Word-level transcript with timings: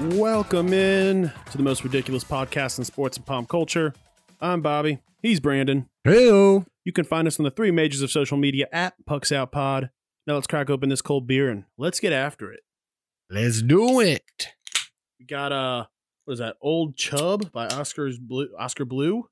Welcome 0.00 0.72
in 0.72 1.30
to 1.50 1.56
the 1.58 1.62
most 1.62 1.84
ridiculous 1.84 2.24
podcast 2.24 2.78
in 2.78 2.86
sports 2.86 3.18
and 3.18 3.26
pop 3.26 3.48
culture. 3.48 3.92
I'm 4.40 4.62
Bobby. 4.62 5.00
He's 5.20 5.40
Brandon. 5.40 5.90
Hello. 6.04 6.64
You 6.86 6.92
can 6.92 7.04
find 7.04 7.28
us 7.28 7.38
on 7.38 7.44
the 7.44 7.50
three 7.50 7.70
majors 7.70 8.00
of 8.00 8.10
social 8.10 8.38
media 8.38 8.66
at 8.72 8.94
Pucks 9.04 9.30
Out 9.30 9.52
Pod. 9.52 9.90
Now 10.26 10.36
let's 10.36 10.46
crack 10.46 10.70
open 10.70 10.88
this 10.88 11.02
cold 11.02 11.26
beer 11.26 11.50
and 11.50 11.64
let's 11.76 12.00
get 12.00 12.14
after 12.14 12.50
it. 12.50 12.60
Let's 13.28 13.60
do 13.60 14.00
it. 14.00 14.54
We 15.18 15.26
got 15.26 15.52
uh 15.52 15.84
what 16.24 16.32
is 16.32 16.38
that? 16.38 16.56
Old 16.62 16.96
Chub 16.96 17.52
by 17.52 17.66
Oscar's 17.66 18.18
Blue 18.18 18.48
Oscar 18.58 18.86
Blue. 18.86 19.28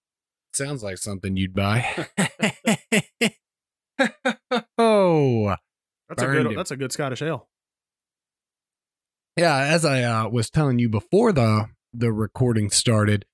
Sounds 0.53 0.83
like 0.83 0.99
something 0.99 1.35
you'd 1.39 1.55
buy. 1.55 2.07
oh. 4.77 5.57
That's 6.11 6.23
a 6.23 6.27
good 6.27 6.47
him. 6.47 6.55
that's 6.55 6.73
a 6.73 6.77
good 6.77 6.93
Scottish 6.93 7.23
ale. 7.23 7.49
Yeah, 9.39 9.57
as 9.59 9.85
I 9.85 10.03
uh, 10.03 10.29
was 10.29 10.51
telling 10.51 10.79
you 10.79 10.89
before 10.89 11.33
the 11.33 11.67
the 11.93 12.13
recording 12.13 12.71
started, 12.71 13.25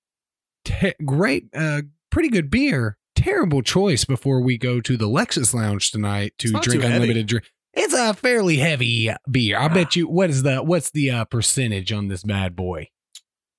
te- 0.64 0.94
great 1.04 1.46
uh 1.54 1.82
pretty 2.10 2.28
good 2.28 2.50
beer. 2.50 2.96
Terrible 3.16 3.62
choice 3.62 4.04
before 4.04 4.40
we 4.40 4.58
go 4.58 4.80
to 4.80 4.96
the 4.96 5.08
Lexus 5.08 5.54
Lounge 5.54 5.90
tonight 5.90 6.34
to 6.38 6.50
drink 6.60 6.82
unlimited 6.84 7.26
drink. 7.26 7.44
It's 7.72 7.94
a 7.94 8.12
fairly 8.14 8.56
heavy 8.58 9.10
beer. 9.30 9.58
I 9.58 9.64
Ah. 9.66 9.68
bet 9.74 9.96
you 9.96 10.08
what 10.08 10.30
is 10.30 10.42
the 10.42 10.58
what's 10.62 10.90
the 10.90 11.10
uh, 11.10 11.24
percentage 11.24 11.92
on 11.92 12.08
this 12.08 12.22
bad 12.22 12.54
boy? 12.54 12.88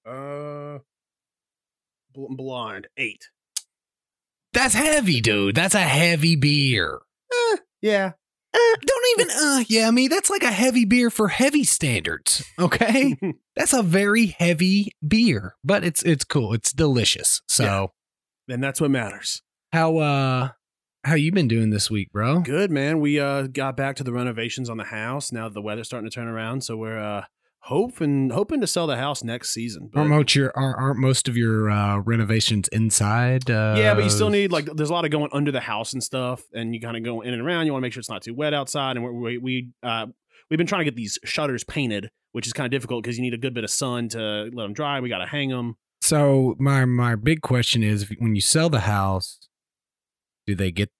Uh 0.06 0.80
bl- 2.14 2.36
blind. 2.36 2.88
Eight. 2.98 3.30
That's 4.54 4.74
heavy, 4.74 5.20
dude. 5.20 5.56
That's 5.56 5.76
a 5.76 5.82
heavy 5.82 6.36
beer. 6.36 7.00
Yeah. 7.82 8.14
Uh, 8.56 8.78
don't 8.86 9.06
even 9.20 9.30
uh 9.32 9.64
yeah, 9.68 9.88
I 9.88 9.92
mean 9.92 10.10
that's 10.10 10.30
like 10.30 10.44
a 10.44 10.52
heavy 10.52 10.86
beer 10.86 11.10
for 11.10 11.28
heavy 11.28 11.64
standards. 11.66 12.46
Okay? 12.58 13.18
that's 13.56 13.74
a 13.74 13.84
very 13.84 14.28
heavy 14.28 14.92
beer, 15.06 15.56
but 15.64 15.84
it's 15.84 16.02
it's 16.04 16.24
cool. 16.24 16.54
It's 16.54 16.72
delicious. 16.72 17.42
So, 17.50 17.92
and 18.48 18.64
that's 18.64 18.80
what 18.80 18.92
matters. 18.92 19.42
how 19.74 19.98
uh 19.98 20.50
how 21.04 21.16
you 21.16 21.32
been 21.32 21.48
doing 21.50 21.70
this 21.70 21.92
week, 21.92 22.12
bro? 22.12 22.40
Good 22.40 22.72
man. 22.72 23.00
We 23.02 23.20
uh 23.20 23.44
got 23.48 23.76
back 23.76 23.98
to 23.98 24.04
the 24.04 24.14
renovations 24.14 24.70
on 24.70 24.78
the 24.78 24.86
house. 24.86 25.32
Now 25.34 25.50
the 25.50 25.62
weather's 25.62 25.88
starting 25.88 26.10
to 26.10 26.14
turn 26.16 26.28
around, 26.28 26.62
so 26.64 26.78
we're 26.78 26.98
uh 27.00 27.26
hoping 27.66 28.30
hoping 28.30 28.62
to 28.62 28.68
sell 28.68 28.86
the 28.88 28.96
house 28.98 29.24
next 29.24 29.50
season. 29.52 29.90
But- 29.92 30.00
Aren't 30.02 30.12
most 30.12 30.36
your 30.36 30.52
aren't, 30.56 31.00
most 31.00 31.28
of 31.28 31.36
your 31.36 31.70
uh 31.70 31.98
renovations 32.00 32.68
inside? 32.70 33.50
Uh 33.50 33.76
yeah, 33.78 33.94
but 33.94 34.04
you 34.04 34.10
still 34.10 34.30
need 34.30 34.52
like 34.52 34.66
there's 34.66 34.90
a 34.90 34.94
lot 34.94 35.06
of 35.06 35.12
going 35.12 35.30
under 35.34 35.52
the 35.52 35.60
house 35.62 35.94
and 35.94 36.04
stuff, 36.04 36.44
and 36.54 36.74
you 36.74 36.82
kind 36.82 36.96
of 36.98 37.04
go 37.04 37.22
in 37.22 37.34
and 37.34 37.42
around. 37.42 37.66
You 37.66 37.74
want 37.74 37.82
to 37.82 37.86
make 37.86 37.94
sure 37.94 38.00
it's 38.00 38.10
not 38.10 38.22
too 38.22 38.34
wet 38.34 38.54
outside, 38.54 38.98
and 38.98 39.06
we 39.22 39.38
we 39.38 39.70
uh 39.84 40.08
we've 40.50 40.58
been 40.58 40.68
trying 40.68 40.82
to 40.82 40.86
get 40.86 40.96
these 40.96 41.18
shutters 41.26 41.64
painted, 41.64 42.10
which 42.34 42.46
is 42.48 42.54
kind 42.54 42.66
of 42.66 42.72
difficult 42.72 43.04
because 43.04 43.18
you 43.18 43.24
need 43.24 43.34
a 43.34 43.38
good 43.38 43.54
bit 43.54 43.64
of 43.64 43.70
sun 43.72 44.10
to 44.10 44.50
let 44.54 44.64
them 44.64 44.74
dry. 44.74 45.00
We 45.00 45.10
got 45.10 45.20
to 45.20 45.26
hang 45.28 45.50
them. 45.50 45.76
So 46.02 46.56
my 46.60 46.86
my 46.86 47.16
big 47.16 47.42
question 47.42 47.82
is 47.84 48.12
when 48.20 48.36
you 48.36 48.42
sell 48.42 48.70
the 48.70 48.82
house, 48.82 49.40
do 50.46 50.54
they 50.56 50.72
get 50.72 50.92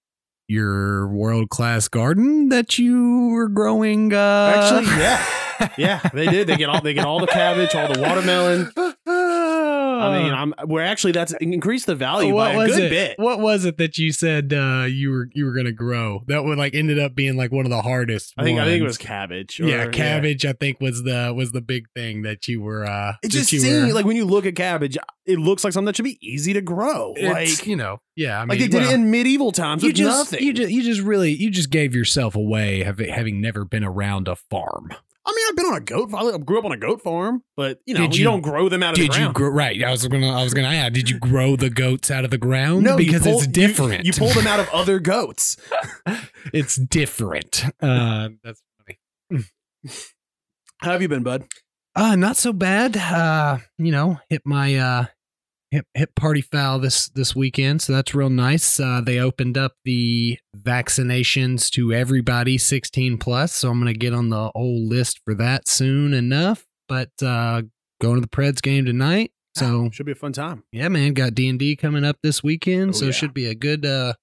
your 0.48 1.08
world 1.08 1.48
class 1.50 1.88
garden 1.88 2.48
that 2.50 2.78
you 2.78 3.30
were 3.32 3.48
growing 3.48 4.12
uh 4.12 4.52
Actually, 4.54 4.86
yeah. 5.00 5.24
Yeah, 5.78 6.00
they 6.12 6.26
did. 6.26 6.46
They 6.46 6.56
get 6.56 6.68
all 6.68 6.80
they 6.80 6.94
get 6.94 7.04
all 7.04 7.20
the 7.20 7.26
cabbage, 7.26 7.74
all 7.74 7.92
the 7.92 8.00
watermelon. 8.00 8.72
I 9.06 10.22
mean, 10.22 10.32
I'm 10.34 10.54
we're 10.66 10.82
actually 10.82 11.12
that's 11.12 11.32
increased 11.40 11.86
the 11.86 11.94
value 11.94 12.34
by 12.34 12.52
a 12.52 12.66
good 12.66 12.82
it? 12.84 12.90
bit. 12.90 13.18
What 13.18 13.40
was 13.40 13.64
it 13.64 13.78
that 13.78 13.98
you 13.98 14.12
said 14.12 14.52
uh, 14.52 14.84
you 14.88 15.10
were 15.10 15.28
you 15.32 15.44
were 15.46 15.52
gonna 15.52 15.72
grow? 15.72 16.22
That 16.26 16.44
would 16.44 16.58
like 16.58 16.74
ended 16.74 16.98
up 16.98 17.14
being 17.14 17.36
like 17.36 17.50
one 17.52 17.64
of 17.64 17.70
the 17.70 17.82
hardest. 17.82 18.34
I 18.36 18.44
think 18.44 18.58
I 18.58 18.64
think 18.64 18.82
it 18.82 18.86
was 18.86 18.98
cabbage. 18.98 19.58
yeah, 19.60 19.84
or- 19.84 19.90
cabbage. 19.90 20.44
I 20.44 20.52
think 20.52 20.80
was 20.80 21.02
the 21.02 21.32
was 21.34 21.52
the 21.52 21.60
big 21.62 21.86
thing 21.94 22.22
that 22.22 22.46
you 22.48 22.60
were. 22.60 22.84
uh 22.84 23.14
It 23.22 23.28
just 23.30 23.52
were- 23.52 23.92
like 23.92 24.04
when 24.04 24.16
you 24.16 24.24
look 24.24 24.46
at 24.46 24.54
cabbage, 24.54 24.98
it 25.24 25.38
looks 25.38 25.64
like 25.64 25.72
something 25.72 25.86
that 25.86 25.96
should 25.96 26.04
be 26.04 26.18
easy 26.20 26.52
to 26.52 26.60
grow. 26.60 27.14
it's, 27.16 27.58
Like 27.60 27.66
you 27.66 27.76
know, 27.76 28.00
yeah. 28.14 28.38
I 28.38 28.40
mean, 28.42 28.48
like 28.50 28.58
they 28.58 28.68
did 28.68 28.82
well, 28.82 28.90
it 28.90 28.94
in 28.94 29.10
medieval 29.10 29.52
times 29.52 29.82
you 29.82 29.88
with 29.90 29.96
just 29.96 30.32
nothing. 30.32 30.46
you 30.46 30.52
just 30.52 30.70
you 30.72 30.82
just 30.82 31.00
really 31.00 31.32
you 31.32 31.50
just 31.50 31.70
gave 31.70 31.94
yourself 31.94 32.34
away 32.36 32.82
having 32.82 33.08
having 33.08 33.40
never 33.40 33.64
been 33.64 33.84
around 33.84 34.28
a 34.28 34.36
farm. 34.36 34.90
I 35.28 35.32
mean, 35.34 35.44
I've 35.48 35.56
been 35.56 35.66
on 35.66 35.76
a 35.76 35.80
goat. 35.80 36.10
farm. 36.10 36.34
I 36.34 36.38
grew 36.38 36.58
up 36.60 36.64
on 36.64 36.72
a 36.72 36.76
goat 36.76 37.02
farm, 37.02 37.42
but 37.56 37.80
you 37.84 37.94
know, 37.94 38.02
Did 38.02 38.14
you, 38.14 38.20
you- 38.20 38.24
don't 38.30 38.42
grow 38.42 38.68
them 38.68 38.82
out 38.82 38.90
of 38.90 38.96
the 38.96 39.02
Did 39.06 39.14
you 39.16 39.20
ground. 39.22 39.34
grow 39.34 39.48
right? 39.48 39.82
I 39.82 39.90
was 39.90 40.06
gonna 40.06 40.30
I 40.30 40.42
was 40.44 40.54
gonna 40.54 40.68
add. 40.68 40.92
Did 40.92 41.10
you 41.10 41.18
grow 41.18 41.56
the 41.56 41.68
goats 41.70 42.10
out 42.10 42.24
of 42.24 42.30
the 42.30 42.38
ground? 42.38 42.84
no, 42.84 42.96
because 42.96 43.22
pull- 43.22 43.38
it's 43.38 43.46
you- 43.46 43.52
different. 43.52 44.04
You, 44.06 44.12
pull 44.12 44.28
them 44.28 44.46
out 44.46 44.60
of 44.60 44.68
other 44.70 44.98
goats. 45.00 45.56
it's 46.52 46.76
different. 46.76 47.64
Uh, 47.82 48.28
that's 48.44 48.62
funny. 48.78 49.44
How 50.78 50.92
have 50.92 51.02
you 51.02 51.08
been, 51.08 51.22
bud? 51.22 51.44
Uh, 51.94 52.14
not 52.16 52.36
so 52.36 52.52
bad. 52.52 52.96
Uh, 52.96 53.58
you 53.78 53.90
know, 53.90 54.18
hit 54.28 54.42
my 54.44 54.76
uh 54.76 55.04
hit 55.70 55.86
hit 55.94 56.14
party 56.14 56.42
foul 56.42 56.78
this 56.78 57.08
this 57.08 57.34
weekend, 57.34 57.82
so 57.82 57.92
that's 57.94 58.14
real 58.14 58.30
nice. 58.30 58.78
Uh, 58.78 59.00
they 59.04 59.18
opened 59.18 59.56
up 59.58 59.72
the 59.84 60.38
vaccinations 60.66 61.70
to 61.70 61.92
everybody 61.92 62.58
16 62.58 63.18
plus, 63.18 63.52
so 63.52 63.70
I'm 63.70 63.78
gonna 63.78 63.92
get 63.94 64.12
on 64.12 64.28
the 64.30 64.50
old 64.54 64.88
list 64.88 65.20
for 65.24 65.34
that 65.34 65.68
soon 65.68 66.12
enough. 66.14 66.66
But 66.88 67.10
uh, 67.22 67.62
going 68.00 68.16
to 68.16 68.20
the 68.20 68.28
Preds 68.28 68.60
game 68.62 68.84
tonight, 68.84 69.32
so 69.56 69.88
Should 69.92 70.06
be 70.06 70.12
a 70.12 70.16
fun 70.16 70.32
time. 70.32 70.64
yeah, 70.72 70.88
man, 70.88 71.14
got 71.14 71.34
D 71.34 71.48
and 71.48 71.58
D 71.58 71.74
coming 71.76 72.04
up 72.04 72.18
this 72.22 72.42
weekend, 72.42 72.90
Oh, 72.90 72.92
so 72.92 73.04
yeah. 73.06 73.10
should 73.12 73.34
be 73.34 73.46
a 73.46 73.54
good 73.54 73.84
uh 73.86 74.14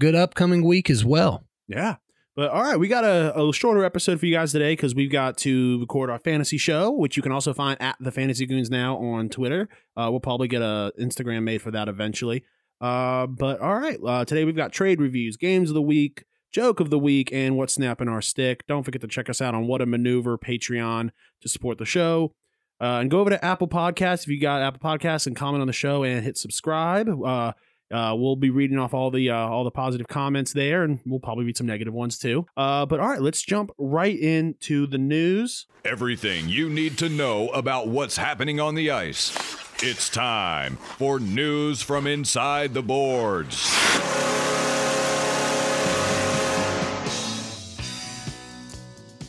good 0.00 0.14
upcoming 0.14 0.64
week 0.64 0.90
as 0.90 1.04
well. 1.04 1.46
Yeah. 1.68 1.96
But 2.36 2.50
all 2.50 2.62
right, 2.64 2.76
we 2.76 2.88
got 2.88 3.04
a, 3.04 3.38
a 3.40 3.52
shorter 3.52 3.84
episode 3.84 4.18
for 4.18 4.26
you 4.26 4.34
guys 4.34 4.50
today 4.50 4.72
because 4.72 4.92
we've 4.92 5.12
got 5.12 5.36
to 5.38 5.78
record 5.78 6.10
our 6.10 6.18
fantasy 6.18 6.58
show, 6.58 6.90
which 6.90 7.16
you 7.16 7.22
can 7.22 7.30
also 7.30 7.54
find 7.54 7.80
at 7.80 7.94
the 8.00 8.10
Fantasy 8.10 8.44
Goons 8.44 8.68
now 8.70 8.96
on 8.96 9.28
Twitter. 9.28 9.68
Uh, 9.96 10.08
we'll 10.10 10.18
probably 10.18 10.48
get 10.48 10.60
a 10.60 10.90
Instagram 11.00 11.44
made 11.44 11.62
for 11.62 11.70
that 11.70 11.88
eventually. 11.88 12.42
Uh, 12.80 13.26
but 13.26 13.60
all 13.60 13.78
right, 13.78 13.98
uh, 14.04 14.24
today 14.24 14.44
we've 14.44 14.56
got 14.56 14.72
trade 14.72 15.00
reviews, 15.00 15.36
games 15.36 15.70
of 15.70 15.74
the 15.74 15.82
week, 15.82 16.24
joke 16.52 16.80
of 16.80 16.90
the 16.90 16.98
week, 16.98 17.30
and 17.32 17.56
what's 17.56 17.74
snapping 17.74 18.08
our 18.08 18.22
stick. 18.22 18.66
Don't 18.66 18.82
forget 18.82 19.00
to 19.00 19.08
check 19.08 19.28
us 19.28 19.40
out 19.40 19.54
on 19.54 19.66
What 19.66 19.80
a 19.80 19.86
Maneuver 19.86 20.38
Patreon 20.38 21.10
to 21.40 21.48
support 21.48 21.78
the 21.78 21.84
show. 21.84 22.34
Uh, 22.80 22.98
and 23.00 23.10
go 23.10 23.20
over 23.20 23.30
to 23.30 23.44
Apple 23.44 23.68
Podcasts 23.68 24.22
if 24.22 24.28
you 24.28 24.40
got 24.40 24.60
Apple 24.60 24.80
Podcasts 24.80 25.26
and 25.26 25.36
comment 25.36 25.60
on 25.60 25.66
the 25.66 25.72
show 25.72 26.02
and 26.02 26.24
hit 26.24 26.36
subscribe. 26.36 27.08
Uh, 27.08 27.52
uh, 27.92 28.14
we'll 28.16 28.36
be 28.36 28.50
reading 28.50 28.78
off 28.78 28.92
all 28.92 29.10
the 29.10 29.30
uh, 29.30 29.36
all 29.36 29.62
the 29.62 29.70
positive 29.70 30.08
comments 30.08 30.52
there, 30.52 30.82
and 30.82 31.00
we'll 31.06 31.20
probably 31.20 31.44
read 31.44 31.56
some 31.56 31.66
negative 31.66 31.94
ones 31.94 32.18
too. 32.18 32.44
Uh, 32.56 32.84
but 32.86 32.98
all 32.98 33.08
right, 33.08 33.20
let's 33.20 33.42
jump 33.42 33.70
right 33.78 34.18
into 34.18 34.86
the 34.86 34.98
news. 34.98 35.66
Everything 35.84 36.48
you 36.48 36.68
need 36.68 36.98
to 36.98 37.08
know 37.08 37.48
about 37.50 37.88
what's 37.88 38.16
happening 38.16 38.58
on 38.58 38.74
the 38.74 38.90
ice. 38.90 39.63
It's 39.82 40.08
time 40.08 40.76
for 40.76 41.18
news 41.18 41.82
from 41.82 42.06
inside 42.06 42.74
the 42.74 42.82
boards. 42.82 43.72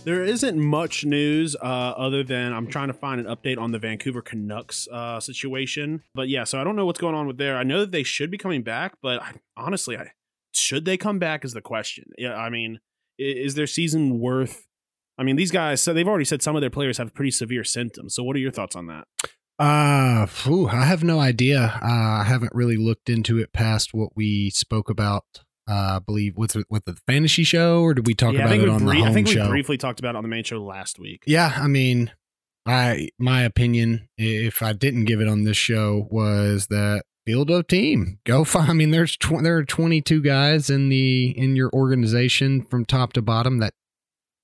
There 0.04 0.24
isn't 0.24 0.60
much 0.60 1.04
news 1.04 1.56
uh, 1.56 1.66
other 1.66 2.24
than 2.24 2.54
I'm 2.54 2.68
trying 2.68 2.90
to 2.90 2.94
find 2.94 3.20
an 3.20 3.26
update 3.26 3.58
on 3.58 3.72
the 3.72 3.80
Vancouver 3.80 4.22
Canucks 4.22 4.88
uh, 4.92 5.20
situation. 5.20 6.04
But 6.14 6.30
yeah, 6.30 6.44
so 6.44 6.62
I 6.62 6.64
don't 6.64 6.76
know 6.76 6.86
what's 6.86 7.00
going 7.00 7.16
on 7.16 7.26
with 7.26 7.40
there. 7.40 7.58
I 7.58 7.64
know 7.64 7.80
that 7.80 7.92
they 7.92 8.04
should 8.04 8.30
be 8.30 8.38
coming 8.38 8.62
back, 8.62 8.94
but 9.02 9.20
I, 9.24 9.34
honestly, 9.58 9.98
I, 9.98 10.12
should 10.52 10.86
they 10.86 10.96
come 10.96 11.18
back 11.18 11.44
is 11.44 11.54
the 11.54 11.62
question. 11.62 12.12
Yeah, 12.20 12.36
I 12.36 12.52
mean, 12.52 12.80
is 13.18 13.56
their 13.56 13.68
season 13.68 14.20
worth? 14.20 14.68
I 15.18 15.24
mean, 15.24 15.38
these 15.38 15.52
guys. 15.52 15.82
So 15.82 15.92
they've 15.92 16.08
already 16.08 16.24
said 16.24 16.44
some 16.44 16.56
of 16.56 16.62
their 16.62 16.70
players 16.70 17.00
have 17.00 17.16
pretty 17.16 17.32
severe 17.32 17.64
symptoms. 17.64 18.14
So 18.14 18.22
what 18.22 18.36
are 18.36 18.40
your 18.40 18.52
thoughts 18.52 18.76
on 18.76 18.86
that? 18.86 19.08
Uh, 19.58 20.26
phew, 20.26 20.68
I 20.68 20.86
have 20.86 21.04
no 21.04 21.20
idea. 21.20 21.80
Uh, 21.82 21.86
I 22.22 22.24
haven't 22.28 22.54
really 22.54 22.78
looked 22.78 23.10
into 23.10 23.38
it 23.38 23.54
past 23.54 23.94
what 23.94 24.10
we 24.16 24.50
spoke 24.50 24.90
about. 24.90 25.24
Uh, 25.68 25.96
I 25.96 26.00
believe 26.06 26.38
with 26.38 26.56
with 26.70 26.86
the 26.86 26.96
fantasy 27.08 27.44
show, 27.44 27.82
or 27.82 27.94
did 27.94 28.06
we 28.06 28.14
talk 28.14 28.34
yeah, 28.34 28.46
about 28.46 28.60
it 28.60 28.70
on 28.70 28.84
brie- 28.86 28.98
the 28.98 29.04
home 29.04 29.12
I 29.12 29.14
think 29.14 29.28
show? 29.30 29.44
we 29.46 29.50
briefly 29.50 29.78
talked 29.78 30.00
about 30.00 30.16
it 30.16 30.18
on 30.18 30.24
the 30.24 30.30
main 30.30 30.44
show 30.44 30.62
last 30.62 31.00
week. 31.00 31.24
yeah, 31.26 31.54
I 31.56 31.68
mean, 31.68 32.12
I 32.66 33.10
my 33.18 33.42
opinion, 33.44 34.08
if 34.18 34.62
I 34.62 34.74
didn't 34.74 35.06
give 35.06 35.22
it 35.22 35.28
on 35.28 35.44
this 35.44 35.58
show, 35.58 36.08
was 36.12 36.68
that 36.68 37.04
field 37.26 37.50
a 37.50 37.64
team. 37.64 38.20
Go 38.26 38.44
find. 38.44 38.70
I 38.70 38.74
mean, 38.74 38.92
there's 38.92 39.18
tw- 39.18 39.42
there 39.42 39.58
are 39.58 39.66
22 39.66 40.22
guys 40.22 40.70
in 40.70 40.90
the 40.90 41.34
in 41.36 41.56
your 41.56 41.72
organization 41.74 42.62
from 42.62 42.86
top 42.86 43.14
to 43.14 43.22
bottom 43.24 43.58
that 43.60 43.74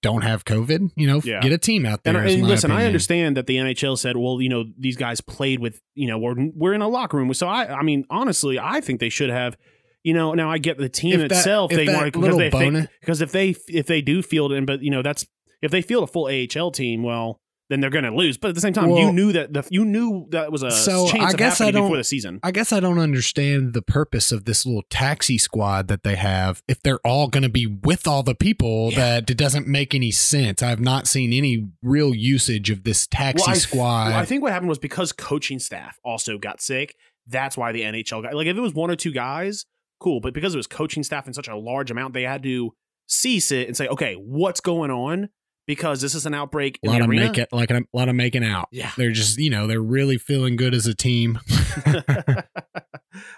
don't 0.01 0.21
have 0.23 0.45
COVID. 0.45 0.91
You 0.95 1.07
know, 1.07 1.21
Yeah. 1.23 1.39
get 1.41 1.51
a 1.51 1.57
team 1.57 1.85
out 1.85 2.03
there. 2.03 2.17
And, 2.17 2.27
and 2.29 2.47
listen, 2.47 2.71
I 2.71 2.85
understand 2.85 3.37
that 3.37 3.47
the 3.47 3.57
NHL 3.57 3.97
said, 3.97 4.17
"Well, 4.17 4.41
you 4.41 4.49
know, 4.49 4.65
these 4.77 4.97
guys 4.97 5.21
played 5.21 5.59
with, 5.59 5.81
you 5.95 6.07
know, 6.07 6.17
we're 6.17 6.35
we're 6.55 6.73
in 6.73 6.81
a 6.81 6.87
locker 6.87 7.17
room." 7.17 7.33
So 7.33 7.47
I, 7.47 7.79
I 7.79 7.83
mean, 7.83 8.05
honestly, 8.09 8.57
I 8.59 8.81
think 8.81 8.99
they 8.99 9.09
should 9.09 9.29
have, 9.29 9.57
you 10.03 10.13
know. 10.13 10.33
Now 10.33 10.49
I 10.51 10.57
get 10.57 10.77
the 10.77 10.89
team 10.89 11.19
If 11.21 11.31
itself; 11.31 11.71
if 11.71 11.77
they 11.77 11.85
that 11.85 11.93
want 11.95 12.13
because 12.13 12.37
they, 12.37 12.45
if 12.47 12.51
they 12.53 12.59
bonus- 12.65 12.87
because 12.99 13.21
if 13.21 13.31
they 13.31 13.55
if 13.67 13.85
they 13.87 14.01
do 14.01 14.21
field 14.21 14.51
in, 14.51 14.65
but 14.65 14.81
you 14.81 14.89
know, 14.91 15.01
that's 15.01 15.25
if 15.61 15.71
they 15.71 15.81
field 15.81 16.03
a 16.03 16.07
full 16.07 16.25
AHL 16.27 16.71
team, 16.71 17.03
well, 17.03 17.39
then 17.71 17.79
they're 17.79 17.89
going 17.89 18.03
to 18.03 18.13
lose. 18.13 18.37
But 18.37 18.49
at 18.49 18.55
the 18.55 18.61
same 18.61 18.73
time, 18.73 18.89
you 18.91 19.11
knew 19.13 19.31
that 19.31 19.53
the 19.53 19.63
you 19.71 19.85
knew 19.85 20.27
that 20.31 20.51
was 20.51 20.61
a 20.61 20.69
So, 20.71 21.07
chance 21.07 21.33
I 21.33 21.37
guess 21.37 21.61
I 21.61 21.71
don't- 21.71 21.83
before 21.83 21.97
the 21.97 22.03
season. 22.03 22.39
I 22.43 22.51
guess 22.51 22.73
I 22.73 22.79
don't 22.81 22.99
understand 22.99 23.73
the 23.73 23.81
purpose 23.81 24.31
of 24.31 24.45
this 24.45 24.65
little 24.65 24.83
taxi 24.89 25.37
squad 25.37 25.87
that 25.87 26.03
they 26.03 26.15
have 26.17 26.61
if 26.67 26.81
they're 26.83 26.99
all 27.05 27.27
going 27.29 27.43
to 27.43 27.49
be 27.49 27.65
with 27.65 28.07
all 28.07 28.23
the 28.23 28.35
people 28.35 28.89
Yeah. 28.91 28.97
that 28.99 29.29
it 29.29 29.37
doesn't 29.37 29.67
make 29.67 29.95
any 29.95 30.11
sense. 30.11 30.61
I 30.61 30.69
have 30.69 30.79
not 30.81 31.07
seen 31.07 31.31
any 31.33 31.69
real 31.81 32.13
usage 32.13 32.69
of 32.69 32.83
this 32.83 33.07
taxi 33.07 33.41
Well, 33.45 33.51
I 33.55 33.57
squad. 33.57 34.09
well, 34.09 34.17
I 34.19 34.25
think 34.25 34.43
what 34.43 34.51
happened 34.51 34.69
was 34.69 34.79
because 34.79 35.11
coaching 35.13 35.59
staff 35.59 35.97
also 36.03 36.37
got 36.37 36.61
sick. 36.61 36.95
That's 37.27 37.55
why 37.55 37.71
the 37.71 37.83
NHL 37.83 38.21
guy, 38.23 38.31
like 38.31 38.47
if 38.47 38.57
it 38.57 38.61
was 38.61 38.73
one 38.73 38.91
or 38.91 38.95
two 38.95 39.11
guys, 39.11 39.65
cool. 39.99 40.19
But 40.19 40.33
because 40.33 40.53
it 40.53 40.57
was 40.57 40.67
coaching 40.67 41.03
staff 41.03 41.27
in 41.27 41.33
such 41.33 41.47
a 41.47 41.55
large 41.55 41.89
amount, 41.91 42.13
they 42.13 42.23
had 42.23 42.43
to 42.43 42.73
cease 43.07 43.51
it 43.51 43.67
and 43.67 43.77
say, 43.77 43.87
okay, 43.87 44.15
what's 44.15 44.59
going 44.59 44.89
on? 44.91 45.29
Because 45.71 46.01
this 46.01 46.15
is 46.15 46.25
an 46.25 46.33
outbreak 46.33 46.79
a 46.83 46.87
in 46.87 46.91
lot 46.91 46.97
the 46.97 47.03
of 47.05 47.09
arena. 47.09 47.25
make 47.27 47.37
it 47.37 47.47
like 47.53 47.71
a 47.71 47.81
lot 47.93 48.09
of 48.09 48.15
making 48.15 48.43
out. 48.43 48.67
Yeah. 48.73 48.91
They're 48.97 49.11
just 49.11 49.37
you 49.37 49.49
know 49.49 49.67
they're 49.67 49.79
really 49.79 50.17
feeling 50.17 50.57
good 50.57 50.73
as 50.73 50.85
a 50.85 50.93
team. 50.93 51.39
uh, 51.85 52.43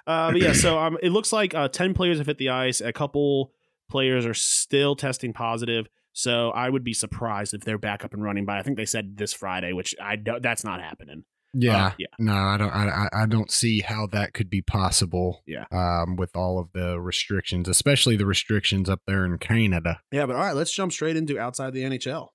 but 0.07 0.41
yeah, 0.41 0.53
so 0.53 0.79
um, 0.79 0.97
it 1.03 1.11
looks 1.11 1.31
like 1.31 1.53
uh, 1.53 1.67
ten 1.67 1.93
players 1.93 2.17
have 2.17 2.25
hit 2.25 2.39
the 2.39 2.49
ice. 2.49 2.81
A 2.81 2.91
couple 2.91 3.51
players 3.87 4.25
are 4.25 4.33
still 4.33 4.95
testing 4.95 5.31
positive. 5.31 5.87
So 6.13 6.49
I 6.49 6.69
would 6.69 6.83
be 6.83 6.93
surprised 6.93 7.53
if 7.53 7.61
they're 7.61 7.77
back 7.77 8.03
up 8.03 8.13
and 8.13 8.23
running 8.23 8.45
by. 8.45 8.57
I 8.57 8.63
think 8.63 8.77
they 8.77 8.85
said 8.85 9.17
this 9.17 9.33
Friday, 9.33 9.73
which 9.73 9.93
I 10.01 10.15
don't, 10.15 10.41
that's 10.41 10.63
not 10.63 10.81
happening. 10.81 11.25
Yeah, 11.55 11.85
Uh, 11.87 11.91
yeah. 11.99 12.07
no, 12.19 12.33
I 12.33 12.57
don't. 12.57 12.69
I, 12.71 12.87
I- 13.13 13.23
I 13.23 13.25
don't 13.27 13.51
see 13.51 13.81
how 13.81 14.07
that 14.07 14.33
could 14.33 14.49
be 14.49 14.61
possible. 14.61 15.43
Yeah. 15.45 15.65
um, 15.71 16.15
with 16.15 16.35
all 16.35 16.57
of 16.59 16.71
the 16.73 16.99
restrictions, 16.99 17.67
especially 17.69 18.15
the 18.15 18.25
restrictions 18.25 18.89
up 18.89 19.01
there 19.05 19.23
in 19.25 19.37
Canada. 19.37 19.99
Yeah, 20.11 20.25
but 20.25 20.35
all 20.35 20.41
right, 20.41 20.55
let's 20.55 20.71
jump 20.71 20.91
straight 20.91 21.15
into 21.15 21.37
outside 21.39 21.73
the 21.73 21.83
NHL. 21.83 22.29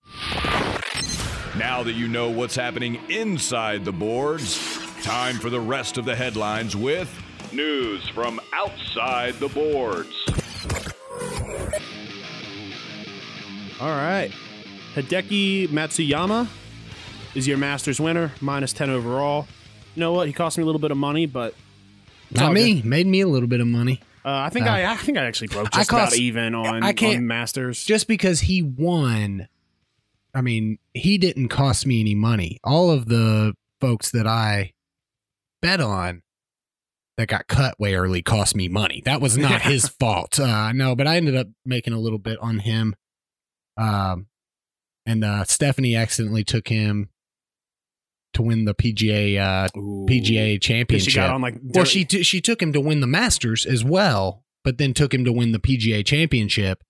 Now 1.59 1.83
that 1.83 1.95
you 1.95 2.07
know 2.07 2.31
what's 2.31 2.55
happening 2.55 3.01
inside 3.09 3.85
the 3.85 3.93
boards, 3.93 4.57
time 5.03 5.37
for 5.37 5.51
the 5.51 5.61
rest 5.61 5.99
of 5.99 6.05
the 6.05 6.15
headlines 6.15 6.77
with 6.77 7.11
news 7.53 8.09
from 8.11 8.41
outside 8.55 9.35
the 9.35 9.49
boards. 9.49 10.15
All 13.81 13.89
right. 13.91 14.31
Hideki 14.95 15.69
Matsuyama 15.69 16.49
is 17.39 17.47
your 17.47 17.57
Masters 17.59 18.01
winner, 18.01 18.33
minus 18.41 18.73
10 18.73 18.91
overall. 18.91 19.47
You 19.95 20.01
know 20.01 20.13
what? 20.13 20.27
He 20.27 20.33
cost 20.33 20.59
me 20.59 20.63
a 20.63 20.67
little 20.67 20.81
bit 20.81 20.91
of 20.91 20.97
money, 20.97 21.27
but 21.27 21.55
Not 22.31 22.53
me. 22.53 22.83
Made 22.83 23.07
me 23.07 23.21
a 23.21 23.29
little 23.29 23.49
bit 23.49 23.61
of 23.61 23.67
money. 23.67 24.01
uh, 24.25 24.31
I 24.31 24.51
think 24.51 24.67
Uh, 24.67 24.71
I, 24.71 24.93
I 24.93 24.97
think 24.97 25.17
I 25.19 25.25
actually 25.25 25.49
broke 25.49 25.69
I 25.73 25.79
just 25.79 25.91
about 25.91 26.09
cost- 26.11 26.19
even 26.19 26.55
on, 26.55 26.83
I 26.83 26.93
can't- 26.93 27.19
on 27.19 27.27
Masters. 27.27 27.85
Just 27.85 28.09
because 28.09 28.41
he 28.41 28.61
won, 28.63 29.49
I 30.35 30.41
mean, 30.41 30.79
he 30.95 31.17
didn't 31.19 31.49
cost 31.49 31.87
me 31.87 32.01
any 32.01 32.15
money. 32.15 32.59
All 32.65 32.91
of 32.91 33.07
the 33.07 33.55
folks 33.81 34.11
that 34.11 34.27
I 34.27 34.73
bet 35.63 35.81
on 35.81 36.23
that 37.17 37.29
got 37.29 37.47
cut 37.49 37.79
way 37.81 37.95
early 37.95 38.23
cost 38.23 38.55
me 38.55 38.69
money. 38.69 39.01
That 39.05 39.21
was 39.21 39.37
not 39.39 39.63
his 39.63 39.89
fault. 40.01 40.39
Uh, 40.39 40.73
no, 40.73 40.95
but 40.95 41.07
I 41.07 41.17
ended 41.17 41.35
up 41.37 41.47
making 41.65 41.93
a 41.93 41.99
little 41.99 42.19
bit 42.19 42.39
on 42.41 42.59
him. 42.61 42.95
Um, 43.77 44.27
and 45.07 45.25
uh, 45.25 45.45
Stephanie 45.45 45.97
accidentally 45.97 46.45
took 46.45 46.69
him 46.69 47.09
to 48.39 48.43
win 48.43 48.65
the 48.65 48.75
PGA 48.75 49.39
uh. 49.39 49.69
PGA 49.77 50.61
championship. 50.61 51.11
she 51.11 51.17
got 51.17 51.31
on 51.31 51.43
like 51.43 51.57
Well, 51.63 51.85
she 51.85 52.05
t- 52.05 52.23
she 52.23 52.41
took 52.41 52.63
him 52.63 52.73
to 52.73 52.81
win 52.81 53.01
the 53.01 53.07
Masters 53.07 53.67
as 53.67 53.85
well, 53.85 54.45
but 54.65 54.79
then 54.79 54.95
took 54.95 55.13
him 55.13 55.25
to 55.25 55.33
win 55.33 55.53
the 55.53 55.59
PGA 55.59 56.05
Championship. 56.05 56.83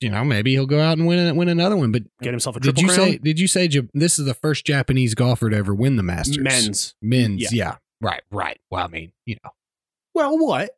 You 0.00 0.10
know, 0.10 0.24
maybe 0.24 0.50
he'll 0.50 0.66
go 0.66 0.80
out 0.80 0.98
and 0.98 1.06
win 1.06 1.36
win 1.36 1.48
another 1.48 1.76
one. 1.76 1.92
But 1.92 2.02
get 2.20 2.32
himself 2.32 2.56
a 2.56 2.60
did 2.60 2.80
you 2.80 2.88
crown. 2.88 2.98
say? 2.98 3.18
Did 3.18 3.38
you 3.38 3.46
say 3.46 3.68
this 3.94 4.18
is 4.18 4.24
the 4.26 4.34
first 4.34 4.66
Japanese 4.66 5.14
golfer 5.14 5.48
to 5.48 5.56
ever 5.56 5.74
win 5.74 5.94
the 5.96 6.02
Masters? 6.02 6.38
men's? 6.38 6.94
men's. 7.00 7.40
Yeah. 7.40 7.48
Yeah. 7.52 7.76
right, 8.00 8.22
right. 8.32 8.60
Well, 8.70 8.84
I 8.84 8.88
mean, 8.88 9.12
you 9.26 9.36
know, 9.44 9.50
Well, 10.14 10.38
what? 10.38 10.70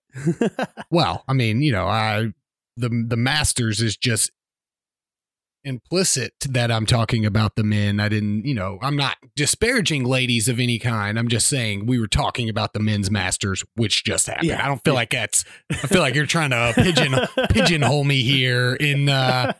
well, 0.90 1.24
I 1.26 1.32
mean, 1.32 1.62
you 1.62 1.72
know, 1.72 1.86
I 1.86 2.34
the 2.76 2.90
the 3.08 3.16
Masters 3.16 3.80
is 3.80 3.96
just 3.96 4.30
implicit 5.64 6.32
that 6.48 6.70
I'm 6.70 6.86
talking 6.86 7.24
about 7.26 7.56
the 7.56 7.64
men. 7.64 8.00
I 8.00 8.08
didn't, 8.08 8.44
you 8.44 8.54
know, 8.54 8.78
I'm 8.82 8.96
not 8.96 9.16
disparaging 9.36 10.04
ladies 10.04 10.48
of 10.48 10.58
any 10.60 10.78
kind. 10.78 11.18
I'm 11.18 11.28
just 11.28 11.46
saying 11.48 11.86
we 11.86 11.98
were 11.98 12.06
talking 12.08 12.48
about 12.48 12.72
the 12.72 12.80
men's 12.80 13.10
Masters, 13.10 13.64
which 13.76 14.04
just 14.04 14.26
happened. 14.26 14.48
Yeah. 14.48 14.64
I 14.64 14.68
don't 14.68 14.82
feel 14.84 14.94
Yeah. 14.94 14.98
like 15.00 15.10
that's. 15.10 15.44
I 15.70 15.74
feel 15.86 16.00
like 16.00 16.14
you're 16.14 16.26
trying 16.26 16.50
to 16.50 16.72
pigeon 16.76 17.14
pigeonhole 17.50 18.04
me 18.04 18.22
here 18.22 18.74
in 18.74 19.08
uh 19.08 19.52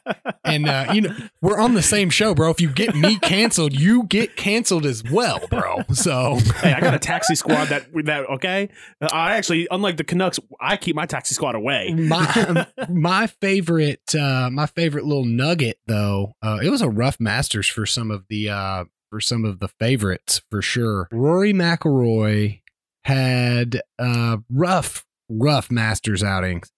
and 0.45 0.69
uh 0.69 0.91
you 0.93 1.01
know 1.03 1.15
we're 1.41 1.59
on 1.59 1.75
the 1.75 1.83
same 1.83 2.11
show 2.11 2.35
bro 2.35 2.51
if 2.51 2.61
you 2.61 2.71
get 2.71 2.95
me 2.95 3.19
canceled 3.19 3.73
you 3.79 4.05
get 4.05 4.37
canceled 4.37 4.85
as 4.87 5.03
well 5.11 5.41
bro 5.49 5.83
so 5.93 6.37
hey, 6.63 6.73
I 6.73 6.81
got 6.81 6.95
a 6.95 6.99
taxi 6.99 7.35
squad 7.35 7.67
that 7.67 7.87
that 8.05 8.29
okay. 8.31 8.69
I 9.01 9.37
actually, 9.37 9.67
unlike 9.71 9.97
the 9.97 10.05
Canucks, 10.05 10.39
I 10.61 10.77
keep 10.77 10.95
my 10.97 11.07
taxi 11.07 11.35
squad 11.35 11.55
away. 11.55 11.95
my 11.95 12.67
my 12.91 13.27
favorite 13.27 14.15
uh 14.15 14.51
my 14.51 14.67
favorite 14.67 15.05
little 15.05 15.25
nugget 15.25 15.79
though 15.87 15.94
uh 16.43 16.59
it 16.63 16.71
was 16.71 16.83
a 16.83 16.89
rough 16.89 17.19
masters 17.21 17.69
for 17.69 17.87
some 17.87 18.11
of 18.11 18.25
the 18.29 18.49
uh 18.49 18.85
for 19.11 19.21
some 19.21 19.45
of 19.45 19.61
the 19.61 19.69
favorites 19.69 20.41
for 20.51 20.61
sure. 20.63 21.09
Rory 21.13 21.53
mcilroy 21.53 22.61
had 23.05 23.81
uh 23.99 24.39
rough 24.51 25.05
rough 25.29 25.71
masters 25.71 26.23
outings. 26.23 26.71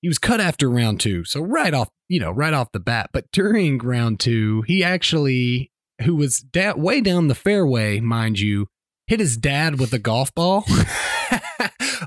He 0.00 0.08
was 0.08 0.18
cut 0.18 0.40
after 0.40 0.68
round 0.68 1.00
two 1.00 1.24
so 1.24 1.40
right 1.40 1.74
off 1.74 1.88
you 2.08 2.20
know 2.20 2.30
right 2.30 2.54
off 2.54 2.72
the 2.72 2.80
bat. 2.80 3.10
But 3.12 3.30
during 3.32 3.78
round 3.78 4.20
two 4.20 4.62
he 4.66 4.82
actually 4.84 5.70
who 6.02 6.16
was 6.16 6.40
da- 6.40 6.74
way 6.74 7.00
down 7.00 7.28
the 7.28 7.34
fairway 7.34 8.00
mind 8.00 8.38
you 8.38 8.66
hit 9.06 9.20
his 9.20 9.36
dad 9.36 9.78
with 9.78 9.92
a 9.92 9.98
golf 9.98 10.34
ball. 10.34 10.64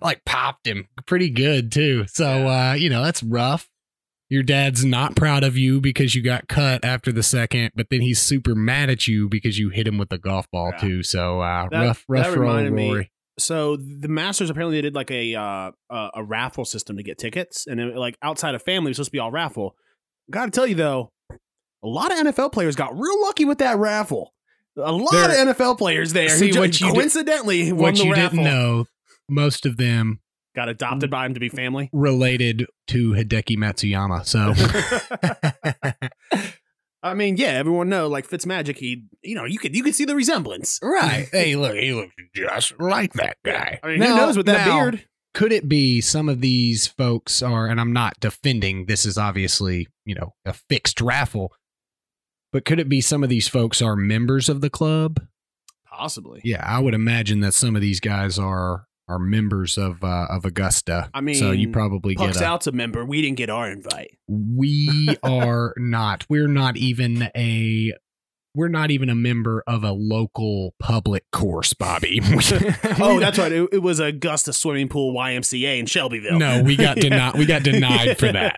Like 0.01 0.25
popped 0.25 0.67
him 0.67 0.89
pretty 1.07 1.29
good 1.29 1.71
too. 1.71 2.05
So 2.07 2.47
uh 2.47 2.73
you 2.73 2.89
know 2.89 3.01
that's 3.03 3.23
rough 3.23 3.67
your 4.35 4.43
dad's 4.43 4.83
not 4.83 5.15
proud 5.15 5.43
of 5.43 5.57
you 5.57 5.79
because 5.81 6.13
you 6.13 6.21
got 6.21 6.47
cut 6.47 6.83
after 6.83 7.11
the 7.11 7.23
second 7.23 7.71
but 7.75 7.87
then 7.89 8.01
he's 8.01 8.21
super 8.21 8.53
mad 8.53 8.89
at 8.89 9.07
you 9.07 9.29
because 9.29 9.57
you 9.57 9.69
hit 9.69 9.87
him 9.87 9.97
with 9.97 10.11
a 10.11 10.17
golf 10.17 10.45
ball 10.51 10.71
Yeah. 10.73 10.77
too 10.79 11.03
so 11.03 11.39
uh 11.41 11.67
That- 11.71 11.81
rough 11.85 12.05
rough 12.07 12.23
that 12.25 12.29
old 12.31 12.39
reminded 12.39 12.73
me- 12.73 13.09
So 13.39 13.75
the 13.77 14.07
Masters 14.07 14.49
apparently 14.49 14.77
they 14.77 14.81
did 14.81 14.95
like 14.95 15.11
a 15.11 15.35
uh, 15.35 15.71
a, 15.89 16.23
raffle 16.23 16.63
system 16.65 16.95
to 16.97 17.03
get 17.03 17.17
tickets, 17.17 17.67
and 17.67 17.79
it, 17.81 17.95
like 17.97 18.15
outside 18.21 18.55
of 18.55 18.61
family, 18.61 18.89
it 18.89 18.91
was 18.91 18.95
supposed 18.97 19.07
to 19.09 19.11
be 19.11 19.19
all 19.19 19.29
raffle. 19.31 19.75
Got 20.31 20.45
to 20.45 20.51
tell 20.51 20.65
you 20.65 20.75
though, 20.75 21.11
a 21.31 21.87
lot 21.87 22.13
of 22.13 22.17
NFL 22.27 22.51
players 22.53 22.75
got 22.77 22.97
real 22.97 23.21
lucky 23.23 23.43
with 23.43 23.57
that 23.57 23.77
raffle. 23.77 24.33
A 24.77 24.91
lot 24.91 25.29
of 25.29 25.35
NFL 25.35 25.77
players 25.77 26.13
there 26.13 26.29
See, 26.29 26.57
what 26.57 26.79
you 26.79 26.91
coincidentally 26.93 27.71
won 27.73 27.81
what 27.81 27.95
the 27.95 28.05
you 28.05 28.13
raffle. 28.13 28.37
didn't 28.37 28.43
know 28.45 28.85
most 29.29 29.65
of 29.65 29.75
them 29.77 30.19
Got 30.55 30.69
adopted 30.69 31.09
by 31.11 31.25
him 31.25 31.33
to 31.33 31.39
be 31.39 31.49
family. 31.49 31.89
related 31.91 32.65
to 32.87 33.11
hideki 33.11 33.57
matsuyama 33.57 34.25
so 34.25 34.53
I 37.03 37.13
mean, 37.13 37.37
yeah, 37.37 37.49
everyone 37.49 37.87
know 37.89 38.07
like 38.07 38.27
Fitzmagic. 38.27 38.77
He, 38.77 39.03
you 39.21 39.35
know, 39.35 39.45
you 39.45 39.59
could 39.59 39.75
you 39.75 39.83
could 39.83 39.93
see 39.93 40.05
the 40.05 40.15
resemblance. 40.15 40.79
right 40.81 41.27
hey 41.31 41.55
look 41.55 41.75
he 41.75 41.93
looks 41.93 42.13
just 42.33 42.73
like 42.79 43.13
that 43.13 43.37
guy 43.45 43.79
I 43.83 43.87
mean, 43.87 44.01
who 44.01 44.07
knows 44.15 44.37
with 44.37 44.47
that 44.47 44.65
now, 44.65 44.79
beard? 44.89 45.05
could 45.35 45.51
it 45.51 45.67
be 45.69 46.01
some 46.01 46.29
of 46.29 46.41
these 46.41 46.87
folks 46.87 47.41
are 47.43 47.67
and 47.67 47.79
i'm 47.79 47.91
not 47.93 48.19
defending 48.19 48.85
this 48.87 49.05
is 49.05 49.17
obviously 49.17 49.87
you 50.05 50.15
know 50.15 50.33
a 50.45 50.53
fixed 50.53 50.99
raffle 51.01 51.51
but 52.51 52.63
could 52.65 52.79
it 52.79 52.87
be 52.89 53.01
some 53.01 53.21
of 53.23 53.29
these 53.29 53.47
folks 53.47 53.81
are 53.81 53.95
members 53.95 54.47
of 54.49 54.61
the 54.61 54.69
club 54.69 55.19
Possibly. 55.85 56.41
yeah 56.43 56.63
i 56.65 56.79
would 56.79 56.93
imagine 56.93 57.41
that 57.41 57.53
some 57.53 57.75
of 57.75 57.81
these 57.81 57.99
guys 57.99 58.39
are 58.39 58.85
are 59.07 59.19
members 59.19 59.77
of 59.77 60.03
uh, 60.03 60.27
of 60.29 60.45
augusta 60.45 61.09
I 61.13 61.21
mean, 61.21 61.35
so 61.35 61.51
you 61.51 61.69
probably 61.69 62.15
Puck's 62.15 62.37
get 62.37 62.43
a, 62.43 62.47
out's 62.47 62.67
a 62.67 62.71
member. 62.71 63.05
We 63.05 63.21
didn't 63.21 63.37
get 63.37 63.49
our 63.49 63.69
invite. 63.69 64.17
we 64.27 65.17
are 65.23 65.73
not 65.77 66.25
we're 66.29 66.47
not 66.47 66.77
even 66.77 67.29
a 67.35 67.93
we're 68.55 68.67
not 68.67 68.91
even 68.91 69.09
a 69.09 69.15
member 69.15 69.63
of 69.67 69.83
a 69.83 69.91
local 69.91 70.73
public 70.79 71.29
course 71.31 71.73
bobby 71.73 72.19
Oh, 72.99 73.19
that's 73.19 73.37
right. 73.37 73.51
It, 73.51 73.69
it 73.73 73.79
was 73.79 73.99
Augusta 73.99 74.53
Swimming 74.53 74.87
Pool 74.87 75.13
YMCA 75.13 75.79
in 75.79 75.85
Shelbyville. 75.85 76.39
no 76.39 76.63
we 76.63 76.75
got 76.75 76.97
denied 76.97 77.33
we 77.37 77.45
got 77.45 77.63
denied 77.63 78.17
for 78.17 78.31
that 78.31 78.55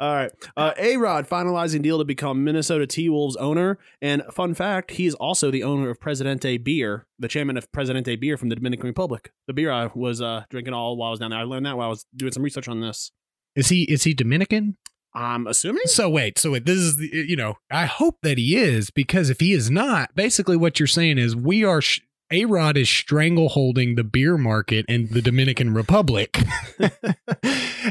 All 0.00 0.14
right. 0.14 0.32
Uh, 0.56 0.72
A 0.78 0.96
Rod 0.96 1.28
finalizing 1.28 1.82
deal 1.82 1.98
to 1.98 2.04
become 2.04 2.42
Minnesota 2.42 2.86
T 2.86 3.08
Wolves 3.10 3.36
owner. 3.36 3.78
And 4.00 4.22
fun 4.32 4.54
fact, 4.54 4.92
he 4.92 5.06
is 5.06 5.14
also 5.14 5.50
the 5.50 5.62
owner 5.62 5.90
of 5.90 6.00
Presidente 6.00 6.56
Beer, 6.56 7.06
the 7.18 7.28
chairman 7.28 7.58
of 7.58 7.70
Presidente 7.70 8.16
Beer 8.16 8.38
from 8.38 8.48
the 8.48 8.56
Dominican 8.56 8.86
Republic. 8.86 9.30
The 9.46 9.52
beer 9.52 9.70
I 9.70 9.90
was 9.94 10.22
uh, 10.22 10.44
drinking 10.48 10.72
all 10.72 10.96
while 10.96 11.08
I 11.08 11.10
was 11.10 11.20
down 11.20 11.30
there. 11.30 11.40
I 11.40 11.44
learned 11.44 11.66
that 11.66 11.76
while 11.76 11.86
I 11.88 11.90
was 11.90 12.06
doing 12.16 12.32
some 12.32 12.42
research 12.42 12.66
on 12.68 12.80
this. 12.80 13.12
Is 13.54 13.68
he 13.68 13.82
is 13.82 14.04
he 14.04 14.14
Dominican? 14.14 14.78
I'm 15.14 15.46
assuming. 15.46 15.82
So 15.86 16.08
wait, 16.08 16.38
so 16.38 16.52
wait, 16.52 16.64
this 16.66 16.78
is 16.78 16.96
the, 16.96 17.08
you 17.08 17.36
know, 17.36 17.56
I 17.70 17.84
hope 17.86 18.18
that 18.22 18.38
he 18.38 18.56
is 18.56 18.90
because 18.90 19.30
if 19.30 19.40
he 19.40 19.52
is 19.52 19.70
not, 19.70 20.14
basically 20.14 20.56
what 20.56 20.78
you're 20.80 20.86
saying 20.86 21.18
is 21.18 21.36
we 21.36 21.64
are 21.64 21.80
sh- 21.82 22.00
A 22.30 22.44
Rod 22.46 22.76
is 22.78 22.88
strangleholding 22.88 23.96
the 23.96 24.04
beer 24.04 24.38
market 24.38 24.86
in 24.88 25.08
the 25.08 25.20
Dominican 25.20 25.74
Republic, 25.74 26.38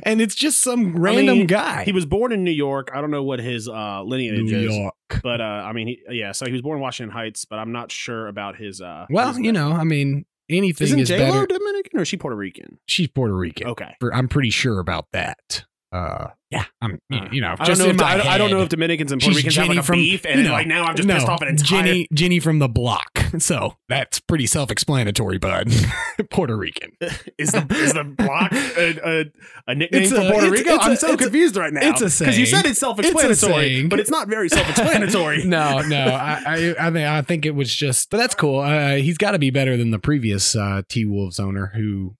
and 0.03 0.21
it's 0.21 0.35
just 0.35 0.61
some 0.61 0.95
random 0.97 1.39
mean, 1.39 1.47
guy. 1.47 1.83
He 1.83 1.91
was 1.91 2.05
born 2.05 2.31
in 2.31 2.43
New 2.43 2.51
York. 2.51 2.89
I 2.93 3.01
don't 3.01 3.11
know 3.11 3.23
what 3.23 3.39
his 3.39 3.67
uh, 3.67 4.01
lineage 4.03 4.41
New 4.51 4.57
is, 4.69 4.75
York. 4.75 4.95
but 5.23 5.41
uh, 5.41 5.43
I 5.43 5.73
mean, 5.73 5.87
he, 5.87 6.01
yeah. 6.09 6.31
So 6.31 6.45
he 6.45 6.51
was 6.51 6.61
born 6.61 6.77
in 6.77 6.81
Washington 6.81 7.13
Heights, 7.13 7.45
but 7.45 7.57
I'm 7.59 7.71
not 7.71 7.91
sure 7.91 8.27
about 8.27 8.55
his. 8.55 8.81
Uh, 8.81 9.05
Well, 9.09 9.29
his- 9.29 9.39
you 9.39 9.51
know, 9.51 9.71
I 9.71 9.83
mean, 9.83 10.25
anything 10.49 10.85
isn't 10.85 10.99
is 10.99 11.07
J 11.09 11.17
better. 11.17 11.45
Dominican 11.45 11.99
or 11.99 12.01
is 12.03 12.07
she 12.07 12.17
Puerto 12.17 12.35
Rican? 12.35 12.79
She's 12.87 13.07
Puerto 13.07 13.35
Rican. 13.35 13.67
Okay. 13.67 13.95
For- 13.99 14.13
I'm 14.13 14.27
pretty 14.27 14.49
sure 14.49 14.79
about 14.79 15.05
that. 15.13 15.65
Uh, 15.91 16.27
yeah, 16.49 16.63
I'm. 16.81 16.99
Uh, 17.13 17.27
you 17.33 17.41
know, 17.41 17.53
I 17.59 17.65
don't 17.65 17.77
know. 17.77 17.85
If, 17.87 18.01
I, 18.01 18.15
don't- 18.17 18.27
I 18.27 18.37
don't 18.37 18.49
know 18.49 18.61
if 18.61 18.69
Dominicans 18.69 19.11
and 19.11 19.21
Puerto 19.21 19.35
She's 19.35 19.43
Ricans 19.45 19.55
have 19.57 19.67
like 19.67 19.77
a 19.79 19.83
from- 19.83 19.95
beef, 19.99 20.25
and 20.25 20.43
no, 20.45 20.51
like 20.53 20.67
now 20.67 20.85
I've 20.85 20.95
just 20.95 21.07
no, 21.07 21.15
pissed 21.15 21.27
off 21.27 21.41
an 21.41 21.49
entire. 21.49 21.65
Jenny, 21.83 22.07
Jenny 22.13 22.39
from 22.39 22.59
the 22.59 22.69
block. 22.69 23.09
So 23.39 23.77
that's 23.87 24.19
pretty 24.19 24.45
self-explanatory, 24.45 25.37
bud. 25.37 25.71
Puerto 26.31 26.57
Rican. 26.57 26.91
is 27.37 27.51
the 27.53 27.65
is 27.71 27.93
the 27.93 28.03
block 28.03 28.51
a, 28.53 28.99
a, 29.21 29.25
a 29.67 29.75
nickname 29.75 30.01
It's 30.03 30.11
for 30.11 30.17
Puerto 30.19 30.47
it's- 30.47 30.51
Rico? 30.51 30.73
it's 30.75 30.85
I'm 30.85 30.91
a- 30.91 30.95
so 30.97 31.13
it's 31.13 31.21
confused 31.23 31.55
right 31.55 31.71
now. 31.71 31.79
it's 31.81 32.01
a 32.01 32.05
because 32.25 32.37
you 32.37 32.45
said 32.45 32.65
it's 32.65 32.79
self-explanatory, 32.79 33.37
saying. 33.37 33.87
but 33.89 34.01
it's 34.01 34.09
not 34.11 34.27
very 34.27 34.49
self-explanatory. 34.49 35.45
no, 35.45 35.79
no. 35.79 36.07
I, 36.07 36.41
I, 36.45 36.75
I 36.87 36.89
mean, 36.89 37.05
I 37.05 37.21
think 37.21 37.45
it 37.45 37.55
was 37.55 37.73
just, 37.73 38.09
but 38.09 38.17
that's 38.17 38.35
cool. 38.35 38.59
Uh, 38.59 38.95
he's 38.95 39.17
got 39.17 39.31
to 39.31 39.39
be 39.39 39.49
better 39.49 39.77
than 39.77 39.91
the 39.91 39.99
previous 39.99 40.53
uh, 40.53 40.81
T 40.89 41.05
Wolves 41.05 41.39
owner, 41.39 41.71
who 41.73 42.15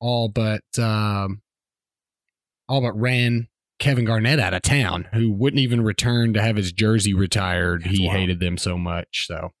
all 0.00 0.28
but 0.28 0.62
um, 0.78 1.42
all 2.70 2.80
but 2.80 2.98
ran 2.98 3.48
Kevin 3.78 4.04
Garnett 4.04 4.38
out 4.38 4.54
of 4.54 4.62
town, 4.62 5.08
who 5.12 5.30
wouldn't 5.32 5.60
even 5.60 5.82
return 5.82 6.32
to 6.34 6.42
have 6.42 6.56
his 6.56 6.72
jersey 6.72 7.12
retired. 7.14 7.82
That's 7.84 7.96
he 7.98 8.06
wild. 8.06 8.18
hated 8.20 8.40
them 8.40 8.56
so 8.58 8.78
much. 8.78 9.26
So 9.26 9.52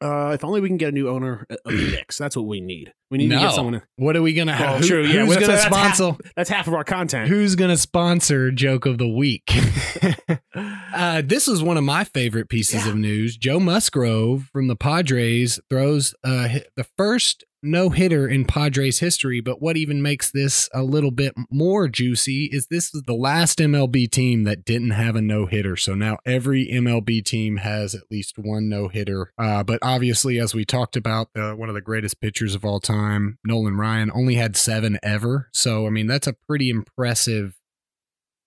Uh, 0.00 0.30
if 0.34 0.44
only 0.44 0.60
we 0.60 0.68
can 0.68 0.76
get 0.78 0.88
a 0.90 0.92
new 0.92 1.08
owner 1.08 1.46
of 1.50 1.58
the 1.64 1.72
Knicks. 1.92 2.16
That's 2.18 2.36
what 2.36 2.46
we 2.46 2.60
need. 2.60 2.92
We 3.10 3.18
need 3.18 3.28
to 3.30 3.38
get 3.38 3.52
someone. 3.52 3.82
what 3.96 4.16
are 4.16 4.22
we 4.22 4.32
gonna 4.34 4.52
Well, 4.52 4.72
have? 4.74 4.80
Who- 4.80 4.86
true, 4.86 5.02
yeah, 5.02 5.20
who's 5.20 5.28
well, 5.28 5.40
gonna 5.40 5.46
that's- 5.52 5.64
that's 5.64 5.76
half- 5.76 5.94
sponsor? 5.96 6.30
That's 6.36 6.50
half 6.50 6.66
of 6.68 6.74
our 6.74 6.84
content. 6.84 7.28
Who's 7.28 7.54
gonna 7.56 7.76
sponsor 7.76 8.50
joke 8.50 8.86
of 8.86 8.98
the 8.98 9.08
week? 9.08 9.50
Uh, 10.98 11.22
this 11.24 11.46
is 11.46 11.62
one 11.62 11.76
of 11.76 11.84
my 11.84 12.02
favorite 12.02 12.48
pieces 12.48 12.84
Yeah. 12.84 12.90
of 12.90 12.96
news. 12.96 13.36
Joe 13.36 13.60
Musgrove 13.60 14.48
from 14.52 14.66
the 14.66 14.74
Padres 14.74 15.60
throws 15.70 16.12
uh, 16.24 16.58
the 16.74 16.86
first 16.96 17.44
no 17.62 17.90
hitter 17.90 18.26
in 18.28 18.44
Padres 18.44 18.98
history. 19.00 19.40
But 19.40 19.60
what 19.62 19.76
even 19.76 20.00
makes 20.02 20.30
this 20.30 20.68
a 20.72 20.82
little 20.82 21.10
bit 21.10 21.34
more 21.50 21.88
juicy 21.88 22.48
is 22.52 22.66
this 22.68 22.94
is 22.94 23.02
the 23.02 23.14
last 23.14 23.58
MLB 23.58 24.10
team 24.10 24.44
that 24.44 24.64
didn't 24.64 24.90
have 24.90 25.16
a 25.16 25.20
no 25.22 25.46
hitter. 25.46 25.76
So 25.76 25.94
now 25.94 26.18
every 26.24 26.66
MLB 26.68 27.24
team 27.24 27.58
has 27.58 27.94
at 27.94 28.10
least 28.10 28.38
one 28.38 28.68
no 28.68 28.88
hitter. 28.88 29.32
Uh, 29.38 29.62
but 29.64 29.78
obviously, 29.82 30.38
as 30.38 30.54
we 30.54 30.64
talked 30.64 30.96
about, 30.96 31.28
uh, 31.36 31.52
one 31.52 31.68
of 31.68 31.74
the 31.74 31.80
greatest 31.80 32.20
pitchers 32.20 32.54
of 32.54 32.64
all 32.64 32.80
time, 32.80 33.38
Nolan 33.44 33.76
Ryan, 33.76 34.10
only 34.14 34.34
had 34.36 34.56
seven 34.56 34.98
ever. 35.02 35.48
So, 35.52 35.86
I 35.86 35.90
mean, 35.90 36.06
that's 36.06 36.26
a 36.28 36.34
pretty 36.46 36.70
impressive 36.70 37.54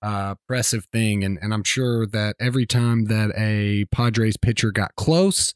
uh, 0.01 0.36
impressive 0.39 0.86
thing. 0.91 1.24
And, 1.24 1.38
and 1.41 1.53
I'm 1.53 1.63
sure 1.63 2.05
that 2.08 2.36
every 2.39 2.65
time 2.65 3.05
that 3.05 3.31
a 3.38 3.86
Padres 3.91 4.38
pitcher 4.38 4.72
got 4.72 4.96
close, 4.96 5.53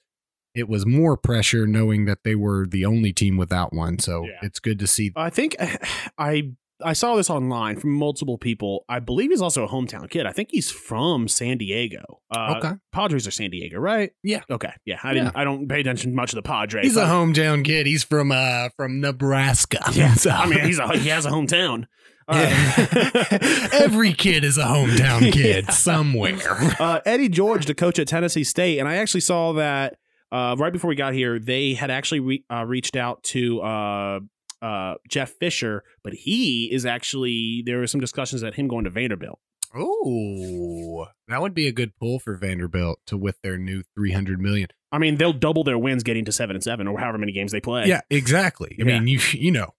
it 0.54 0.70
was 0.70 0.86
more 0.86 1.18
pressure 1.18 1.68
knowing 1.68 2.06
that 2.06 2.20
they 2.24 2.36
were 2.36 2.66
the 2.66 2.86
only 2.86 3.12
team 3.12 3.38
without 3.38 3.74
one. 3.74 4.00
So 4.00 4.24
Yeah. 4.25 4.40
it's 4.42 4.60
good 4.60 4.80
to 4.80 4.88
see. 4.88 5.12
I 5.16 5.30
think 5.30 5.56
I 6.18 6.52
I 6.84 6.92
saw 6.92 7.16
this 7.16 7.30
online 7.30 7.78
from 7.78 7.92
multiple 7.94 8.38
people. 8.38 8.84
I 8.90 9.00
believe 9.00 9.30
he's 9.32 9.42
also 9.42 9.64
a 9.64 9.68
hometown 9.70 10.10
kid. 10.10 10.25
I 10.25 10.34
think 10.34 10.50
he's 10.52 10.70
from 10.70 11.30
San 11.30 11.58
Diego. 11.58 12.04
Uh, 12.30 12.56
Okay. 12.58 12.74
Padres 12.92 13.25
are 13.25 13.32
San 13.32 13.50
Diego, 13.50 13.80
right? 13.80 14.12
Yeah. 14.24 14.42
Okay. 14.52 14.74
Yeah. 14.86 15.00
I 15.02 15.14
didn't. 15.14 15.38
I 15.38 15.46
don't 15.46 15.70
pay 15.70 15.80
attention 15.80 16.14
much 16.14 16.32
to 16.32 16.36
the 16.36 16.42
Padres. 16.42 16.84
He's 16.86 16.98
a 16.98 17.06
hometown 17.06 17.64
kid. 17.64 17.88
He's 17.88 18.04
from 18.04 18.32
uh 18.34 18.70
from 18.75 19.00
Nebraska. 19.00 19.80
Yeah. 19.94 20.14
So- 20.16 20.32
I 20.32 20.48
mean, 20.48 20.66
he's 20.66 20.80
a 20.80 20.98
he 20.98 21.08
has 21.10 21.25
a 21.25 21.30
hometown. 21.30 21.86
Every 23.74 24.13
kid 24.13 24.44
is 24.44 24.58
a 24.58 24.63
hometown 24.63 25.20
kid 25.34 25.65
Yeah. 25.65 25.72
somewhere. 25.72 26.38
uh, 26.79 27.00
Eddie 27.05 27.29
George, 27.29 27.65
the 27.65 27.75
coach 27.75 28.00
at 28.00 28.08
Tennessee 28.08 28.44
State, 28.44 28.79
and 28.79 28.88
I 28.88 28.96
actually 28.96 29.22
saw 29.22 29.53
that 29.53 29.98
uh, 30.32 30.55
right 30.58 30.74
before 30.74 30.88
we 30.89 30.96
got 30.96 31.13
here, 31.13 31.39
they 31.39 31.74
had 31.75 31.91
actually 31.91 32.20
re- 32.20 32.44
uh, 32.51 32.65
reached 32.65 32.96
out 32.96 33.24
to 33.24 33.62
uh, 33.62 34.20
uh, 34.62 34.96
Jeff 35.10 35.34
Fisher, 35.39 35.84
but 36.03 36.13
he 36.13 36.70
is 36.74 36.86
actually 36.86 37.63
there 37.65 37.77
were 37.79 37.88
some 37.88 38.01
discussions 38.01 38.44
at 38.44 38.55
him 38.55 38.67
going 38.67 38.84
to 38.86 38.89
Vanderbilt. 38.89 39.39
Oh, 39.77 41.08
that 41.27 41.41
would 41.41 41.53
be 41.53 41.67
a 41.67 41.72
good 41.72 41.96
pull 41.98 42.20
for 42.20 42.36
Vanderbilt 42.38 43.00
to 43.08 43.17
with 43.17 43.41
their 43.44 43.58
new 43.58 43.84
300 43.96 44.39
million. 44.39 44.70
I 44.91 44.98
mean, 45.00 45.17
they'll 45.17 45.34
double 45.34 45.63
their 45.65 45.77
wins 45.77 46.01
getting 46.03 46.24
to 46.25 46.32
seven 46.32 46.55
and 46.55 46.63
seven, 46.63 46.88
or 46.88 46.98
however 46.98 47.17
many 47.17 47.34
games 47.34 47.51
they 47.51 47.60
play. 47.60 47.86
Yeah, 47.86 48.01
exactly. 48.10 48.77
I 48.79 48.86
Yeah. 48.88 49.00
mean, 49.00 49.08
you 49.08 49.20
you 49.34 49.51
know, 49.51 49.74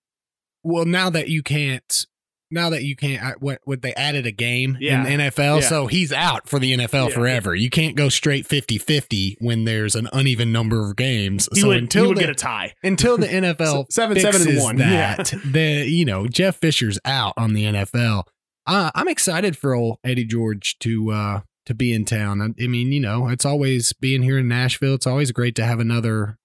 well 0.62 0.84
now 0.84 1.08
that 1.10 1.28
you 1.28 1.42
can't, 1.42 2.06
now 2.50 2.70
that 2.70 2.84
you 2.84 2.94
can't, 2.96 3.22
I- 3.22 3.34
what 3.40 3.60
what 3.64 3.82
they 3.82 3.92
added 3.94 4.26
a 4.26 4.30
game 4.32 4.76
Yeah. 4.80 5.06
in 5.06 5.20
NFL, 5.20 5.60
Yeah. 5.62 5.68
so 5.68 5.86
he's 5.86 6.12
out 6.12 6.48
for 6.48 6.58
the 6.58 6.72
NFL 6.76 7.08
Yeah. 7.08 7.14
forever. 7.14 7.54
You 7.54 7.70
can't 7.70 7.96
go 7.96 8.08
straight 8.08 8.46
50-50 8.46 9.36
when 9.40 9.64
there's 9.64 9.94
an 9.94 10.08
uneven 10.12 10.52
number 10.52 10.88
of 10.88 10.96
games. 10.96 11.48
he 11.54 11.60
so 11.60 11.68
would, 11.68 11.76
until 11.78 12.08
he 12.10 12.14
get 12.14 12.30
a 12.30 12.34
tie. 12.34 12.74
until 12.82 13.18
the 13.18 13.26
NFL 13.32 13.86
Seven, 13.90 14.18
seven, 14.20 14.48
and 14.48 14.58
one. 14.58 14.76
that 14.76 15.32
the 15.44 15.86
you 15.88 16.04
know 16.04 16.26
Jeff 16.28 16.56
Fisher's 16.56 16.98
out 17.04 17.34
on 17.36 17.52
the 17.54 17.64
NFL. 17.64 18.24
Uh, 18.66 18.90
I'm 18.94 19.08
excited 19.08 19.56
for 19.56 19.74
old 19.74 19.98
Eddie 20.04 20.24
George 20.24 20.76
to 20.80 21.10
uh 21.12 21.40
to 21.66 21.74
be 21.74 21.92
in 21.92 22.04
town. 22.04 22.40
I, 22.40 22.62
I 22.62 22.68
mean, 22.68 22.92
you 22.92 23.00
know, 23.00 23.28
it's 23.28 23.44
always 23.44 23.92
being 23.94 24.22
here 24.22 24.38
in 24.38 24.46
Nashville. 24.48 24.94
It's 24.94 25.06
always 25.06 25.32
great 25.32 25.56
to 25.56 25.64
have 25.64 25.80
another 25.80 26.38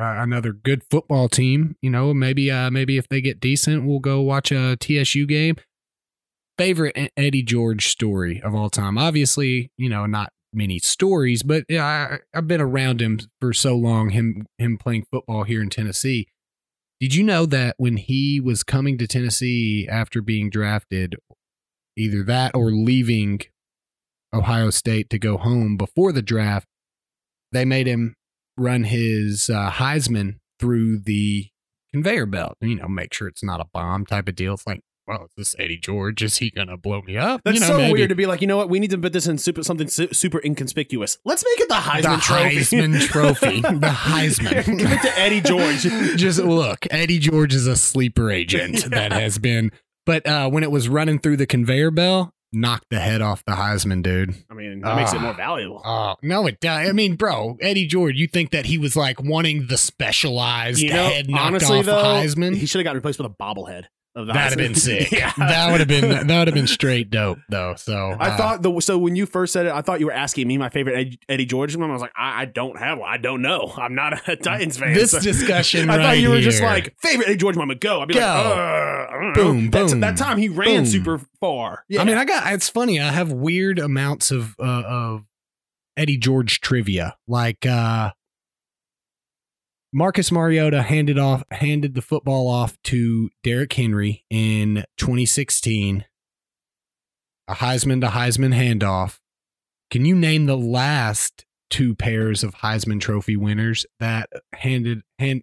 uh, 0.00 0.22
another 0.22 0.52
good 0.52 0.82
football 0.90 1.28
team. 1.28 1.76
You 1.82 1.90
know, 1.90 2.14
maybe 2.14 2.50
uh 2.50 2.70
maybe 2.70 2.96
if 2.96 3.08
they 3.08 3.20
get 3.20 3.40
decent, 3.40 3.84
we'll 3.84 4.00
go 4.00 4.20
watch 4.20 4.50
a 4.52 4.76
TSU 4.76 5.26
game. 5.26 5.56
Favorite 6.58 7.10
Eddie 7.16 7.42
George 7.42 7.88
story 7.88 8.40
of 8.44 8.54
all 8.54 8.68
time. 8.70 8.98
Obviously, 8.98 9.70
you 9.78 9.88
know, 9.88 10.06
not 10.06 10.32
many 10.52 10.78
stories, 10.78 11.42
but 11.42 11.64
yeah, 11.68 11.84
I, 11.84 12.18
I've 12.36 12.48
been 12.48 12.60
around 12.60 13.00
him 13.00 13.20
for 13.40 13.52
so 13.52 13.76
long. 13.76 14.10
Him 14.10 14.46
him 14.58 14.78
playing 14.78 15.06
football 15.10 15.44
here 15.44 15.62
in 15.62 15.70
Tennessee. 15.70 16.28
Did 17.00 17.14
you 17.14 17.24
know 17.24 17.46
that 17.46 17.76
when 17.78 17.96
he 17.96 18.40
was 18.40 18.62
coming 18.62 18.98
to 18.98 19.06
Tennessee 19.06 19.88
after 19.90 20.20
being 20.20 20.50
drafted, 20.50 21.16
either 21.96 22.22
that 22.24 22.54
or 22.54 22.72
leaving 22.72 23.40
Ohio 24.34 24.68
State 24.70 25.08
to 25.10 25.18
go 25.18 25.38
home 25.38 25.78
before 25.78 26.12
the 26.12 26.20
draft, 26.22 26.66
they 27.52 27.64
made 27.64 27.86
him 27.86 28.16
run 28.60 28.84
his 28.84 29.50
uh, 29.50 29.70
Heisman 29.70 30.36
through 30.58 31.00
the 31.00 31.46
conveyor 31.92 32.26
belt. 32.26 32.56
You 32.60 32.76
know, 32.76 32.88
make 32.88 33.14
sure 33.14 33.26
it's 33.28 33.42
not 33.42 33.60
a 33.60 33.66
bomb 33.72 34.06
type 34.06 34.28
of 34.28 34.36
deal. 34.36 34.54
It's 34.54 34.66
like, 34.66 34.80
well, 35.06 35.24
is 35.24 35.30
this 35.36 35.56
Eddie 35.58 35.78
George? 35.78 36.22
Is 36.22 36.36
he 36.36 36.50
gonna 36.50 36.76
blow 36.76 37.02
me 37.02 37.16
up? 37.16 37.40
That's 37.44 37.56
you 37.56 37.60
know, 37.60 37.68
so 37.68 37.78
maybe. 37.78 37.94
weird 37.94 38.10
to 38.10 38.14
be 38.14 38.26
like, 38.26 38.40
you 38.40 38.46
know 38.46 38.58
what? 38.58 38.68
We 38.68 38.78
need 38.78 38.90
to 38.90 38.98
put 38.98 39.12
this 39.12 39.26
in 39.26 39.38
super 39.38 39.64
something 39.64 39.88
su- 39.88 40.12
super 40.12 40.40
inconspicuous. 40.44 41.18
Let's 41.24 41.44
make 41.44 41.60
it 41.60 41.68
the 41.68 41.74
Heisman 41.74 42.16
the 42.16 42.20
Trophy. 42.20 42.56
Heisman 42.56 43.00
Trophy. 43.00 43.60
the 43.62 43.86
Heisman. 43.88 44.64
Give 44.78 44.92
it 44.92 45.02
to 45.02 45.18
Eddie 45.18 45.40
George. 45.40 45.82
Just 46.16 46.38
look, 46.40 46.86
Eddie 46.90 47.18
George 47.18 47.54
is 47.54 47.66
a 47.66 47.76
sleeper 47.76 48.30
agent 48.30 48.90
that 48.90 49.12
has 49.12 49.38
been. 49.38 49.72
But 50.06 50.26
uh, 50.26 50.48
when 50.48 50.62
it 50.62 50.70
was 50.70 50.88
running 50.88 51.18
through 51.18 51.38
the 51.38 51.46
conveyor 51.46 51.90
belt, 51.90 52.30
knocked 52.52 52.86
the 52.90 52.98
head 53.00 53.22
off 53.22 53.44
the 53.44 53.52
Heisman, 53.52 54.02
dude. 54.02 54.34
I 54.50 54.54
mean, 54.54 54.80
that 54.80 54.96
makes 54.96 55.12
it 55.12 55.18
Ah. 55.18 55.22
more 55.22 55.34
valuable. 55.34 55.80
Oh 55.84 56.16
no, 56.22 56.46
it 56.46 56.60
does. 56.60 56.88
I 56.88 56.92
mean, 56.92 57.16
bro, 57.16 57.56
Eddie 57.60 57.86
George, 57.86 58.16
you 58.16 58.26
think 58.26 58.50
that 58.50 58.66
he 58.66 58.78
was 58.78 58.96
like 58.96 59.22
wanting 59.22 59.66
the 59.68 59.76
specialized 59.78 60.80
You 60.80 60.92
know, 60.92 61.08
head 61.08 61.28
knocked 61.30 61.42
honestly 61.46 61.78
off 61.80 61.84
though, 61.86 62.02
Heisman? 62.02 62.56
he 62.56 62.66
should 62.66 62.78
have 62.78 62.84
got 62.84 62.94
replaced 62.94 63.18
with 63.18 63.30
a 63.30 63.34
bobblehead 63.34 63.84
That'd 64.14 64.34
have 64.34 64.56
been 64.56 64.74
sick. 64.74 65.12
yeah. 65.12 65.32
That 65.38 65.70
would 65.70 65.78
have 65.80 65.88
been 65.88 66.26
that 66.26 66.38
would 66.38 66.48
have 66.48 66.54
been 66.54 66.66
straight 66.66 67.10
dope 67.10 67.38
though. 67.48 67.74
So 67.76 68.16
I 68.18 68.30
uh, 68.30 68.36
thought 68.36 68.62
the 68.62 68.80
so 68.80 68.98
when 68.98 69.14
you 69.14 69.24
first 69.24 69.52
said 69.52 69.66
it, 69.66 69.72
I 69.72 69.82
thought 69.82 70.00
you 70.00 70.06
were 70.06 70.12
asking 70.12 70.48
me 70.48 70.58
my 70.58 70.68
favorite 70.68 71.16
Eddie 71.28 71.46
George 71.46 71.76
one. 71.76 71.88
I 71.88 71.92
was 71.92 72.02
like, 72.02 72.12
I, 72.16 72.42
I 72.42 72.44
don't 72.46 72.76
have 72.76 72.98
one. 72.98 73.08
I 73.08 73.18
don't 73.18 73.40
know. 73.40 73.72
I'm 73.76 73.94
not 73.94 74.28
a 74.28 74.34
Titans 74.42 74.78
fan. 74.78 74.94
this 74.94 75.12
so- 75.12 75.20
discussion. 75.22 75.90
I 75.90 75.96
thought 76.02 76.18
you 76.18 76.30
were 76.30 76.40
just 76.40 76.60
like 76.60 76.94
favorite 76.98 77.28
Eddie 77.28 77.36
George 77.38 77.56
moment. 77.56 77.80
Go. 77.80 78.00
I'd 78.02 78.08
be 78.08 78.14
Go. 78.14 78.20
like, 78.20 78.28
uh, 78.46 78.50
I 78.50 79.08
don't 79.12 79.26
know. 79.28 79.32
Boom, 79.44 79.70
That's- 79.70 79.92
boom, 79.92 80.00
That 80.00 80.16
time 80.16 80.38
he 80.38 80.48
ran 80.48 80.78
boom. 80.82 80.86
super 80.86 81.20
far. 81.38 81.84
Yeah. 81.88 82.00
I 82.00 82.04
mean, 82.04 82.16
I 82.18 82.24
got. 82.24 82.52
It's 82.52 82.68
funny. 82.68 82.98
I 83.00 83.12
have 83.12 83.30
weird 83.32 83.78
amounts 83.78 84.32
of 84.32 84.56
uh, 84.58 84.82
of 84.86 85.24
Eddie 85.96 86.16
George 86.16 86.60
trivia. 86.60 87.16
Like 87.28 87.64
uh 87.64 88.10
Marcus 89.92 90.30
Mariota 90.30 90.82
handed 90.82 91.18
off 91.18 91.42
handed 91.50 91.94
the 91.94 92.02
football 92.02 92.46
off 92.48 92.80
to 92.84 93.30
Derrick 93.42 93.72
Henry 93.72 94.24
in 94.30 94.84
2016. 94.98 96.04
A 97.48 97.54
Heisman 97.54 98.00
to 98.00 98.08
Heisman 98.08 98.54
handoff. 98.54 99.18
Can 99.90 100.04
you 100.04 100.14
name 100.14 100.46
the 100.46 100.56
last 100.56 101.44
two 101.68 101.96
pairs 101.96 102.44
of 102.44 102.56
Heisman 102.56 103.00
Trophy 103.00 103.36
winners 103.36 103.84
that 103.98 104.30
handed 104.54 105.02
hand 105.18 105.42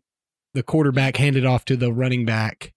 the 0.53 0.63
quarterback 0.63 1.17
handed 1.17 1.45
off 1.45 1.65
to 1.65 1.75
the 1.75 1.91
running 1.91 2.25
back 2.25 2.73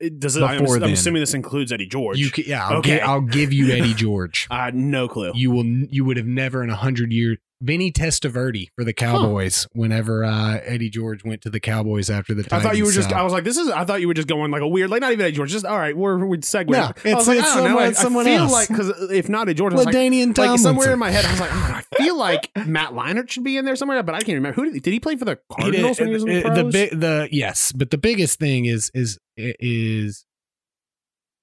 It- 0.00 0.18
Does 0.18 0.36
it, 0.36 0.42
I'm, 0.42 0.66
I'm 0.66 0.84
assuming 0.92 1.20
this 1.20 1.34
includes 1.34 1.70
Eddie 1.70 1.86
George. 1.86 2.18
You 2.18 2.30
can, 2.30 2.44
yeah, 2.46 2.66
I'll, 2.66 2.78
Okay. 2.78 2.98
I'll 3.00 3.20
give 3.20 3.52
you 3.52 3.70
Eddie 3.72 3.92
George. 3.94 4.48
I 4.50 4.64
had 4.64 4.74
no 4.74 5.06
clue. 5.08 5.32
you 5.34 5.50
will 5.50 5.66
you 5.66 6.06
would 6.06 6.16
have 6.16 6.26
never 6.26 6.62
in 6.62 6.70
a 6.70 6.76
hundred 6.76 7.12
years 7.12 7.36
Vinny 7.62 7.92
Testaverde 7.92 8.66
for 8.74 8.82
the 8.82 8.92
Cowboys 8.92 9.68
whenever 9.72 10.24
uh, 10.24 10.58
Eddie 10.64 10.90
George 10.90 11.22
went 11.24 11.40
to 11.42 11.50
the 11.50 11.60
Cowboys 11.60 12.10
after 12.10 12.34
the 12.34 12.44
I 12.50 12.60
thought 12.60 12.76
you 12.76 12.84
were 12.84 12.90
just. 12.90 13.12
uh, 13.12 13.14
I 13.14 13.22
was 13.22 13.32
like, 13.32 13.44
this 13.44 13.56
is. 13.56 13.68
I 13.70 13.84
thought 13.84 14.00
you 14.00 14.08
were 14.08 14.14
just 14.14 14.26
going 14.26 14.50
like 14.50 14.62
a 14.62 14.66
weird, 14.68 14.90
like 14.90 15.00
not 15.00 15.12
even 15.12 15.24
Eddie 15.24 15.36
George. 15.36 15.50
Just 15.52 15.64
all 15.64 15.78
right, 15.78 15.96
we're 15.96 16.26
we're 16.26 16.38
segue. 16.38 16.68
No, 16.70 16.78
I 16.80 16.86
was 16.88 16.96
it's- 17.04 17.26
like, 17.28 17.38
it's 17.38 17.48
I 17.48 17.54
don't 17.54 17.64
know. 17.64 17.68
Someone- 17.92 17.94
someone 17.94 18.26
I 18.26 18.30
feel 18.30 18.42
else. 18.42 18.52
like 18.52 18.68
because 18.68 19.10
if 19.12 19.28
not 19.28 19.42
Eddie 19.48 19.54
George, 19.54 19.72
I 19.72 19.76
was 19.76 19.86
like, 19.86 19.94
like 19.94 20.58
somewhere 20.58 20.92
in 20.92 20.98
my 20.98 21.10
head, 21.10 21.24
I 21.24 21.30
was 21.30 21.40
like, 21.40 21.50
oh, 21.52 21.82
I 21.92 21.96
feel 22.02 22.16
like 22.16 22.50
Matt 22.66 22.90
Leinart 22.92 23.30
should 23.30 23.44
be 23.44 23.56
in 23.56 23.64
there 23.64 23.76
somewhere, 23.76 24.02
but 24.02 24.14
I 24.16 24.18
can't 24.18 24.34
remember. 24.36 24.54
Who 24.56 24.64
did 24.64 24.74
he, 24.74 24.80
did 24.80 24.92
he 24.92 25.00
play 25.00 25.14
for 25.16 25.24
the 25.24 25.38
He 25.56 25.70
did- 25.70 25.82
Cardinals 25.84 26.00
when 26.00 26.08
he 26.08 26.14
was 26.14 26.22
in 26.24 26.28
the 26.30 26.38
uh, 26.44 26.54
pros? 26.54 26.56
the, 26.58 26.70
big 26.90 27.00
the 27.00 27.28
yes, 27.30 27.70
but 27.72 27.90
the 27.90 27.98
biggest 27.98 28.38
thing 28.40 28.64
is 28.64 28.90
is 28.92 29.18
is 29.36 30.26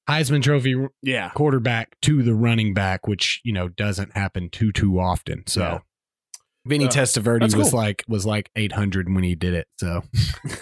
Heisman 0.10 0.42
Trophy 0.42 0.76
yeah, 1.02 1.30
quarterback 1.30 1.96
to 2.02 2.24
the 2.24 2.34
running 2.36 2.74
back, 2.74 3.08
which 3.08 3.40
you 3.44 3.54
know 3.54 3.70
doesn't 3.70 4.18
happen 4.18 4.50
too 4.50 4.72
too 4.74 5.00
often. 5.00 5.44
So. 5.48 5.82
Vinny 6.70 6.86
Uh, 6.86 6.90
Testaverde 6.90 7.42
that's 7.42 7.56
was 7.56 7.74
like 7.74 8.04
was 8.08 8.26
like 8.26 8.50
800 8.56 9.14
when 9.14 9.24
he 9.24 9.36
did 9.36 9.54
it. 9.54 9.68
So 9.78 10.04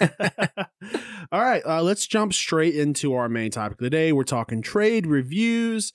All 1.30 1.40
right, 1.42 1.62
uh, 1.66 1.82
let's 1.82 2.06
jump 2.06 2.32
straight 2.32 2.74
into 2.74 3.12
our 3.14 3.28
main 3.28 3.50
topic 3.50 3.78
of 3.78 3.84
the 3.84 3.90
day. 3.90 4.12
We're 4.12 4.24
talking 4.24 4.62
trade 4.62 5.06
reviews. 5.06 5.92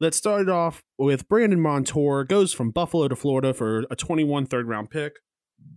Let's 0.00 0.18
start 0.18 0.42
it 0.42 0.48
off 0.50 0.84
with 0.98 1.26
Brandon 1.28 1.60
Montour 1.60 2.24
goes 2.24 2.52
from 2.52 2.70
Buffalo 2.70 3.08
to 3.08 3.16
Florida 3.16 3.54
for 3.54 3.84
a 3.90 3.96
21 3.96 4.44
third 4.46 4.68
round 4.68 4.90
pick. 4.90 5.14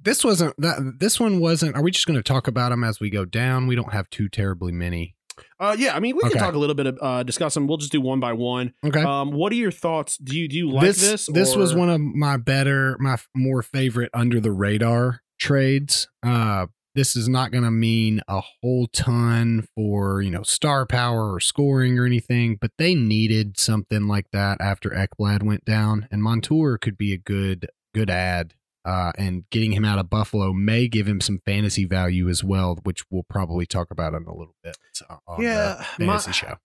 this 0.03 0.23
wasn't 0.25 0.53
that. 0.57 0.95
This 0.99 1.19
one 1.19 1.39
wasn't. 1.39 1.75
Are 1.77 1.81
we 1.81 1.91
just 1.91 2.05
going 2.05 2.19
to 2.19 2.23
talk 2.23 2.47
about 2.47 2.69
them 2.69 2.83
as 2.83 2.99
we 2.99 3.09
go 3.09 3.23
down? 3.23 3.67
We 3.67 3.75
don't 3.75 3.93
have 3.93 4.09
too 4.09 4.27
terribly 4.27 4.73
many. 4.73 5.15
Uh, 5.59 5.75
yeah, 5.77 5.95
I 5.95 5.99
mean, 5.99 6.15
we 6.15 6.21
Okay. 6.23 6.31
can 6.33 6.39
talk 6.39 6.53
a 6.53 6.57
little 6.57 6.75
bit, 6.75 6.87
of, 6.87 6.97
uh, 7.01 7.23
discuss 7.23 7.53
them. 7.53 7.67
We'll 7.67 7.77
just 7.77 7.91
do 7.91 8.01
one 8.01 8.19
by 8.19 8.33
one. 8.33 8.73
Okay. 8.85 9.01
Um, 9.01 9.31
what 9.31 9.51
are 9.51 9.55
your 9.55 9.71
thoughts? 9.71 10.17
Do 10.17 10.37
you 10.37 10.47
do 10.47 10.55
you 10.57 10.69
like 10.71 10.83
this 10.85 10.99
this? 11.01 11.25
this 11.27 11.55
was 11.55 11.73
one 11.75 11.89
of 11.89 11.99
my 12.01 12.37
better, 12.37 12.97
my 12.99 13.13
f- 13.13 13.27
more 13.35 13.61
favorite 13.61 14.09
under 14.13 14.39
the 14.39 14.51
radar 14.51 15.21
trades. 15.39 16.07
Uh, 16.23 16.67
this 16.95 17.15
is 17.15 17.29
not 17.29 17.51
going 17.51 17.63
to 17.63 17.71
mean 17.71 18.19
a 18.27 18.41
whole 18.41 18.87
ton 18.87 19.67
for 19.75 20.21
you 20.21 20.31
know 20.31 20.43
star 20.43 20.85
power 20.85 21.33
or 21.33 21.39
scoring 21.39 21.97
or 21.99 22.05
anything, 22.05 22.57
but 22.59 22.71
they 22.77 22.95
needed 22.95 23.57
something 23.59 24.07
like 24.07 24.25
that 24.33 24.59
after 24.59 24.89
Ekblad 24.89 25.43
went 25.43 25.63
down, 25.65 26.07
and 26.11 26.21
Montour 26.23 26.77
could 26.77 26.97
be 26.97 27.13
a 27.13 27.17
good 27.17 27.67
good 27.93 28.09
ad. 28.09 28.53
Uh, 28.85 29.11
and 29.17 29.43
getting 29.49 29.73
him 29.73 29.83
out 29.83 29.99
of 29.99 30.09
Buffalo 30.09 30.53
may 30.53 30.87
give 30.87 31.05
him 31.07 31.19
some 31.19 31.39
fantasy 31.45 31.85
value 31.85 32.29
as 32.29 32.43
well, 32.43 32.77
which 32.83 33.03
we'll 33.11 33.25
probably 33.29 33.65
talk 33.65 33.91
about 33.91 34.13
in 34.13 34.23
a 34.23 34.33
little 34.33 34.55
bit. 34.63 34.77
uh, 35.09 35.17
On 35.27 35.41
Yeah, 35.41 35.83
the 35.97 36.05
my- 36.05 36.17
show. 36.17 36.55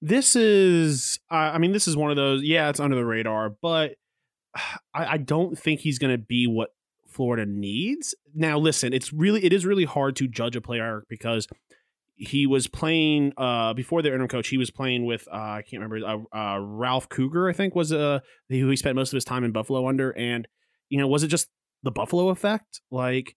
This 0.00 0.34
is, 0.36 1.18
I 1.30 1.50
I 1.50 1.58
mean, 1.58 1.72
this 1.72 1.86
is 1.88 1.96
one 1.96 2.10
of 2.10 2.16
those. 2.16 2.42
Yeah, 2.42 2.68
it's 2.70 2.78
under 2.80 2.96
the 2.96 3.04
radar, 3.04 3.50
but 3.50 3.96
I, 4.54 4.60
I 4.94 5.16
don't 5.18 5.58
think 5.58 5.80
he's 5.80 5.98
going 5.98 6.12
to 6.12 6.18
be 6.18 6.46
what 6.46 6.70
Florida 7.08 7.44
needs. 7.44 8.14
Now, 8.34 8.58
listen, 8.58 8.92
it's 8.92 9.12
really, 9.12 9.44
it 9.44 9.52
is 9.52 9.66
really 9.66 9.84
hard 9.84 10.14
to 10.16 10.28
judge 10.28 10.54
a 10.56 10.60
player 10.60 11.04
because 11.08 11.48
he 12.14 12.46
was 12.46 12.66
playing 12.66 13.32
uh 13.36 13.74
before 13.74 14.02
their 14.02 14.12
interim 14.12 14.28
coach. 14.28 14.48
He 14.48 14.56
was 14.58 14.70
playing 14.70 15.04
with 15.04 15.28
uh, 15.32 15.36
I 15.36 15.62
can't 15.68 15.82
remember 15.82 16.26
uh, 16.32 16.36
uh, 16.36 16.58
Ralph 16.60 17.08
Krueger, 17.08 17.48
I 17.48 17.52
think 17.52 17.74
was 17.76 17.92
uh 17.92 18.20
who 18.48 18.68
he 18.70 18.76
spent 18.76 18.96
most 18.96 19.12
of 19.12 19.16
his 19.16 19.24
time 19.24 19.44
in 19.44 19.52
Buffalo 19.52 19.86
under, 19.88 20.10
and 20.16 20.46
you 20.88 20.98
know, 20.98 21.06
was 21.06 21.22
it 21.22 21.28
just 21.28 21.48
the 21.82 21.90
Buffalo 21.90 22.28
effect? 22.28 22.80
Like, 22.90 23.36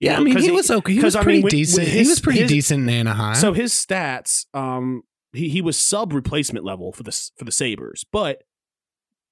Yeah, 0.00 0.14
know, 0.14 0.20
I 0.20 0.24
mean, 0.24 0.36
he 0.38 0.44
he- 0.46 0.50
was 0.50 0.70
okay. 0.70 0.92
He 0.94 1.00
was 1.00 1.16
I 1.16 1.20
mean, 1.20 1.24
pretty 1.24 1.38
with- 1.42 1.44
with 1.44 1.52
decent. 1.52 1.88
he 1.88 1.98
was 2.08 2.20
pretty 2.20 2.40
his- 2.40 2.50
decent 2.50 2.82
in 2.84 2.88
Anaheim. 2.88 3.34
So 3.36 3.52
his 3.52 3.72
stats, 3.72 4.46
um, 4.54 5.02
he, 5.32 5.48
he 5.48 5.62
was 5.62 5.78
sub 5.78 6.12
replacement 6.12 6.64
level 6.64 6.92
for 6.92 7.02
the 7.02 7.12
for 7.36 7.44
the 7.44 7.52
Sabres, 7.52 8.04
but 8.10 8.42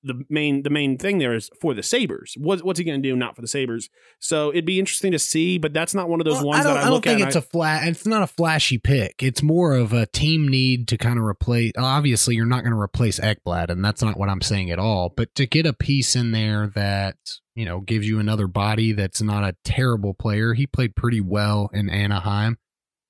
the 0.04 0.22
main 0.30 0.62
the 0.62 0.70
main 0.70 0.96
thing 0.96 1.18
there 1.18 1.34
is 1.34 1.50
for 1.60 1.74
the 1.74 1.82
Sabres. 1.82 2.34
What, 2.38 2.62
what's 2.62 2.78
he 2.78 2.84
going 2.84 3.02
to 3.02 3.08
do? 3.08 3.16
Not 3.16 3.34
for 3.34 3.42
the 3.42 3.48
Sabres. 3.48 3.90
So 4.20 4.50
it'd 4.50 4.64
be 4.64 4.78
interesting 4.78 5.10
to 5.10 5.18
see, 5.18 5.58
but 5.58 5.72
that's 5.72 5.92
not 5.92 6.08
one 6.08 6.20
of 6.20 6.24
those 6.24 6.34
Well, 6.36 6.46
ones 6.46 6.60
I 6.60 6.62
don't, 6.62 6.74
that 6.74 6.84
I, 6.84 6.88
don't 6.90 7.02
think 7.04 7.20
it's 7.20 7.34
and 7.34 7.44
a 7.44 7.46
flat. 7.48 7.88
It's 7.88 8.06
not 8.06 8.22
a 8.22 8.28
flashy 8.28 8.78
pick. 8.78 9.16
It's 9.24 9.42
more 9.42 9.72
of 9.74 9.92
a 9.92 10.06
team 10.06 10.46
need 10.46 10.86
to 10.88 10.98
kind 10.98 11.18
of 11.18 11.24
replace. 11.24 11.72
Obviously, 11.76 12.36
you're 12.36 12.46
not 12.46 12.62
going 12.62 12.74
to 12.74 12.80
replace 12.80 13.18
Ekblad, 13.18 13.70
and 13.70 13.84
that's 13.84 14.00
not 14.00 14.16
what 14.16 14.28
I'm 14.28 14.40
saying 14.40 14.70
at 14.70 14.78
all. 14.78 15.12
But 15.16 15.34
to 15.34 15.46
get 15.46 15.66
a 15.66 15.72
piece 15.72 16.14
in 16.14 16.30
there 16.30 16.68
that 16.76 17.16
you 17.58 17.64
know 17.64 17.80
gives 17.80 18.08
you 18.08 18.18
another 18.20 18.46
body 18.46 18.92
that's 18.92 19.20
not 19.20 19.42
a 19.44 19.56
terrible 19.64 20.14
player. 20.14 20.54
He 20.54 20.66
played 20.66 20.94
pretty 20.94 21.20
well 21.20 21.68
in 21.72 21.90
Anaheim. 21.90 22.56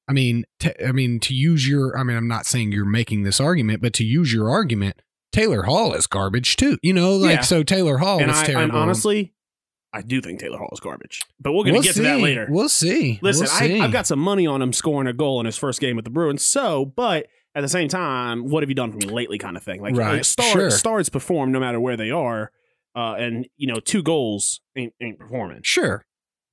I 0.09 0.13
mean, 0.15 0.45
t- 0.59 0.73
I 0.87 0.93
mean 0.93 1.21
to 1.21 1.35
use 1.35 1.69
your. 1.69 1.97
I 1.99 2.03
mean, 2.03 2.17
I'm 2.17 2.29
not 2.29 2.47
saying 2.47 2.73
you're 2.73 2.87
making 2.87 3.25
this 3.25 3.41
argument, 3.41 3.83
but 3.83 3.93
to 3.95 4.05
use 4.05 4.33
your 4.33 4.49
argument, 4.51 5.03
Taylor 5.33 5.63
Hall 5.65 5.93
is 5.93 6.07
garbage 6.07 6.57
too. 6.57 6.79
You 6.83 6.95
know, 6.95 7.17
like 7.17 7.31
Yeah. 7.37 7.41
so 7.43 7.63
Taylor 7.63 7.99
Hall 7.99 8.19
and, 8.19 8.29
was 8.29 8.39
I, 8.39 8.45
terrible. 8.47 8.63
and 8.65 8.73
honestly, 8.73 9.35
I 9.93 10.01
do 10.01 10.21
think 10.23 10.41
Taylor 10.41 10.57
Hall 10.59 10.71
is 10.73 10.81
garbage. 10.81 11.21
But 11.39 11.53
we're 11.53 11.65
going 11.65 11.75
to 11.75 11.81
We'll 11.81 11.83
get 11.83 11.97
to 11.97 12.03
that 12.03 12.21
later. 12.21 12.47
We'll 12.51 12.69
see. 12.71 13.19
Listen, 13.23 13.43
We'll 13.45 13.51
see. 13.51 13.81
I, 13.81 13.85
I've 13.85 13.93
got 13.93 14.07
some 14.07 14.19
money 14.19 14.47
on 14.47 14.63
him 14.63 14.73
scoring 14.73 15.07
a 15.09 15.13
goal 15.13 15.41
in 15.41 15.47
his 15.47 15.59
first 15.59 15.79
game 15.81 15.95
with 15.97 16.05
the 16.07 16.11
Bruins. 16.11 16.43
So, 16.43 16.87
but 16.87 17.27
at 17.55 17.61
the 17.61 17.69
same 17.69 17.89
time, 17.89 18.49
what 18.49 18.63
have 18.63 18.71
you 18.71 18.75
done 18.75 18.93
for 18.93 18.99
me 18.99 19.13
lately? 19.13 19.37
Kind 19.37 19.57
of 19.59 19.63
thing. 19.63 19.83
Like, 19.83 19.95
Right, 19.97 20.15
like 20.17 20.25
star, 20.25 20.47
sure. 20.53 20.71
stars 20.71 21.09
perform 21.11 21.53
no 21.53 21.61
matter 21.61 21.81
where 21.81 21.97
they 21.99 22.11
are, 22.11 22.51
uh, 22.99 23.15
and 23.15 23.47
you 23.57 23.69
know, 23.69 23.79
two 23.79 24.03
goals 24.03 24.61
ain't 24.77 24.93
ain't 25.01 25.19
performing. 25.19 25.61
Sure. 25.63 26.05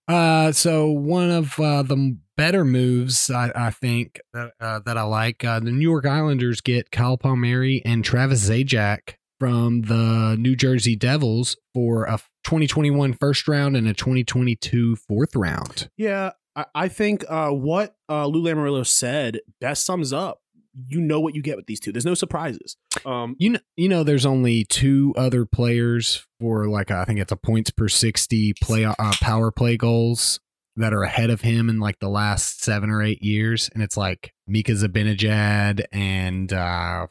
Uh, 0.08 0.52
so 0.52 0.92
one 0.92 1.32
of 1.32 1.60
uh, 1.60 1.82
the 1.82 2.18
better 2.38 2.64
moves 2.64 3.32
I, 3.32 3.52
I 3.56 3.72
think 3.72 4.20
that, 4.34 4.52
uh, 4.60 4.80
that 4.86 4.98
I 4.98 5.02
like, 5.02 5.44
uh, 5.44 5.60
the 5.60 5.72
New 5.72 5.82
York 5.82 6.06
Islanders 6.06 6.62
get 6.62 6.92
Kyle 6.92 7.18
Palmieri 7.18 7.82
and 7.84 8.06
Travis 8.06 8.48
Zajac 8.48 9.16
from 9.40 9.84
the 9.84 10.36
New 10.38 10.56
Jersey 10.56 10.96
Devils 10.96 11.58
for 11.74 12.06
a 12.06 12.20
2021 12.44 13.14
first 13.14 13.48
round 13.48 13.76
and 13.76 13.88
a 13.88 13.96
2022 13.96 14.96
fourth 14.96 15.36
round. 15.36 15.90
Yeah, 15.98 16.34
I, 16.56 16.66
I 16.76 16.88
think 16.88 17.26
uh, 17.28 17.50
what 17.50 17.96
uh, 18.08 18.28
Lou 18.28 18.44
Lamoriello 18.44 18.86
said 18.86 19.40
best 19.60 19.86
sums 19.86 20.14
up. 20.14 20.42
You 20.90 21.00
know 21.00 21.20
what 21.20 21.36
you 21.36 21.42
get 21.42 21.56
with 21.58 21.68
these 21.68 21.80
two. 21.80 21.92
There's 21.92 22.06
no 22.06 22.16
surprises. 22.16 22.76
Um, 23.06 23.36
You 23.40 23.52
know, 23.52 23.60
you 23.78 23.88
know, 23.90 24.04
there's 24.04 24.26
only 24.26 24.66
two 24.66 25.14
other 25.16 25.46
players 25.46 26.26
for 26.40 26.68
like 26.68 26.92
I 26.92 27.06
think 27.06 27.20
it's 27.20 27.32
a 27.32 27.38
points 27.38 27.72
per 27.72 27.88
60 27.88 28.54
play 28.62 28.86
uh, 28.86 28.94
power 29.22 29.52
play 29.52 29.78
goals 29.78 30.40
that 30.78 30.94
are 30.94 31.04
ahead 31.04 31.30
of 31.30 31.42
him 31.42 31.70
in 31.70 31.80
like 31.80 32.00
the 32.00 32.10
last 32.10 32.62
seven 32.62 32.90
or 32.90 33.02
eight 33.02 33.24
years, 33.24 33.70
and 33.74 33.82
it's 33.82 33.96
like 33.96 34.34
Mika 34.48 34.74
Zibanejad 34.74 35.86
and 35.94 36.52
uh, 36.52 37.08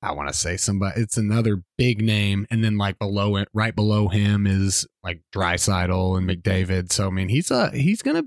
I 0.00 0.12
want 0.12 0.28
to 0.28 0.34
say 0.34 0.56
somebody. 0.56 1.00
It's 1.00 1.16
another 1.16 1.62
big 1.76 2.02
name, 2.02 2.46
and 2.50 2.62
then 2.62 2.78
like 2.78 2.98
below 2.98 3.36
it, 3.36 3.48
right 3.52 3.74
below 3.74 4.08
him 4.08 4.46
is 4.46 4.86
like 5.02 5.22
Draisaitl 5.34 6.16
and 6.18 6.28
McDavid. 6.28 6.92
So 6.92 7.08
I 7.08 7.10
mean, 7.10 7.28
he's 7.28 7.50
a 7.50 7.70
he's 7.70 8.02
gonna 8.02 8.24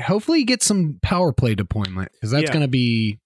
hopefully 0.00 0.44
get 0.44 0.62
some 0.62 0.98
power 1.02 1.32
play 1.32 1.54
deployment 1.54 2.12
because 2.12 2.30
that's 2.30 2.44
Yeah. 2.44 2.52
gonna 2.52 2.68
be 2.68 3.18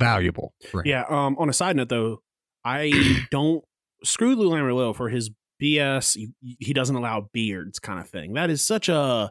valuable. 0.00 0.52
Yeah. 0.84 1.04
Um, 1.08 1.36
on 1.38 1.48
a 1.48 1.52
side 1.52 1.76
note, 1.76 1.88
though, 1.88 2.22
I 2.64 2.92
don't 3.30 3.64
screw 4.04 4.34
Lou 4.34 4.50
Lamoriello 4.50 4.94
for 4.94 5.08
his 5.08 5.30
BS. 5.62 6.18
He, 6.58 6.72
doesn't 6.74 6.96
allow 6.96 7.28
beards, 7.32 7.78
kind 7.78 7.98
of 7.98 8.08
thing. 8.08 8.34
That 8.34 8.50
is 8.50 8.62
such 8.62 8.88
a 8.88 9.30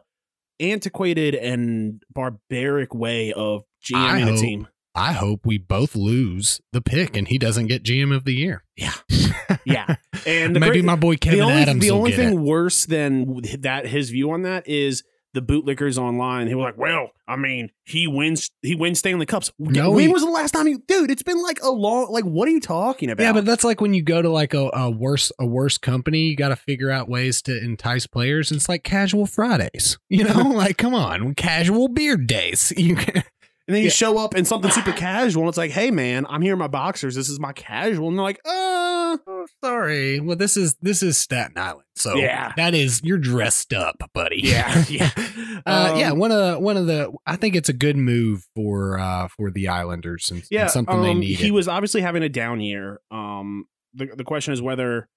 antiquated 0.60 1.34
and 1.34 2.02
barbaric 2.12 2.94
way 2.94 3.32
of 3.32 3.62
GMing 3.84 4.22
a 4.22 4.26
hope- 4.32 4.40
team. 4.40 4.68
I 4.98 5.12
hope 5.12 5.40
we 5.44 5.58
both 5.58 5.94
lose 5.94 6.62
the 6.72 6.80
pick 6.80 7.18
and 7.18 7.28
he 7.28 7.36
doesn't 7.36 7.66
get 7.66 7.82
GM 7.84 8.16
of 8.16 8.24
the 8.24 8.32
year. 8.34 8.64
Yeah. 8.76 8.94
Yeah. 9.64 9.96
And 10.26 10.54
maybe 10.54 10.66
great- 10.76 10.84
my 10.84 10.96
boy 10.96 11.16
Kevin 11.16 11.38
the 11.40 11.44
only, 11.44 11.62
Adams 11.62 11.80
the 11.82 11.90
only 11.90 12.12
thing 12.12 12.32
it. 12.34 12.40
worse 12.40 12.84
than 12.86 13.40
that 13.60 13.86
his 13.86 14.10
view 14.10 14.30
on 14.32 14.42
that 14.42 14.66
is 14.68 15.04
the 15.36 15.42
bootlickers 15.42 15.96
online. 15.98 16.48
They 16.48 16.54
were 16.56 16.62
like, 16.62 16.76
"Well, 16.76 17.10
I 17.28 17.36
mean, 17.36 17.70
he 17.84 18.06
wins. 18.08 18.50
He 18.62 18.74
wins 18.74 18.98
Stanley 18.98 19.26
Cups. 19.26 19.52
No, 19.58 19.92
when 19.92 20.06
he- 20.06 20.08
was 20.12 20.24
the 20.24 20.30
last 20.30 20.50
time 20.52 20.66
you, 20.66 20.82
dude? 20.88 21.10
It's 21.10 21.22
been 21.22 21.40
like 21.42 21.60
a 21.62 21.70
long. 21.70 22.10
Like, 22.10 22.24
what 22.24 22.48
are 22.48 22.50
you 22.50 22.60
talking 22.60 23.10
about? 23.10 23.22
Yeah, 23.22 23.32
but 23.32 23.44
that's 23.44 23.62
like 23.64 23.80
when 23.80 23.94
you 23.94 24.02
go 24.02 24.20
to 24.22 24.28
like 24.28 24.54
a, 24.54 24.70
a 24.72 24.90
worse 24.90 25.30
a 25.38 25.46
worse 25.46 25.78
company, 25.78 26.26
you 26.28 26.36
got 26.36 26.48
to 26.48 26.56
figure 26.56 26.90
out 26.90 27.08
ways 27.08 27.40
to 27.42 27.56
entice 27.62 28.06
players. 28.06 28.50
It's 28.50 28.68
like 28.68 28.82
casual 28.82 29.26
Fridays, 29.26 29.98
you 30.08 30.24
know. 30.24 30.42
like, 30.50 30.76
come 30.78 30.94
on, 30.94 31.34
casual 31.34 31.88
beard 31.88 32.26
days. 32.26 32.72
You 32.86 32.96
can, 32.96 33.22
and 33.68 33.74
then 33.74 33.82
you 33.82 33.88
yeah. 33.88 33.92
show 33.94 34.18
up 34.18 34.34
in 34.36 34.44
something 34.44 34.70
super 34.70 34.92
casual, 34.92 35.42
and 35.42 35.48
it's 35.48 35.58
like, 35.58 35.70
"Hey, 35.72 35.90
man, 35.90 36.26
I'm 36.28 36.42
here 36.42 36.52
in 36.52 36.58
my 36.58 36.68
boxers. 36.68 37.14
This 37.14 37.28
is 37.28 37.40
my 37.40 37.52
casual." 37.52 38.08
And 38.08 38.16
they're 38.18 38.22
like, 38.24 38.40
"Uh, 38.44 39.16
oh, 39.26 39.46
sorry. 39.64 40.20
Well, 40.20 40.36
this 40.36 40.56
is 40.56 40.76
this 40.80 41.02
is 41.02 41.16
Staten 41.18 41.58
Island, 41.58 41.86
so 41.96 42.16
Yeah. 42.16 42.52
that 42.56 42.74
is 42.74 43.00
you're 43.02 43.18
dressed 43.18 43.72
up, 43.72 43.96
buddy. 44.14 44.40
yeah, 44.42 44.84
yeah, 44.88 45.10
Uh, 45.66 45.90
Um, 45.92 45.98
yeah, 45.98 46.12
one 46.12 46.30
of 46.30 46.38
the 46.38 46.60
one 46.60 46.76
of 46.76 46.86
the 46.86 47.12
I 47.26 47.36
think 47.36 47.56
it's 47.56 47.68
a 47.68 47.72
good 47.74 47.96
move 47.96 48.46
for 48.54 48.98
uh 48.98 49.28
for 49.36 49.50
the 49.50 49.68
Islanders 49.68 50.28
and, 50.30 50.40
and 50.40 50.48
yeah." 50.50 50.66
something 50.68 51.02
they 51.02 51.10
um, 51.10 51.20
needed. 51.20 51.38
He 51.44 51.50
was 51.50 51.66
obviously 51.68 52.02
having 52.02 52.22
a 52.22 52.28
down 52.28 52.60
year. 52.60 53.00
Um, 53.10 53.66
the 53.94 54.06
the 54.16 54.24
question 54.24 54.52
is 54.52 54.62
whether 54.62 55.08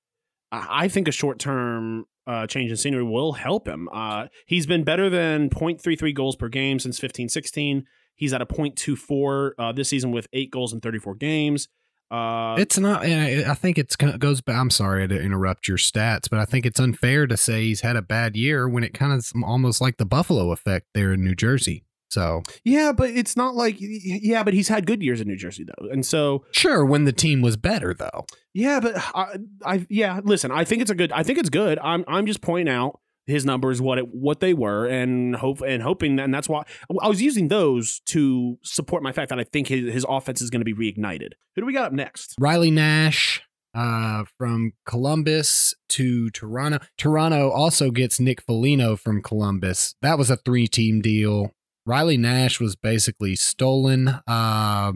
I 0.52 0.86
I 0.86 0.88
think 0.88 1.08
a 1.08 1.12
short 1.12 1.38
term 1.40 2.06
uh, 2.26 2.46
change 2.48 2.70
in 2.70 2.78
scenery 2.78 3.04
will 3.04 3.34
help 3.34 3.68
him. 3.68 3.90
Uh, 3.92 4.28
he's 4.46 4.68
been 4.68 4.84
better 4.84 5.10
than 5.10 5.50
0.33 5.50 6.14
goals 6.14 6.36
per 6.36 6.48
game 6.48 6.78
since 6.78 7.00
15 7.00 7.28
16. 7.28 7.86
He's 8.20 8.34
at 8.34 8.42
a 8.42 8.46
.24 8.46 9.52
uh, 9.58 9.72
this 9.72 9.90
season 9.90 10.12
with 10.12 10.28
eight 10.34 10.52
goals 10.52 10.74
in 10.74 10.82
34 10.82 11.16
games. 11.16 11.68
Uh, 12.12 12.56
It's 12.60 12.78
not. 12.78 13.04
I 13.06 13.46
I 13.50 13.54
think 13.54 13.78
it's 13.78 13.96
go- 13.96 14.18
goes. 14.18 14.42
I'm 14.48 14.72
sorry 14.72 15.08
to 15.08 15.22
interrupt 15.22 15.68
your 15.68 15.78
stats, 15.78 16.28
but 16.30 16.40
I 16.40 16.46
think 16.46 16.66
it's 16.66 16.80
unfair 16.80 17.28
to 17.28 17.38
say 17.38 17.64
he's 17.66 17.82
had 17.82 17.96
a 17.96 18.02
bad 18.02 18.36
year 18.36 18.68
when 18.68 18.84
it 18.84 18.94
kind 18.94 19.14
of 19.14 19.26
almost 19.46 19.80
like 19.80 19.98
the 19.98 20.06
Buffalo 20.06 20.52
effect 20.52 20.88
there 20.94 21.14
in 21.14 21.24
New 21.24 21.36
Jersey. 21.36 21.84
So 22.10 22.42
yeah, 22.64 22.92
but 22.92 23.12
it's 23.12 23.38
not 23.38 23.54
like 23.54 23.76
yeah, 23.80 24.42
but 24.44 24.56
he's 24.56 24.68
had 24.70 24.88
good 24.88 25.04
years 25.04 25.22
in 25.22 25.28
New 25.28 25.38
Jersey 25.38 25.64
though, 25.66 25.90
and 25.90 26.04
so 26.04 26.44
sure, 26.52 26.84
when 26.84 27.06
the 27.06 27.14
team 27.14 27.44
was 27.44 27.56
better 27.58 27.94
though. 27.94 28.26
yeah, 28.56 28.80
but 28.80 28.96
I, 28.98 29.38
I 29.64 29.86
yeah, 29.90 30.20
listen, 30.24 30.50
I 30.52 30.64
think 30.64 30.82
it's 30.82 30.90
a 30.90 30.96
good. 30.96 31.12
I 31.12 31.22
think 31.22 31.38
it's 31.38 31.52
good. 31.52 31.78
I'm 31.78 32.04
I'm 32.08 32.26
just 32.26 32.42
pointing 32.42 32.74
out 32.74 33.00
his 33.30 33.46
numbers, 33.46 33.82
what 33.82 33.98
it 33.98 34.08
what 34.14 34.40
they 34.40 34.54
were, 34.54 34.86
and 34.86 35.36
hope 35.36 35.62
and 35.62 35.84
hoping, 35.84 36.16
that, 36.18 36.24
and 36.24 36.34
that's 36.34 36.50
why 36.50 36.64
I 37.02 37.08
was 37.08 37.22
using 37.22 37.48
those 37.48 38.02
to 38.08 38.58
support 38.64 39.04
my 39.04 39.12
fact 39.12 39.30
that 39.30 39.40
I 39.40 39.44
think 39.44 39.68
his, 39.68 39.94
his 39.94 40.06
offense 40.08 40.42
is 40.42 40.50
going 40.50 40.64
to 40.64 40.66
be 40.66 40.74
reignited. 40.74 41.34
Who 41.56 41.62
do 41.62 41.66
we 41.66 41.74
got 41.74 41.86
up 41.86 41.94
next? 41.94 42.36
Riley 42.40 42.72
Nash 42.72 43.42
uh, 43.74 44.26
from 44.38 44.74
Columbus 44.86 45.74
to 45.90 46.30
Toronto. 46.32 46.80
Toronto 46.98 47.50
also 47.50 47.92
gets 47.92 48.20
Nick 48.20 48.42
Foligno 48.42 48.96
from 48.96 49.22
Columbus. 49.22 49.96
That 50.02 50.18
was 50.18 50.30
a 50.30 50.38
three 50.38 50.68
team 50.68 51.02
deal. 51.02 51.52
Riley 51.86 52.18
Nash 52.18 52.60
was 52.60 52.76
basically 52.76 53.36
stolen. 53.36 54.20
Uh, 54.28 54.94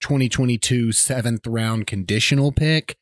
2022 0.00 0.92
seventh 0.92 1.46
round 1.46 1.86
conditional 1.86 2.52
pick. 2.52 2.96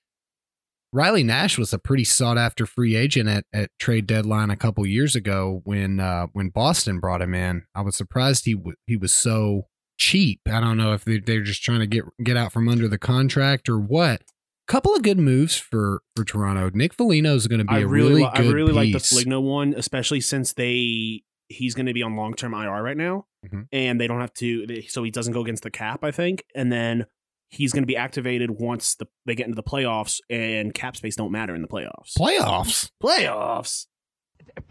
Riley 0.93 1.23
Nash 1.25 1.59
was 1.59 1.73
a 1.73 1.79
pretty 1.79 2.05
sought 2.05 2.39
after 2.39 2.65
free 2.67 2.97
agent 2.97 3.29
at, 3.29 3.45
at 3.53 3.71
trade 3.79 4.07
deadline 4.07 4.51
a 4.51 4.57
couple 4.57 4.87
years 4.87 5.15
ago 5.17 5.61
when 5.65 6.01
uh, 6.01 6.27
when 6.33 6.49
Boston 6.49 7.01
brought 7.01 7.21
him 7.23 7.35
in. 7.35 7.65
I 7.75 7.83
was 7.83 7.97
surprised 7.97 8.45
he 8.45 8.55
w- 8.55 8.77
he 8.87 8.97
was 8.97 9.13
so 9.13 9.67
cheap. 9.99 10.41
I 10.47 10.61
don't 10.61 10.77
know 10.77 10.93
if 10.93 11.05
they, 11.05 11.19
they're 11.19 11.43
just 11.43 11.63
trying 11.63 11.81
to 11.81 11.87
get 11.87 12.05
get 12.23 12.37
out 12.37 12.53
from 12.53 12.69
under 12.69 12.89
the 12.89 12.99
contract 12.99 13.69
or 13.69 13.79
what. 13.79 14.23
Couple 14.69 14.95
of 14.95 15.03
good 15.03 15.19
moves 15.19 15.57
for 15.57 16.01
for 16.17 16.25
Toronto. 16.25 16.71
Nick 16.75 16.95
Foligno 16.95 17.35
is 17.35 17.47
going 17.47 17.61
to 17.61 17.65
be 17.65 17.75
I 17.75 17.79
a 17.81 17.87
really, 17.87 18.09
really, 18.11 18.23
li- 18.23 18.31
good 18.35 18.47
I 18.47 18.51
really 18.51 18.73
like 18.73 18.93
the 18.93 18.99
piece. 18.99 19.11
Foligno 19.11 19.41
one, 19.41 19.75
especially 19.77 20.21
since 20.21 20.55
they 20.55 21.23
he's 21.49 21.75
going 21.75 21.87
to 21.87 21.93
be 21.93 22.03
on 22.03 22.17
long 22.17 22.35
term 22.35 22.53
IR 22.55 22.83
right 22.83 22.97
now, 22.97 23.27
Mhm. 23.47 23.69
and 23.71 24.01
they 24.01 24.09
don't 24.09 24.21
have 24.21 24.35
to, 24.35 24.83
so 24.89 25.05
he 25.05 25.13
doesn't 25.13 25.33
go 25.33 25.41
against 25.43 25.63
the 25.63 25.71
cap. 25.71 26.03
I 26.03 26.11
think, 26.11 26.43
and 26.57 26.73
then 26.73 27.07
he's 27.49 27.73
going 27.73 27.83
to 27.83 27.87
be 27.87 27.97
activated 27.97 28.51
once 28.51 28.95
the 28.97 29.07
they 29.25 29.35
get 29.35 29.47
into 29.47 29.57
the 29.57 29.63
playoffs, 29.63 30.21
and 30.31 30.73
cap 30.75 30.97
space 30.97 31.17
don't 31.17 31.33
matter 31.33 31.55
in 31.55 31.63
the 31.63 31.69
playoffs. 31.69 32.15
Playoffs. 32.19 32.91
playoffs. 33.03 33.87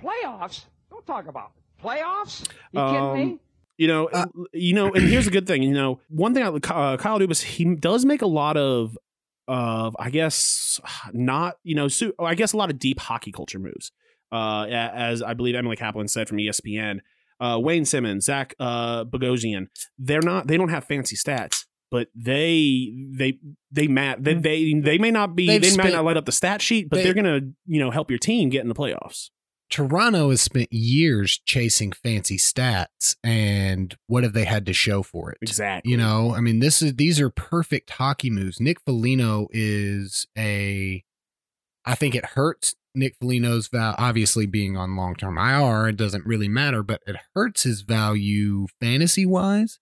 Playoffs? 0.02 0.66
Don't 0.90 1.06
talk 1.06 1.28
about 1.28 1.52
it. 1.56 1.84
Playoffs? 1.84 2.48
You 2.72 2.80
Um, 2.80 3.16
kidding 3.16 3.30
me? 3.32 3.40
You 3.78 3.88
know, 3.88 4.08
Uh, 4.08 4.26
you 4.54 4.74
know, 4.74 4.94
and 4.94 5.08
here's 5.08 5.28
a 5.28 5.32
good 5.32 5.48
thing. 5.48 5.62
You 5.62 5.74
know, 5.74 6.00
one 6.08 6.34
thing, 6.34 6.44
uh, 6.44 6.60
Kyle 6.60 7.20
Dubas, 7.20 7.44
he 7.44 7.76
does 7.76 8.06
make 8.06 8.22
a 8.22 8.28
lot 8.28 8.56
of, 8.58 8.98
of 9.48 9.96
I 10.00 10.10
guess, 10.10 10.80
not 11.14 11.58
you 11.64 11.76
know, 11.76 11.88
su- 11.90 12.14
I 12.20 12.36
guess 12.36 12.54
a 12.54 12.58
lot 12.58 12.70
of 12.70 12.80
deep 12.80 13.00
hockey 13.00 13.32
culture 13.32 13.60
moves. 13.60 13.92
Uh, 14.32 14.64
as 14.70 15.22
I 15.22 15.34
believe 15.34 15.56
Emily 15.56 15.76
Kaplan 15.76 16.08
said 16.08 16.28
from 16.28 16.38
ESPN, 16.38 17.00
uh, 17.40 17.60
Wayne 17.62 17.86
Simmonds, 17.86 18.26
Zach 18.26 18.56
uh, 18.60 19.04
Bogosian, 19.06 19.68
they're 20.00 20.22
not, 20.22 20.48
they 20.48 20.58
don't 20.58 20.70
have 20.70 20.86
fancy 20.86 21.16
stats, 21.18 21.66
but 21.96 22.10
they, 22.14 22.92
they, 23.14 23.40
they, 23.72 23.88
mat, 23.88 24.22
they, 24.22 24.34
mm-hmm. 24.34 24.42
they, 24.42 24.74
they 24.82 24.98
may 24.98 25.12
not 25.12 25.34
be, 25.34 25.48
They've 25.48 25.62
they 25.62 25.70
might 25.70 25.84
spent- 25.84 25.94
not 25.94 26.04
light 26.04 26.18
up 26.18 26.26
the 26.26 26.34
stat 26.34 26.62
sheet, 26.62 26.90
but 26.90 26.98
they- 26.98 27.04
they, 27.04 27.10
are 27.10 27.14
gonna, 27.14 27.40
you 27.66 27.80
know, 27.80 27.90
help 27.90 28.12
your 28.12 28.20
team 28.20 28.50
get 28.50 28.64
in 28.64 28.68
the 28.68 28.76
playoffs. 28.76 29.30
Toronto 29.70 30.30
has 30.30 30.42
spent 30.42 30.74
years 30.74 31.40
chasing 31.46 31.94
fancy 31.94 32.38
stats, 32.38 33.16
and 33.24 33.96
what 34.08 34.24
have 34.26 34.34
they 34.34 34.44
had 34.44 34.66
to 34.66 34.74
show 34.74 35.04
for 35.04 35.32
it? 35.32 35.38
Exactly. 35.42 35.90
You 35.90 35.98
know, 35.98 36.36
I 36.36 36.42
mean, 36.42 36.60
this 36.60 36.82
is 36.82 36.96
these 36.96 37.22
are 37.22 37.30
perfect 37.30 37.92
hockey 37.92 38.30
moves. 38.30 38.60
Nick 38.60 38.82
Foligno 38.82 39.48
is 39.52 40.28
a. 40.38 41.02
I 41.86 41.96
think 41.96 42.14
it 42.14 42.26
hurts 42.26 42.76
Nick 42.94 43.16
Foligno's 43.20 43.68
value. 43.68 43.96
Obviously, 43.98 44.46
being 44.46 44.78
on 44.78 44.96
long 44.96 45.16
term 45.16 45.38
IR, 45.38 45.88
it 45.88 45.98
doesn't 45.98 46.28
really 46.28 46.50
matter, 46.50 46.84
but 46.84 47.02
it 47.08 47.16
hurts 47.34 47.64
his 47.64 47.82
value 47.82 48.68
fantasy 48.80 49.26
wise. 49.26 49.80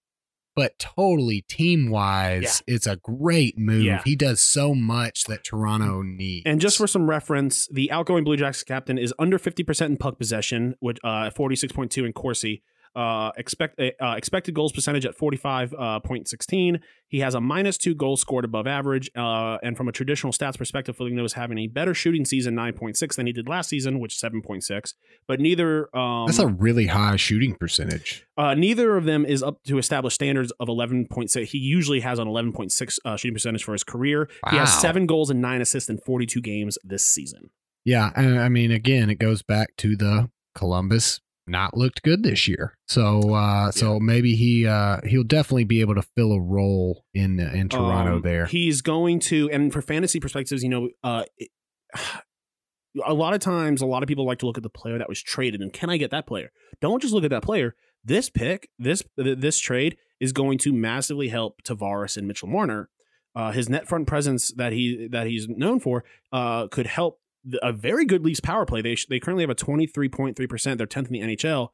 But 0.56 0.78
totally 0.78 1.42
team 1.42 1.90
wise, 1.90 2.62
it's 2.68 2.86
a 2.86 2.98
great 2.98 3.58
move. 3.58 3.84
Yeah. 3.84 4.02
He 4.06 4.16
does 4.16 4.40
so 4.40 4.76
much 4.76 5.24
that 5.26 5.44
Toronto 5.44 6.04
needs. 6.04 6.44
And 6.46 6.62
just 6.62 6.78
for 6.78 6.86
some 6.86 7.10
reference, 7.10 7.68
the 7.68 7.92
outgoing 7.92 8.24
Blue 8.24 8.38
Jackets 8.38 8.64
captain 8.64 8.98
is 8.98 9.14
under 9.18 9.40
50% 9.40 9.86
in 9.86 9.98
puck 9.98 10.20
possession, 10.20 10.76
with 10.80 10.98
uh, 11.04 11.32
46.2 11.36 12.06
in 12.06 12.14
Corsi. 12.14 12.62
Uh, 12.96 13.32
expect 13.38 13.80
uh, 13.80 14.14
expected 14.16 14.54
goals 14.54 14.72
percentage 14.72 15.06
at 15.06 15.18
45.16. 15.18 16.80
he 17.08 17.20
has 17.20 17.34
a 17.36 17.42
minus 17.42 17.78
two 17.78 17.96
goals 17.96 18.22
scored 18.22 18.46
above 18.46 18.68
average. 18.68 19.10
Uh, 19.16 19.58
and 19.64 19.76
from 19.76 19.88
a 19.88 19.92
traditional 19.92 20.32
stats 20.32 20.58
perspective, 20.58 20.96
Foligno 20.96 21.24
is 21.24 21.34
having 21.34 21.58
a 21.58 21.68
better 21.68 21.94
shooting 21.94 22.26
season, 22.26 22.56
9.6, 22.56 23.16
than 23.16 23.28
he 23.28 23.34
did 23.34 23.48
last 23.48 23.70
season, 23.70 24.00
which 24.00 24.16
is 24.16 24.22
7.6. 24.22 24.94
But 25.28 25.40
neither 25.40 25.96
um, 25.96 26.28
that's 26.28 26.40
a 26.40 26.48
really 26.48 26.88
high 26.88 27.16
shooting 27.16 27.56
percentage. 27.56 28.26
uh, 28.38 28.54
neither 28.54 28.96
of 28.98 29.06
them 29.06 29.26
is 29.26 29.42
up 29.42 29.64
to 29.64 29.78
established 29.78 30.16
standards 30.16 30.52
of 30.60 30.68
11.6. 30.68 31.46
He 31.48 31.58
usually 31.58 32.02
has 32.02 32.20
an 32.20 32.28
11.6 32.28 33.00
uh, 33.06 33.18
shooting 33.18 33.34
percentage 33.36 33.64
for 33.64 33.74
his 33.74 33.84
career. 33.84 34.30
He 34.50 34.58
has 34.58 34.74
seven 34.80 35.06
goals 35.06 35.30
and 35.30 35.42
nine 35.42 35.62
assists 35.62 35.90
in 35.90 35.98
42 35.98 36.42
games 36.42 36.78
this 36.84 37.06
season. 37.06 37.50
Yeah, 37.86 38.12
I 38.16 38.48
mean, 38.50 38.72
again, 38.72 39.10
it 39.10 39.16
goes 39.16 39.42
back 39.42 39.76
to 39.78 39.98
the 39.98 40.30
Columbus 40.56 41.20
not 41.48 41.76
looked 41.78 42.04
good 42.04 42.24
this 42.24 42.48
year. 42.48 42.74
So, 42.88 43.34
uh, 43.34 43.72
so 43.72 44.00
maybe 44.00 44.36
he 44.36 44.66
uh, 44.68 44.98
he'll 45.06 45.24
definitely 45.24 45.66
be 45.66 45.82
able 45.82 45.96
to 45.96 46.02
fill 46.16 46.32
a 46.32 46.42
role 46.42 47.06
in 47.14 47.40
in 47.40 47.70
Toronto 47.70 48.16
Um, 48.18 48.22
there. 48.22 48.46
He's 48.46 48.82
going 48.82 49.20
to, 49.22 49.50
and 49.52 49.72
for 49.74 49.82
fantasy 49.82 50.20
perspectives, 50.20 50.64
you 50.64 50.70
know, 50.70 50.90
uh, 51.04 51.24
it- 51.38 51.52
a 53.06 53.14
lot 53.14 53.34
of 53.34 53.40
times, 53.40 53.82
a 53.82 53.86
lot 53.86 54.04
of 54.04 54.08
people 54.08 54.26
like 54.26 54.40
to 54.40 54.46
look 54.46 54.58
at 54.58 54.64
the 54.64 54.70
player 54.70 54.98
that 54.98 55.10
was 55.10 55.22
traded 55.22 55.62
and 55.62 55.74
can 55.74 55.90
I 55.90 55.98
get 55.98 56.12
that 56.12 56.28
player? 56.28 56.52
Don't 56.82 57.02
just 57.02 57.14
look 57.14 57.24
at 57.24 57.32
that 57.32 57.44
player. 57.44 57.76
This 58.04 58.30
pick, 58.30 58.70
this 58.78 59.04
this 59.18 59.60
trade 59.60 59.98
is 60.20 60.32
going 60.34 60.58
to 60.60 60.74
massively 60.74 61.30
help 61.30 61.62
Tavares 61.64 62.18
and 62.18 62.28
Mitchell 62.28 62.50
Marner. 62.50 62.90
Uh, 63.36 63.52
his 63.52 63.68
net 63.68 63.88
front 63.88 64.06
presence 64.08 64.52
that 64.58 64.74
he 64.74 65.08
that 65.12 65.26
he's 65.26 65.48
known 65.50 65.80
for 65.80 66.04
uh, 66.32 66.68
could 66.68 66.86
help 66.86 67.20
a 67.62 67.72
very 67.74 68.06
good 68.06 68.24
Leafs 68.24 68.40
power 68.40 68.66
play. 68.66 68.82
They 68.82 68.96
sh- 68.96 69.08
they 69.08 69.20
currently 69.20 69.44
have 69.44 69.50
a 69.50 69.56
twenty 69.56 69.86
three 69.88 70.10
point 70.10 70.36
three 70.36 70.48
percent. 70.48 70.78
They're 70.78 70.88
tenth 70.88 71.08
in 71.12 71.14
the 71.14 71.36
NHL. 71.36 71.70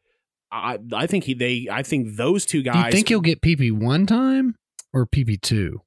I 0.52 0.80
I 0.94 1.06
think 1.08 1.26
he 1.26 1.34
they 1.34 1.68
I 1.72 1.84
think 1.84 2.16
those 2.18 2.46
two 2.46 2.62
guys. 2.64 2.76
Do 2.76 2.80
you 2.88 2.92
think 2.92 3.10
he'll 3.10 3.22
get 3.22 3.42
PP 3.42 3.72
one 3.72 4.06
time 4.06 4.56
or 4.94 5.06
PP 5.06 5.40
two? 5.42 5.82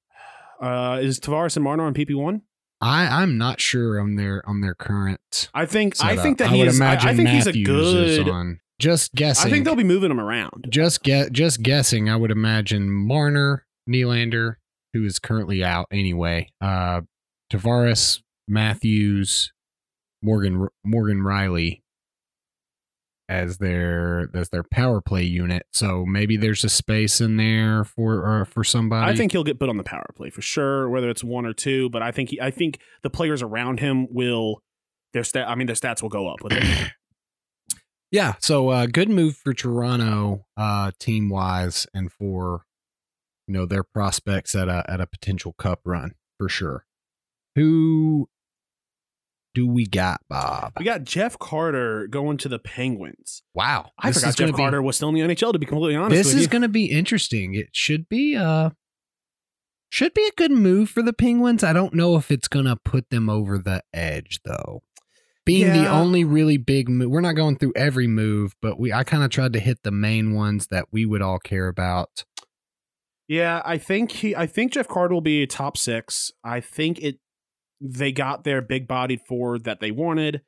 uh, 0.60 1.00
is 1.02 1.18
Tavares 1.18 1.56
and 1.56 1.64
Marner 1.64 1.84
on 1.84 1.94
PP 1.94 2.14
one? 2.14 2.42
I 2.80 3.06
I'm 3.22 3.38
not 3.38 3.60
sure 3.60 4.00
on 4.00 4.16
their 4.16 4.42
on 4.48 4.60
their 4.60 4.74
current. 4.74 5.50
I 5.54 5.66
think 5.66 5.94
I 6.02 6.16
think 6.16 6.38
that 6.38 6.48
I 6.50 6.52
he 6.54 6.58
would 6.60 6.68
is. 6.68 6.80
I, 6.80 6.84
imagine 6.84 7.08
I 7.10 7.14
think 7.14 7.28
he's 7.30 7.46
a 7.46 7.50
Matthews 7.50 7.94
is 7.94 8.18
good. 8.18 8.28
on. 8.28 8.60
Just 8.78 9.14
guessing. 9.14 9.46
I 9.46 9.50
think 9.52 9.64
they'll 9.64 9.76
be 9.76 9.84
moving 9.84 10.10
him 10.10 10.18
around. 10.20 10.66
just 10.68 11.02
get 11.04 11.32
just 11.32 11.62
guessing. 11.62 12.08
I 12.08 12.16
would 12.16 12.32
imagine 12.32 12.90
Marner, 12.90 13.64
Nylander, 13.88 14.56
who 14.92 15.04
is 15.04 15.20
currently 15.20 15.62
out 15.62 15.86
anyway. 15.92 16.48
Uh, 16.60 17.02
Tavares, 17.52 18.20
Matthews, 18.48 19.52
Morgan 20.22 20.68
Morgan 20.84 21.20
Rielly 21.20 21.82
as 23.28 23.58
their 23.58 24.28
as 24.34 24.50
their 24.50 24.62
power 24.62 25.00
play 25.00 25.22
unit. 25.22 25.66
So 25.72 26.04
maybe 26.04 26.36
there's 26.36 26.64
a 26.64 26.68
space 26.68 27.20
in 27.20 27.36
there 27.36 27.84
for 27.84 28.44
for 28.44 28.64
somebody. 28.64 29.10
I 29.10 29.16
think 29.16 29.32
he'll 29.32 29.44
get 29.44 29.58
put 29.58 29.68
on 29.68 29.76
the 29.76 29.84
power 29.84 30.10
play 30.14 30.30
for 30.30 30.42
sure, 30.42 30.88
whether 30.88 31.08
it's 31.08 31.24
one 31.24 31.46
or 31.46 31.52
two. 31.54 31.88
But 31.90 32.02
I 32.02 32.12
think 32.12 32.30
he, 32.30 32.40
I 32.40 32.50
think 32.50 32.78
the 33.02 33.10
players 33.10 33.42
around 33.42 33.80
him 33.80 34.06
will 34.10 34.62
their 35.12 35.24
stat. 35.24 35.48
I 35.48 35.54
mean, 35.54 35.66
their 35.66 35.76
stats 35.76 36.02
will 36.02 36.08
go 36.08 36.28
up 36.28 36.42
with 36.42 36.52
it. 36.52 36.92
Yeah, 38.12 38.34
so 38.40 38.68
uh, 38.68 38.84
good 38.84 39.08
move 39.08 39.38
for 39.38 39.54
Toronto, 39.54 40.44
uh, 40.58 40.90
team 41.00 41.30
wise, 41.30 41.86
and 41.94 42.12
for 42.12 42.66
you 43.48 43.54
know 43.54 43.64
their 43.64 43.82
prospects 43.82 44.54
at 44.54 44.68
a 44.68 44.84
at 44.86 45.00
a 45.00 45.06
potential 45.06 45.54
cup 45.54 45.80
run 45.86 46.12
for 46.38 46.46
sure. 46.46 46.84
Who 47.56 48.28
do 49.54 49.66
we 49.66 49.86
got, 49.86 50.20
Bob? 50.28 50.72
we 50.78 50.84
got 50.84 51.04
Jeff 51.04 51.38
Carter 51.38 52.06
going 52.06 52.36
to 52.38 52.48
the 52.48 52.58
Penguins. 52.58 53.42
Wow, 53.54 53.90
I 53.98 54.10
this 54.10 54.20
forgot 54.20 54.36
Jeff 54.36 54.50
be- 54.50 54.56
Carter 54.56 54.82
was 54.82 54.96
still 54.96 55.08
in 55.10 55.14
the 55.14 55.20
NHL. 55.20 55.52
To 55.52 55.58
be 55.58 55.66
completely 55.66 55.96
honest, 55.96 56.16
This 56.16 56.34
is 56.34 56.46
going 56.46 56.62
to 56.62 56.68
be 56.68 56.86
interesting. 56.86 57.54
It 57.54 57.68
should 57.72 58.08
be 58.08 58.36
uh 58.36 58.70
should 59.88 60.14
be 60.14 60.26
a 60.26 60.32
good 60.36 60.52
move 60.52 60.88
for 60.88 61.02
the 61.02 61.12
Penguins. 61.12 61.62
I 61.62 61.74
don't 61.74 61.92
know 61.94 62.16
if 62.16 62.30
it's 62.30 62.48
going 62.48 62.64
to 62.64 62.76
put 62.76 63.10
them 63.10 63.28
over 63.28 63.58
the 63.58 63.82
edge 63.92 64.40
though. 64.44 64.82
Being 65.44 65.72
the 65.72 65.88
only 65.88 66.24
really 66.24 66.56
big 66.56 66.88
move, 66.88 67.10
we're 67.10 67.20
not 67.20 67.32
going 67.32 67.56
through 67.58 67.72
every 67.74 68.06
move, 68.06 68.54
but 68.62 68.78
we 68.78 68.92
I 68.92 69.02
kind 69.02 69.24
of 69.24 69.30
tried 69.30 69.52
to 69.54 69.58
hit 69.60 69.82
the 69.82 69.90
main 69.90 70.34
ones 70.34 70.68
that 70.68 70.86
we 70.92 71.04
would 71.04 71.20
all 71.20 71.40
care 71.40 71.66
about. 71.66 72.24
Yeah, 73.28 73.60
I 73.64 73.76
think 73.78 74.12
he. 74.12 74.36
I 74.36 74.46
think 74.46 74.72
Jeff 74.72 74.86
Carter 74.86 75.14
will 75.14 75.20
be 75.20 75.42
a 75.42 75.46
top 75.46 75.76
six. 75.76 76.30
I 76.44 76.60
think 76.60 77.00
it. 77.00 77.18
They 77.84 78.12
got 78.12 78.44
their 78.44 78.62
big-bodied 78.62 79.22
forward 79.26 79.64
that 79.64 79.80
they 79.80 79.90
wanted. 79.90 80.42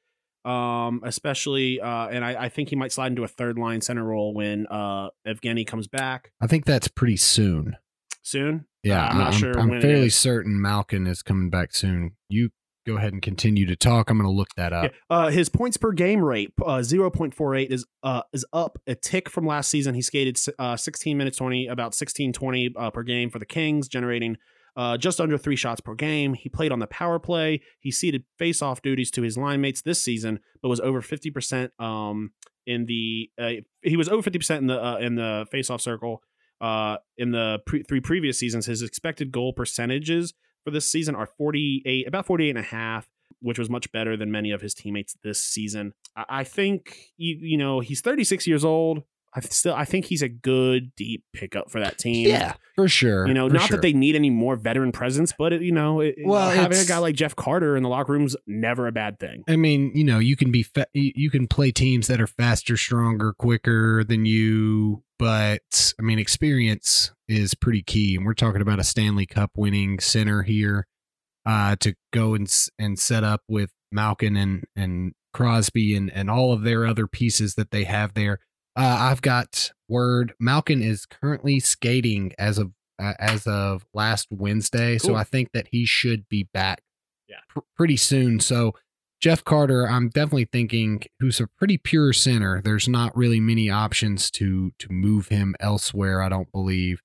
um, 0.45 1.01
especially, 1.05 1.81
uh, 1.81 2.09
and 2.09 2.25
I, 2.25 2.45
I 2.45 2.49
think 2.49 2.69
he 2.69 2.77
might 2.77 2.93
slide 2.93 3.09
into 3.09 3.25
a 3.25 3.29
third 3.29 3.59
line 3.59 3.81
center 3.81 4.05
role 4.05 4.35
when 4.35 4.67
uh, 4.69 5.09
Evgeny 5.27 5.67
comes 5.67 5.89
back 5.89 6.33
I 6.41 6.47
think 6.47 6.65
that's 6.67 6.87
pretty 6.87 7.17
soon. 7.17 7.77
soon. 8.23 8.67
Yeah, 8.83 9.05
Uh, 9.05 9.09
I'm 9.09 9.19
not 9.19 9.27
I'm, 9.29 9.33
sure 9.33 9.59
I'm 9.59 9.81
fairly 9.81 10.11
certain 10.11 10.61
Malkin 10.61 11.07
is 11.07 11.23
coming 11.23 11.49
back 11.49 11.75
soon. 11.75 12.13
You 12.29 12.51
go 12.87 12.99
ahead 12.99 13.15
and 13.15 13.23
continue 13.23 13.65
to 13.65 13.75
talk. 13.77 14.11
I'm 14.11 14.19
going 14.19 14.29
to 14.29 14.37
look 14.37 14.51
that 14.59 14.75
up. 14.75 14.93
Yeah. 14.93 15.17
Uh, 15.17 15.31
his 15.31 15.49
points 15.49 15.79
per 15.79 15.93
game 15.93 16.23
rate, 16.23 16.53
uh, 16.61 16.81
0.48, 16.81 17.71
is 17.71 17.87
uh, 18.03 18.21
is 18.35 18.45
up 18.53 18.79
a 18.87 18.95
tick 18.95 19.31
from 19.31 19.47
last 19.47 19.71
season. 19.71 19.95
He 19.95 20.03
skated 20.03 20.39
uh, 20.59 20.77
16 20.77 21.17
minutes 21.17 21.39
20, 21.39 21.69
about 21.69 21.95
16 21.95 22.35
20 22.35 22.75
uh, 22.77 22.91
per 22.91 23.03
game 23.03 23.31
for 23.31 23.39
the 23.39 23.47
Kings, 23.47 23.89
generating 23.89 24.37
uh, 24.77 24.97
just 24.97 25.21
under 25.21 25.39
three 25.39 25.57
shots 25.57 25.81
per 25.81 25.95
game. 25.95 26.35
He 26.35 26.49
played 26.49 26.73
on 26.73 26.79
the 26.79 26.87
power 26.87 27.19
play. 27.19 27.61
He 27.81 27.91
ceded 27.91 28.25
face-off 28.39 28.83
duties 28.83 29.11
to 29.13 29.23
his 29.23 29.37
line 29.37 29.61
mates 29.61 29.83
this 29.83 30.03
season, 30.03 30.41
but 30.63 30.69
was 30.69 30.81
over 30.81 31.01
50% 31.01 31.71
um, 31.81 32.33
in 32.67 32.87
the 32.87 33.31
uh, 33.41 33.63
he 33.83 33.97
was 33.97 34.09
over 34.09 34.29
50% 34.29 34.59
in 34.59 34.67
the 34.67 34.85
uh, 34.85 34.97
in 34.99 35.15
the 35.17 35.47
face-off 35.51 35.81
circle. 35.81 36.23
Uh, 36.61 36.97
in 37.19 37.33
the 37.33 37.59
pre- 37.67 37.83
three 37.83 38.01
previous 38.01 38.39
seasons, 38.39 38.67
his 38.67 38.81
expected 38.81 39.31
goal 39.31 39.53
percentages 39.53 40.33
for 40.65 40.71
this 40.71 40.89
season 40.89 41.15
are 41.15 41.27
48, 41.27 42.07
about 42.07 42.27
48 42.27 42.51
and 42.51 42.59
a 42.59 42.63
half 42.63 43.09
which 43.45 43.59
was 43.59 43.69
much 43.69 43.93
better 43.93 44.17
than 44.17 44.31
many 44.31 44.51
of 44.53 44.63
his 44.63 44.73
teammates 44.73 45.17
this 45.23 45.41
season. 45.41 45.93
I, 46.17 46.45
think 46.45 46.97
you, 47.19 47.37
you 47.39 47.59
know 47.59 47.81
he's 47.81 48.01
36 48.01 48.47
years 48.47 48.65
old. 48.65 49.03
I 49.37 49.41
still 49.41 49.75
I 49.75 49.85
think 49.85 50.05
he's 50.05 50.23
a 50.23 50.29
good 50.29 50.95
deep 50.97 51.25
pickup 51.33 51.71
for 51.71 51.81
that 51.81 51.99
team. 51.99 52.29
Yeah, 52.29 52.55
for 52.77 52.89
sure. 52.89 53.27
You 53.27 53.35
know, 53.35 53.49
not 53.49 53.69
sure. 53.69 53.77
that 53.77 53.83
they 53.83 53.93
need 53.93 54.15
any 54.15 54.31
more 54.31 54.57
veteran 54.57 54.93
presence, 54.93 55.33
but 55.37 55.53
it, 55.53 55.63
you 55.63 55.73
know, 55.73 56.01
it, 56.01 56.15
Well, 56.25 56.51
having 56.51 56.79
a 56.79 56.85
guy 56.85 56.99
like 56.99 57.17
Jeff 57.17 57.35
Carter 57.35 57.77
in 57.77 57.83
the 57.83 57.89
locker 57.89 58.13
room's 58.13 58.37
never 58.47 58.87
a 58.87 58.93
bad 58.93 59.19
thing. 59.19 59.43
I 59.49 59.57
mean, 59.57 59.91
you 59.95 60.05
know, 60.05 60.19
you 60.21 60.37
can 60.37 60.53
be 60.53 60.63
fa- 60.63 60.87
you 60.93 61.31
can 61.31 61.49
play 61.49 61.73
teams 61.73 62.07
that 62.07 62.21
are 62.21 62.27
faster, 62.29 62.77
stronger, 62.77 63.33
quicker 63.33 64.05
than 64.05 64.25
you, 64.25 65.03
but 65.19 65.95
I 65.99 66.03
mean, 66.03 66.19
experience 66.19 67.13
is 67.29 67.55
pretty 67.55 67.83
key. 67.83 68.17
And 68.17 68.25
we're 68.25 68.35
talking 68.35 68.63
about 68.63 68.79
a 68.79 68.85
Stanley 68.85 69.27
Cup 69.27 69.53
winning 69.57 69.99
center 69.99 70.43
here 70.43 70.87
uh, 71.47 71.77
to 71.81 71.95
go 72.13 72.35
and 72.35 72.53
and 72.79 72.99
set 72.99 73.25
up 73.25 73.43
with 73.49 73.71
Malkin 73.91 74.37
and 74.37 74.65
and 74.77 75.13
Crosby 75.33 75.97
and 75.97 76.13
and 76.13 76.31
all 76.31 76.53
of 76.53 76.63
their 76.63 76.87
other 76.87 77.07
pieces 77.07 77.55
that 77.55 77.71
they 77.71 77.85
have 77.85 78.15
there. 78.15 78.39
Uh, 78.77 78.97
I've 79.11 79.23
got 79.23 79.73
word 79.89 80.35
Malkin 80.41 80.83
is 80.83 81.07
currently 81.07 81.61
skating 81.61 82.33
as 82.39 82.59
of 82.59 82.73
uh, 83.01 83.15
as 83.19 83.47
of 83.47 83.85
last 83.93 84.29
Wednesday, 84.31 84.99
so 84.99 85.15
I 85.15 85.25
think 85.25 85.51
that 85.53 85.69
he 85.73 85.85
should 85.85 86.29
be 86.29 86.49
back 86.55 86.81
Yeah. 87.29 87.39
pr- 87.49 87.61
pretty 87.77 87.97
soon. 87.97 88.39
So 88.41 88.73
Jeff 89.21 89.43
Carter, 89.43 89.89
I'm 89.89 90.11
definitely 90.11 90.49
thinking 90.53 91.03
who's 91.19 91.41
a 91.41 91.47
pretty 91.59 91.79
pure 91.79 92.13
center. 92.13 92.61
There's 92.63 92.89
not 92.89 93.17
really 93.17 93.41
many 93.41 93.69
options 93.71 94.31
to 94.33 94.73
to 94.79 94.89
move 94.93 95.29
him 95.29 95.55
elsewhere. 95.61 96.23
I 96.23 96.29
don't 96.29 96.51
believe. 96.53 97.01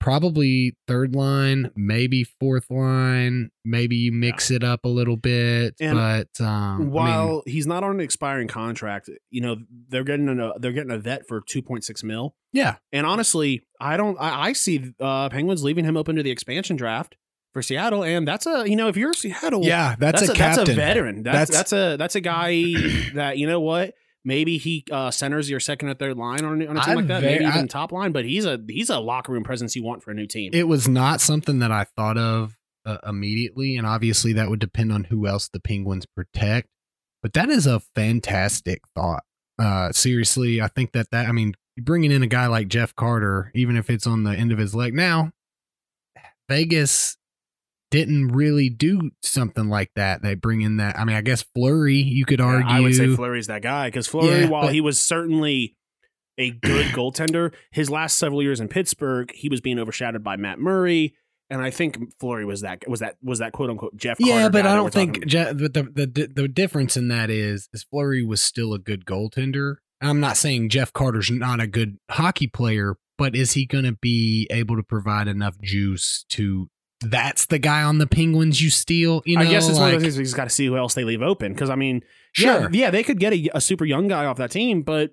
Probably 0.00 0.76
third 0.86 1.14
line, 1.16 1.70
maybe 1.76 2.24
fourth 2.24 2.70
line. 2.70 3.50
Maybe 3.64 3.96
you 3.96 4.12
mix 4.12 4.50
it 4.50 4.62
up 4.62 4.84
a 4.84 4.88
little 4.88 5.16
bit, 5.16 5.74
And 5.80 5.96
but 5.96 6.40
um, 6.44 6.48
I 6.48 6.78
mean, 6.78 6.90
While 6.92 7.42
he's 7.46 7.66
not 7.66 7.82
on 7.82 7.92
an 7.96 8.00
expiring 8.00 8.48
contract, 8.48 9.10
you 9.30 9.40
know 9.40 9.56
they're 9.88 10.04
getting 10.04 10.28
a 10.28 10.58
they're 10.58 10.72
getting 10.72 10.92
a 10.92 10.98
vet 10.98 11.26
for 11.26 11.40
2.6 11.40 12.04
mil. 12.04 12.34
yeah, 12.52 12.76
And 12.92 13.06
honestly, 13.06 13.64
I 13.80 13.96
don't. 13.96 14.16
I, 14.20 14.48
I 14.48 14.52
see 14.52 14.94
uh, 15.00 15.28
Penguins 15.30 15.64
leaving 15.64 15.84
him 15.84 15.96
open 15.96 16.16
to 16.16 16.22
the 16.22 16.30
expansion 16.30 16.76
draft 16.76 17.16
for 17.52 17.60
Seattle, 17.60 18.04
and 18.04 18.26
that's 18.26 18.46
a 18.46 18.68
you 18.68 18.76
know 18.76 18.88
if 18.88 18.96
you're 18.96 19.12
Seattle, 19.12 19.64
yeah, 19.64 19.96
that's, 19.98 20.22
a, 20.22 20.32
captain. 20.32 20.64
That's 20.64 20.70
a 20.70 20.74
veteran. 20.74 21.22
That's, 21.24 21.50
That's- 21.50 21.70
that's 21.70 21.72
a 21.72 21.96
that's 21.96 22.14
a 22.14 22.20
guy 22.20 22.52
that 23.14 23.36
you 23.36 23.46
know 23.48 23.60
what. 23.60 23.94
Maybe 24.28 24.58
he 24.58 24.84
uh, 24.92 25.10
centers 25.10 25.48
your 25.48 25.58
second 25.58 25.88
or 25.88 25.94
third 25.94 26.18
line 26.18 26.44
on, 26.44 26.60
on 26.68 26.76
a 26.76 26.80
team 26.82 26.90
I'm 26.90 26.96
like 26.96 27.06
that. 27.06 27.22
very- 27.22 27.32
Maybe 27.38 27.46
even 27.46 27.62
I- 27.64 27.66
top 27.66 27.92
line, 27.92 28.12
but 28.12 28.26
he's 28.26 28.44
a 28.44 28.60
he's 28.68 28.90
a 28.90 28.98
locker 28.98 29.32
room 29.32 29.42
presence 29.42 29.74
you 29.74 29.82
want 29.82 30.02
for 30.02 30.10
a 30.10 30.14
new 30.14 30.26
team. 30.26 30.50
It 30.52 30.68
was 30.68 30.86
not 30.86 31.22
something 31.22 31.60
that 31.60 31.72
I 31.72 31.84
thought 31.96 32.18
of 32.18 32.54
uh, 32.84 32.98
immediately, 33.06 33.76
and 33.78 33.86
obviously 33.86 34.34
that 34.34 34.50
would 34.50 34.58
depend 34.60 34.92
on 34.92 35.04
who 35.04 35.26
else 35.26 35.48
the 35.48 35.60
Penguins 35.60 36.04
protect. 36.04 36.68
But 37.22 37.32
that 37.32 37.48
is 37.48 37.66
a 37.66 37.80
fantastic 37.94 38.82
thought. 38.94 39.22
Uh, 39.58 39.92
seriously, 39.92 40.60
I 40.60 40.68
think 40.68 40.92
that 40.92 41.10
that 41.10 41.26
I 41.26 41.32
mean, 41.32 41.54
bringing 41.80 42.12
in 42.12 42.22
a 42.22 42.26
guy 42.28 42.48
like 42.48 42.68
Jeff 42.68 42.94
Carter, 42.94 43.50
even 43.54 43.76
if 43.78 43.88
it's 43.88 44.06
on 44.06 44.24
the 44.24 44.32
end 44.32 44.52
of 44.52 44.58
his 44.58 44.74
leg 44.74 44.92
now, 44.94 45.32
Vegas 46.48 47.16
didn't 47.90 48.28
really 48.28 48.68
do 48.68 49.10
something 49.22 49.68
like 49.68 49.90
that. 49.96 50.22
They 50.22 50.34
bring 50.34 50.60
in 50.60 50.76
that. 50.76 50.98
I 50.98 51.04
mean, 51.04 51.16
I 51.16 51.20
guess 51.22 51.42
Fleury, 51.54 51.94
you 51.96 52.24
could 52.24 52.40
Yeah, 52.40 52.46
argue. 52.46 52.68
I 52.68 52.80
would 52.80 52.94
say 52.94 53.14
Fleury's 53.14 53.46
that 53.46 53.62
guy 53.62 53.88
because 53.88 54.06
Fleury, 54.06 54.42
Yeah, 54.42 54.48
while 54.48 54.62
but- 54.64 54.74
he 54.74 54.80
was 54.80 55.00
certainly 55.00 55.74
a 56.36 56.50
good 56.50 56.86
goaltender, 56.94 57.52
his 57.70 57.90
last 57.90 58.18
several 58.18 58.42
years 58.42 58.60
in 58.60 58.68
Pittsburgh, 58.68 59.32
he 59.34 59.48
was 59.48 59.60
being 59.60 59.78
overshadowed 59.78 60.22
by 60.22 60.36
Matt 60.36 60.58
Murray. 60.58 61.14
And 61.50 61.62
I 61.62 61.70
think 61.70 61.96
Fleury 62.20 62.44
was 62.44 62.60
that 62.60 62.86
was 62.86 63.00
that 63.00 63.16
was 63.22 63.38
that 63.38 63.52
quote 63.52 63.70
unquote 63.70 63.96
Jeff. 63.96 64.18
yeah, 64.20 64.34
Carter 64.42 64.50
but 64.50 64.66
I 64.66 64.74
don't 64.76 64.92
think 64.92 65.20
but 65.22 65.72
the, 65.72 65.82
the 65.94 66.30
the 66.34 66.46
difference 66.46 66.94
in 66.96 67.08
that 67.08 67.30
is 67.30 67.70
is 67.72 67.84
Fleury 67.84 68.22
was 68.22 68.42
still 68.42 68.74
a 68.74 68.78
good 68.78 69.06
goaltender. 69.06 69.76
I'm 70.02 70.20
not 70.20 70.36
saying 70.36 70.68
Jeff 70.68 70.92
Carter's 70.92 71.30
not 71.30 71.58
a 71.58 71.66
good 71.66 71.96
hockey 72.10 72.48
player, 72.48 72.96
but 73.16 73.34
is 73.34 73.52
he 73.52 73.64
going 73.64 73.84
to 73.86 73.96
be 74.00 74.46
able 74.50 74.76
to 74.76 74.82
provide 74.82 75.26
enough 75.26 75.58
juice 75.62 76.24
to? 76.30 76.68
That's 77.00 77.46
the 77.46 77.58
guy 77.58 77.82
on 77.82 77.98
the 77.98 78.06
Penguins 78.06 78.60
you 78.60 78.70
steal. 78.70 79.22
You 79.24 79.36
know, 79.36 79.42
I 79.42 79.46
guess 79.46 79.68
it's 79.68 79.78
one 79.78 79.88
of 79.88 79.92
like- 79.94 80.02
those 80.02 80.02
things 80.02 80.18
we 80.18 80.24
just 80.24 80.36
got 80.36 80.44
to 80.44 80.50
see 80.50 80.66
who 80.66 80.76
else 80.76 80.94
they 80.94 81.04
leave 81.04 81.22
open. 81.22 81.52
Because 81.52 81.70
I 81.70 81.76
mean, 81.76 82.02
Sure. 82.32 82.62
yeah, 82.62 82.68
yeah, 82.72 82.90
they 82.90 83.02
could 83.02 83.18
get 83.20 83.32
a, 83.32 83.50
a 83.54 83.60
super 83.60 83.84
young 83.84 84.08
guy 84.08 84.24
off 84.24 84.36
that 84.38 84.50
team, 84.50 84.82
but 84.82 85.10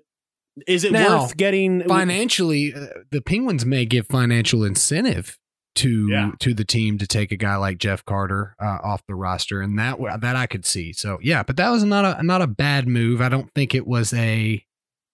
is 0.66 0.84
it 0.84 0.92
Now, 0.92 1.22
worth 1.22 1.36
getting 1.36 1.82
financially, 1.86 2.74
uh, 2.74 2.86
the 3.10 3.20
Penguins 3.20 3.64
may 3.66 3.84
give 3.84 4.06
financial 4.06 4.64
incentive 4.64 5.38
to 5.76 6.08
Yeah. 6.10 6.30
to 6.40 6.54
the 6.54 6.64
team 6.64 6.96
to 6.98 7.06
take 7.06 7.30
a 7.30 7.36
guy 7.36 7.56
like 7.56 7.78
Jeff 7.78 8.04
Carter 8.04 8.54
uh, 8.60 8.78
off 8.82 9.02
the 9.06 9.14
roster, 9.14 9.60
and 9.60 9.78
that 9.78 9.98
that 10.20 10.34
I 10.36 10.46
could 10.46 10.64
see. 10.64 10.92
So 10.92 11.18
yeah, 11.22 11.42
but 11.42 11.56
that 11.58 11.68
was 11.70 11.84
not 11.84 12.04
a 12.18 12.22
not 12.22 12.40
a 12.42 12.46
bad 12.46 12.88
move. 12.88 13.20
I 13.20 13.28
don't 13.28 13.52
think 13.54 13.74
it 13.74 13.86
was 13.86 14.12
a 14.14 14.64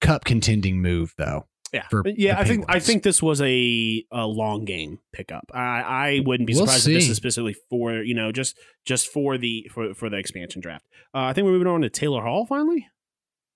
cup 0.01 0.25
contending 0.25 0.81
move 0.81 1.15
though. 1.19 1.47
Yeah, 1.73 1.89
for 1.89 2.03
yeah. 2.05 2.35
the 2.35 2.41
I 2.41 2.45
think 2.45 2.65
I 2.69 2.79
think 2.81 3.03
this 3.03 3.23
was 3.23 3.41
a, 3.41 4.05
a 4.13 4.27
long 4.27 4.67
game 4.67 4.99
pickup. 5.13 5.51
I, 5.55 5.81
I 5.81 6.21
wouldn't 6.25 6.47
be 6.47 6.55
We'll 6.55 6.67
surprised 6.67 6.87
if 6.87 6.95
this 6.95 7.09
is 7.09 7.17
specifically 7.17 7.57
for 7.71 7.95
you 8.03 8.15
know 8.15 8.31
just 8.31 8.59
just 8.85 9.09
for 9.09 9.39
the 9.39 9.71
for 9.73 9.95
for 9.95 10.11
the 10.11 10.19
expansion 10.19 10.61
draft. 10.61 10.85
Uh, 11.15 11.21
I 11.21 11.33
think 11.33 11.47
we're 11.47 11.53
moving 11.53 11.69
on 11.69 11.81
to 11.81 11.89
Taylor 11.89 12.23
Hall 12.23 12.45
finally. 12.45 12.89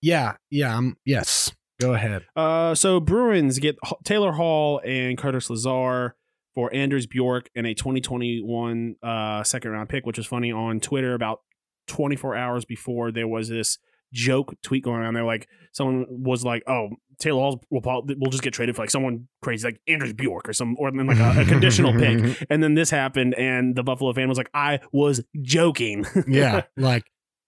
Yeah, 0.01 0.37
yeah. 0.51 0.77
Um, 0.77 0.97
yes, 1.05 1.53
go 1.79 1.93
ahead. 1.93 2.25
Uh, 2.35 2.75
so 2.75 3.01
Bruins 3.01 3.59
get 3.59 3.77
Taylor 4.05 4.33
Hall 4.33 4.81
and 4.85 5.19
Curtis 5.19 5.51
Lazar 5.51 6.17
for 6.55 6.73
Anders 6.75 7.07
Bjork 7.07 7.51
and 7.55 7.67
a 7.67 7.75
2021 7.75 8.97
uh, 9.03 9.45
second 9.45 9.71
round 9.73 9.91
pick, 9.91 10.07
which 10.07 10.17
was 10.17 10.27
funny 10.27 10.51
on 10.51 10.81
Twitter 10.81 11.13
about 11.13 11.41
24 11.89 12.35
hours 12.35 12.65
before 12.65 13.13
there 13.13 13.29
was 13.29 13.51
this 13.51 13.79
joke 14.13 14.55
tweet 14.63 14.83
going 14.85 15.01
around 15.01 15.15
there. 15.15 15.25
Like 15.25 15.49
someone 15.73 16.07
was 16.09 16.45
like, 16.45 16.63
"Oh, 16.67 16.91
Taylor 17.19 17.41
Hall 17.41 17.63
will 17.71 17.81
probably 17.81 18.15
will 18.17 18.31
just 18.31 18.43
get 18.43 18.53
traded 18.55 18.77
for 18.77 18.83
like 18.83 18.91
someone 18.91 19.29
crazy 19.43 19.69
like 19.69 19.81
Anders 19.89 20.13
Bjork 20.13 20.49
or 20.49 20.53
some 20.53 20.77
or 20.79 20.91
then 20.91 21.07
like 21.07 21.19
a, 21.19 21.41
a 21.41 21.45
conditional 21.45 21.93
pick." 21.99 22.47
And 22.51 22.63
then 22.63 22.75
this 22.75 22.91
happened, 22.91 23.35
and 23.35 23.75
the 23.75 23.83
Buffalo 23.83 24.13
fan 24.13 24.29
was 24.29 24.39
like, 24.39 24.51
"I 24.55 24.81
was 24.93 25.23
joking." 25.41 26.05
yeah, 26.29 26.63
like 26.77 27.05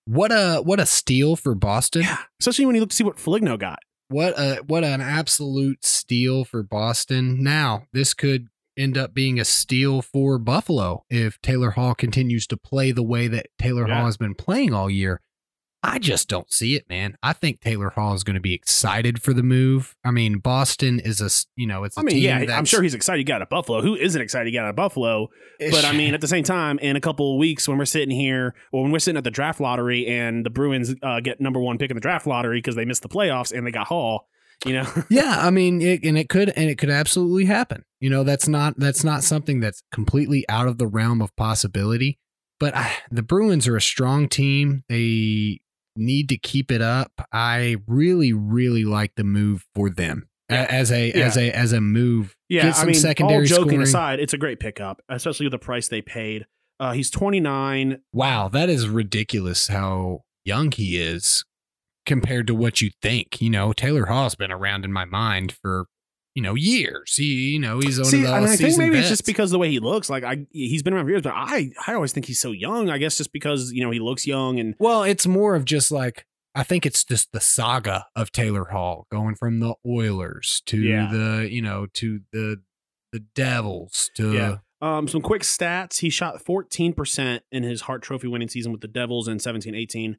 what 0.07 0.33
a 0.33 0.63
what 0.63 0.81
a 0.81 0.87
steal 0.87 1.37
for 1.37 1.55
Boston. 1.55 2.03
yeah. 2.03 2.19
Especially 2.41 2.67
when 2.67 2.75
you 2.75 2.81
look 2.81 2.91
to 2.91 2.97
see 2.97 3.05
what 3.05 3.19
Foligno 3.19 3.57
got. 3.57 3.79
What 4.09 4.39
a 4.39 4.63
what 4.67 4.85
an 4.85 5.01
absolute 5.03 5.85
steal 5.85 6.45
for 6.45 6.63
Boston. 6.63 7.43
Now, 7.43 7.85
this 7.93 8.15
could 8.15 8.47
end 8.79 8.97
up 8.97 9.13
being 9.13 9.39
a 9.41 9.45
steal 9.45 10.01
for 10.03 10.39
Buffalo 10.39 11.05
if 11.11 11.39
Taylor 11.43 11.73
Hall 11.73 11.95
continues 11.95 12.47
to 12.47 12.57
play 12.57 12.93
the 12.93 13.03
way 13.03 13.27
that 13.29 13.49
Taylor 13.59 13.87
Yeah. 13.89 13.97
Hall 13.97 14.07
has 14.07 14.17
been 14.17 14.35
playing 14.37 14.73
all 14.73 14.89
year. 14.89 15.21
I 15.83 16.01
just 16.01 16.29
don't 16.29 16.53
see 16.53 16.75
it, 16.75 16.89
man. 16.89 17.17
I 17.23 17.33
think 17.33 17.61
Taylor 17.61 17.91
Hall 17.91 18.13
is 18.15 18.25
going 18.25 18.35
to 18.35 18.41
be 18.41 18.53
excited 18.53 19.23
for 19.23 19.33
the 19.33 19.45
move. 19.45 19.95
I 20.05 20.11
mean, 20.11 20.39
Boston 20.39 20.99
is 20.99 21.21
a 21.21 21.31
you 21.55 21.67
know 21.67 21.85
it's 21.85 21.97
a 21.97 22.01
I 22.01 22.03
mean, 22.03 22.17
team 22.17 22.25
yeah, 22.25 22.57
I'm 22.57 22.65
sure 22.65 22.83
he's 22.83 22.95
excited 22.95 23.19
to 23.19 23.25
get 23.25 23.37
out 23.37 23.43
of 23.43 23.49
Buffalo. 23.49 23.81
Who 23.81 23.95
isn't 23.95 24.21
excited 24.21 24.47
to 24.47 24.51
get 24.51 24.65
out 24.65 24.71
of 24.71 24.77
Buffalo? 24.77 25.29
But 25.61 25.85
I 25.85 25.93
mean, 25.93 26.15
at 26.15 26.21
the 26.21 26.29
same 26.29 26.45
time, 26.45 26.79
in 26.81 26.97
a 26.97 27.01
couple 27.01 27.33
of 27.33 27.39
weeks, 27.39 27.69
when 27.69 27.79
we're 27.79 27.85
sitting 27.85 28.11
here, 28.11 28.55
or 28.73 28.83
when 28.83 28.91
we're 28.91 28.99
sitting 28.99 29.19
at 29.19 29.25
the 29.25 29.31
draft 29.31 29.61
lottery, 29.61 30.07
and 30.07 30.45
the 30.45 30.51
Bruins 30.51 30.95
uh, 31.03 31.21
get 31.21 31.41
number 31.41 31.61
one 31.61 31.79
pick 31.79 31.91
in 31.91 31.97
the 31.97 32.01
draft 32.01 32.27
lottery 32.27 32.59
because 32.59 32.75
they 32.75 32.85
missed 32.85 33.03
the 33.03 33.09
playoffs 33.09 33.57
and 33.57 33.65
they 33.65 33.71
got 33.71 33.87
Hall, 33.87 34.29
you 34.67 34.73
know, 34.73 34.87
yeah 35.09 35.37
i 35.41 35.51
mean 35.51 35.81
it, 35.81 36.03
and 36.03 36.19
it 36.19 36.29
could 36.29 36.51
and 36.51 36.69
it 36.69 36.79
could 36.79 36.91
absolutely 36.91 37.45
happen 37.45 37.85
you 38.01 38.11
know 38.11 38.25
that's 38.25 38.49
not 38.49 38.75
that's 38.77 39.05
not 39.05 39.23
something 39.23 39.61
that's 39.61 39.83
completely 39.93 40.45
out 40.49 40.67
of 40.67 40.79
the 40.79 40.87
realm 40.87 41.23
of 41.23 41.35
possibility 41.37 42.19
but 42.59 42.75
I, 42.75 42.93
the 43.11 43.23
bruins 43.23 43.69
are 43.69 43.77
a 43.77 43.81
strong 43.81 44.29
team 44.29 44.83
they 44.89 45.61
need 45.99 46.29
to 46.29 46.39
keep 46.39 46.71
it 46.71 46.81
up 46.81 47.13
i 47.33 47.77
really 47.87 48.33
really 48.33 48.85
like 48.85 49.13
the 49.17 49.25
move 49.25 49.65
for 49.75 49.91
them 49.91 50.29
Yeah. 50.51 50.67
as 50.71 50.91
a 50.93 51.09
Yeah. 51.09 51.27
as 51.27 51.37
a 51.37 51.51
as 51.51 51.73
a 51.73 51.81
move 51.81 52.35
yeah. 52.49 52.63
Get 52.63 52.69
I 52.69 52.79
some 52.79 52.87
mean, 52.87 52.95
secondary 52.95 53.41
all 53.41 53.45
joking 53.45 53.65
scoring. 53.69 53.83
aside, 53.83 54.21
it's 54.21 54.33
a 54.33 54.39
great 54.39 54.59
pickup, 54.59 55.03
especially 55.11 55.45
with 55.45 55.51
the 55.53 55.59
price 55.59 55.89
they 55.89 56.01
paid. 56.01 56.47
Uh, 56.81 56.93
he's 56.93 57.11
29. 57.11 58.01
wow 58.15 58.49
that 58.49 58.71
is 58.71 58.89
ridiculous 58.89 59.69
how 59.69 60.21
young 60.47 60.71
he 60.73 60.97
is 60.97 61.45
compared 62.07 62.47
to 62.47 62.55
what 62.55 62.81
you 62.81 62.91
think. 63.03 63.43
You 63.43 63.51
know, 63.51 63.75
Taylor 63.75 64.07
Hall's 64.07 64.35
been 64.35 64.51
around 64.51 64.87
in 64.87 64.93
my 64.95 65.05
mind 65.05 65.53
for 65.61 65.87
you 66.39 66.43
know 66.43 66.55
years. 66.55 67.17
He, 67.17 67.51
you 67.51 67.59
know, 67.59 67.81
he's 67.81 67.99
one 67.99 68.05
See, 68.05 68.19
of 68.19 68.29
the 68.29 68.35
and 68.37 68.45
I 68.45 68.49
think 68.51 68.61
seasoned 68.61 68.87
maybe 68.87 69.01
it's 69.01 69.09
just 69.09 69.27
because 69.27 69.51
of 69.51 69.55
the 69.55 69.59
way 69.59 69.71
he 69.71 69.81
looks. 69.81 70.09
Like 70.09 70.23
I, 70.23 70.47
he's 70.53 70.85
been 70.85 70.95
around 70.95 71.07
for 71.07 71.11
years, 71.11 71.23
but 71.23 71.33
I, 71.35 71.73
I 71.85 71.95
always 71.95 72.13
think 72.13 72.27
he's 72.27 72.41
so 72.41 72.53
young. 72.53 72.89
I 72.91 72.99
guess 72.99 73.17
just 73.17 73.33
because 73.33 73.73
you 73.73 73.83
know 73.83 73.91
he 73.91 73.99
looks 73.99 74.25
young 74.25 74.61
and 74.61 74.77
Well, 74.79 75.03
it's 75.03 75.27
more 75.27 75.57
of 75.57 75.65
just 75.65 75.91
like 75.91 76.27
I 76.55 76.63
think 76.63 76.87
it's 76.87 77.03
just 77.03 77.33
the 77.33 77.41
saga 77.41 78.07
of 78.15 78.31
Taylor 78.31 78.67
Hall 78.67 79.09
going 79.11 79.35
from 79.35 79.59
the 79.59 79.75
Oilers 79.85 80.63
to 80.67 80.79
Yeah. 80.81 81.09
the 81.11 81.49
you 81.51 81.61
know 81.61 81.87
to 81.95 82.21
the 82.33 82.59
the 83.13 83.19
Devils 83.35 84.11
to 84.15 84.33
Yeah. 84.33 84.57
Um, 84.81 85.09
some 85.09 85.23
quick 85.23 85.43
stats. 85.43 85.99
He 85.99 86.09
shot 86.09 86.41
14% 86.45 87.41
in 87.51 87.65
his 87.65 87.81
Hart 87.81 88.01
Trophy 88.01 88.29
winning 88.29 88.47
season 88.49 88.71
with 88.71 88.81
the 88.81 88.87
Devils 88.87 89.27
in 89.27 89.41
17 89.41 89.75
18, 89.75 90.19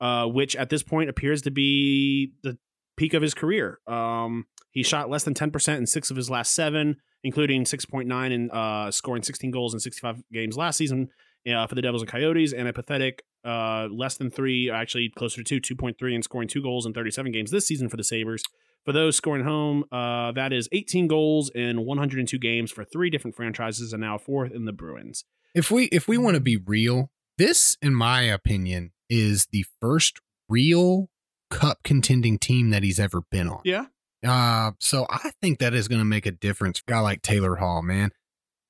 uh, 0.00 0.26
which 0.26 0.56
at 0.56 0.68
this 0.68 0.82
point 0.82 1.08
appears 1.08 1.42
to 1.42 1.52
be 1.52 2.32
the 2.42 2.58
peak 2.96 3.14
of 3.14 3.22
his 3.22 3.34
career. 3.34 3.78
Um, 3.86 4.46
he 4.70 4.82
shot 4.82 5.10
less 5.10 5.24
than 5.24 5.34
10% 5.34 5.78
in 5.78 5.86
six 5.86 6.10
of 6.10 6.16
his 6.16 6.30
last 6.30 6.54
seven, 6.54 6.96
including 7.24 7.64
6.9 7.64 8.32
in 8.32 8.50
uh, 8.50 8.90
scoring 8.90 9.22
16 9.22 9.50
goals 9.50 9.74
in 9.74 9.80
65 9.80 10.22
games 10.32 10.56
last 10.56 10.76
season 10.76 11.08
uh, 11.52 11.66
for 11.66 11.74
the 11.74 11.82
Devils 11.82 12.02
and 12.02 12.10
Coyotes, 12.10 12.52
and 12.52 12.68
a 12.68 12.72
pathetic 12.72 13.24
uh, 13.44 13.88
less 13.90 14.16
than 14.16 14.30
three, 14.30 14.70
actually 14.70 15.10
closer 15.16 15.42
to 15.42 15.60
two, 15.60 15.76
2.3 15.76 16.14
in 16.14 16.22
scoring 16.22 16.48
two 16.48 16.62
goals 16.62 16.86
in 16.86 16.92
37 16.92 17.32
games 17.32 17.50
this 17.50 17.66
season 17.66 17.88
for 17.88 17.96
the 17.96 18.04
Sabres. 18.04 18.42
For 18.84 18.92
those 18.92 19.16
scoring 19.16 19.44
home, 19.44 19.84
uh, 19.92 20.32
that 20.32 20.52
is 20.52 20.68
18 20.72 21.06
goals 21.06 21.50
in 21.54 21.84
102 21.84 22.38
games 22.38 22.70
for 22.70 22.84
three 22.84 23.10
different 23.10 23.36
franchises, 23.36 23.92
and 23.92 24.00
now 24.00 24.16
fourth 24.16 24.52
in 24.52 24.64
the 24.64 24.72
Bruins. 24.72 25.24
if 25.54 25.70
we 25.70 25.84
if 25.86 26.08
we 26.08 26.16
want 26.16 26.34
to 26.34 26.40
be 26.40 26.56
real, 26.56 27.10
this 27.36 27.76
in 27.82 27.94
my 27.94 28.22
opinion 28.22 28.92
is 29.10 29.48
the 29.52 29.66
first 29.80 30.20
real 30.48 31.10
cup 31.50 31.78
contending 31.84 32.38
team 32.38 32.70
that 32.70 32.82
he's 32.82 32.98
ever 33.00 33.20
been 33.30 33.48
on. 33.48 33.60
Yeah, 33.64 33.86
Uh, 34.26 34.72
so 34.80 35.06
I 35.10 35.30
think 35.42 35.58
that 35.58 35.74
is 35.74 35.88
going 35.88 36.00
to 36.00 36.04
make 36.04 36.26
a 36.26 36.30
difference. 36.32 36.78
for 36.78 36.84
a 36.88 36.96
guy 36.96 37.00
like 37.00 37.22
Taylor 37.22 37.56
Hall, 37.56 37.82
man. 37.82 38.10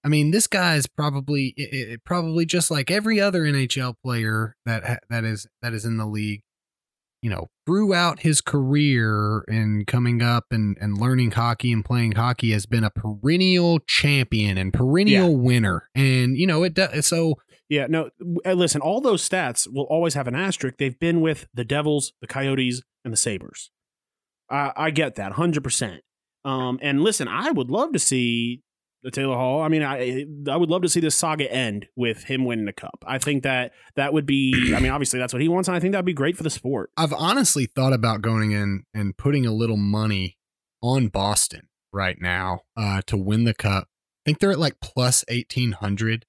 I 0.02 0.08
mean, 0.08 0.30
this 0.30 0.46
guy 0.46 0.76
is 0.76 0.86
probably 0.86 1.54
i- 1.58 1.92
i- 1.92 1.96
probably 2.06 2.46
just 2.46 2.70
like 2.70 2.90
every 2.90 3.20
other 3.20 3.42
NHL 3.44 3.94
player 4.02 4.56
that 4.64 4.84
ha- 4.86 4.98
that 5.10 5.24
is 5.24 5.46
that 5.60 5.74
is 5.74 5.84
in 5.84 5.98
the 5.98 6.06
league. 6.06 6.40
You 7.22 7.28
know, 7.28 7.48
throughout 7.66 8.20
his 8.20 8.40
career 8.40 9.44
and 9.46 9.86
coming 9.86 10.22
up 10.22 10.44
and 10.50 10.78
and 10.80 10.96
learning 10.96 11.32
hockey 11.32 11.70
and 11.70 11.84
playing 11.84 12.12
hockey 12.12 12.52
has 12.52 12.64
been 12.64 12.82
a 12.82 12.88
perennial 12.90 13.80
champion 13.86 14.56
and 14.56 14.72
perennial 14.72 15.36
winner. 15.36 15.90
And 15.94 16.34
you 16.38 16.46
know, 16.46 16.62
it 16.62 16.72
does. 16.72 17.06
So 17.06 17.34
yeah. 17.70 17.86
No, 17.88 18.10
uh, 18.44 18.52
listen, 18.52 18.82
all 18.82 19.00
those 19.00 19.26
stats 19.26 19.66
will 19.72 19.84
always 19.84 20.12
have 20.14 20.28
an 20.28 20.34
asterisk. 20.34 20.76
They've 20.76 20.98
been 20.98 21.22
with 21.22 21.48
the 21.54 21.64
Devils, 21.64 22.12
the 22.20 22.26
Coyotes, 22.26 22.82
and 23.04 23.12
the 23.12 23.16
Sabres. 23.16 23.70
I 24.50 24.72
I 24.76 24.90
get 24.90 25.14
that 25.14 25.32
100%. 25.32 26.00
Um, 26.44 26.78
and 26.82 27.02
listen, 27.02 27.28
I 27.28 27.50
would 27.50 27.70
love 27.70 27.92
to 27.92 27.98
see 27.98 28.62
the 29.02 29.10
Taylor 29.10 29.36
Hall. 29.36 29.62
I 29.62 29.68
mean, 29.68 29.82
I 29.82 30.26
I 30.50 30.56
would 30.56 30.68
love 30.68 30.82
to 30.82 30.88
see 30.88 31.00
this 31.00 31.14
saga 31.14 31.50
end 31.50 31.86
with 31.96 32.24
him 32.24 32.44
winning 32.44 32.66
the 32.66 32.72
cup. 32.72 33.04
I 33.06 33.18
think 33.18 33.44
that 33.44 33.72
that 33.96 34.12
would 34.12 34.26
be. 34.26 34.74
I 34.74 34.80
mean, 34.80 34.90
obviously 34.90 35.18
that's 35.18 35.32
what 35.32 35.40
he 35.40 35.48
wants, 35.48 35.68
and 35.68 35.76
I 35.76 35.80
think 35.80 35.92
that'd 35.92 36.04
be 36.04 36.12
great 36.12 36.36
for 36.36 36.42
the 36.42 36.50
sport. 36.50 36.90
I've 36.96 37.12
honestly 37.12 37.66
thought 37.66 37.92
about 37.92 38.20
going 38.20 38.50
in 38.52 38.84
and 38.92 39.16
putting 39.16 39.46
a 39.46 39.52
little 39.52 39.76
money 39.76 40.36
on 40.82 41.08
Boston 41.08 41.68
right 41.92 42.16
now 42.20 42.60
uh, 42.76 43.02
to 43.06 43.16
win 43.16 43.44
the 43.44 43.54
cup. 43.54 43.84
I 43.84 44.22
think 44.26 44.38
they're 44.38 44.52
at 44.52 44.58
like 44.58 44.80
plus 44.80 45.24
1800. 45.28 46.26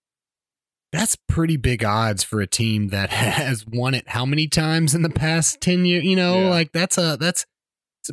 That's 0.92 1.16
pretty 1.28 1.56
big 1.58 1.84
odds 1.86 2.24
for 2.24 2.42
a 2.42 2.48
team 2.48 2.90
that 2.90 3.10
has 3.12 3.66
won 3.66 3.94
it 3.94 4.10
how 4.10 4.26
many 4.26 4.48
times 4.48 4.94
in 4.94 5.02
the 5.04 5.10
past 5.10 5.62
10 5.62 5.86
years, 5.86 6.04
you 6.04 6.16
know, 6.16 6.42
Yeah. 6.42 6.50
like 6.50 6.72
that's 6.74 6.98
a 6.98 7.18
that's 7.20 7.46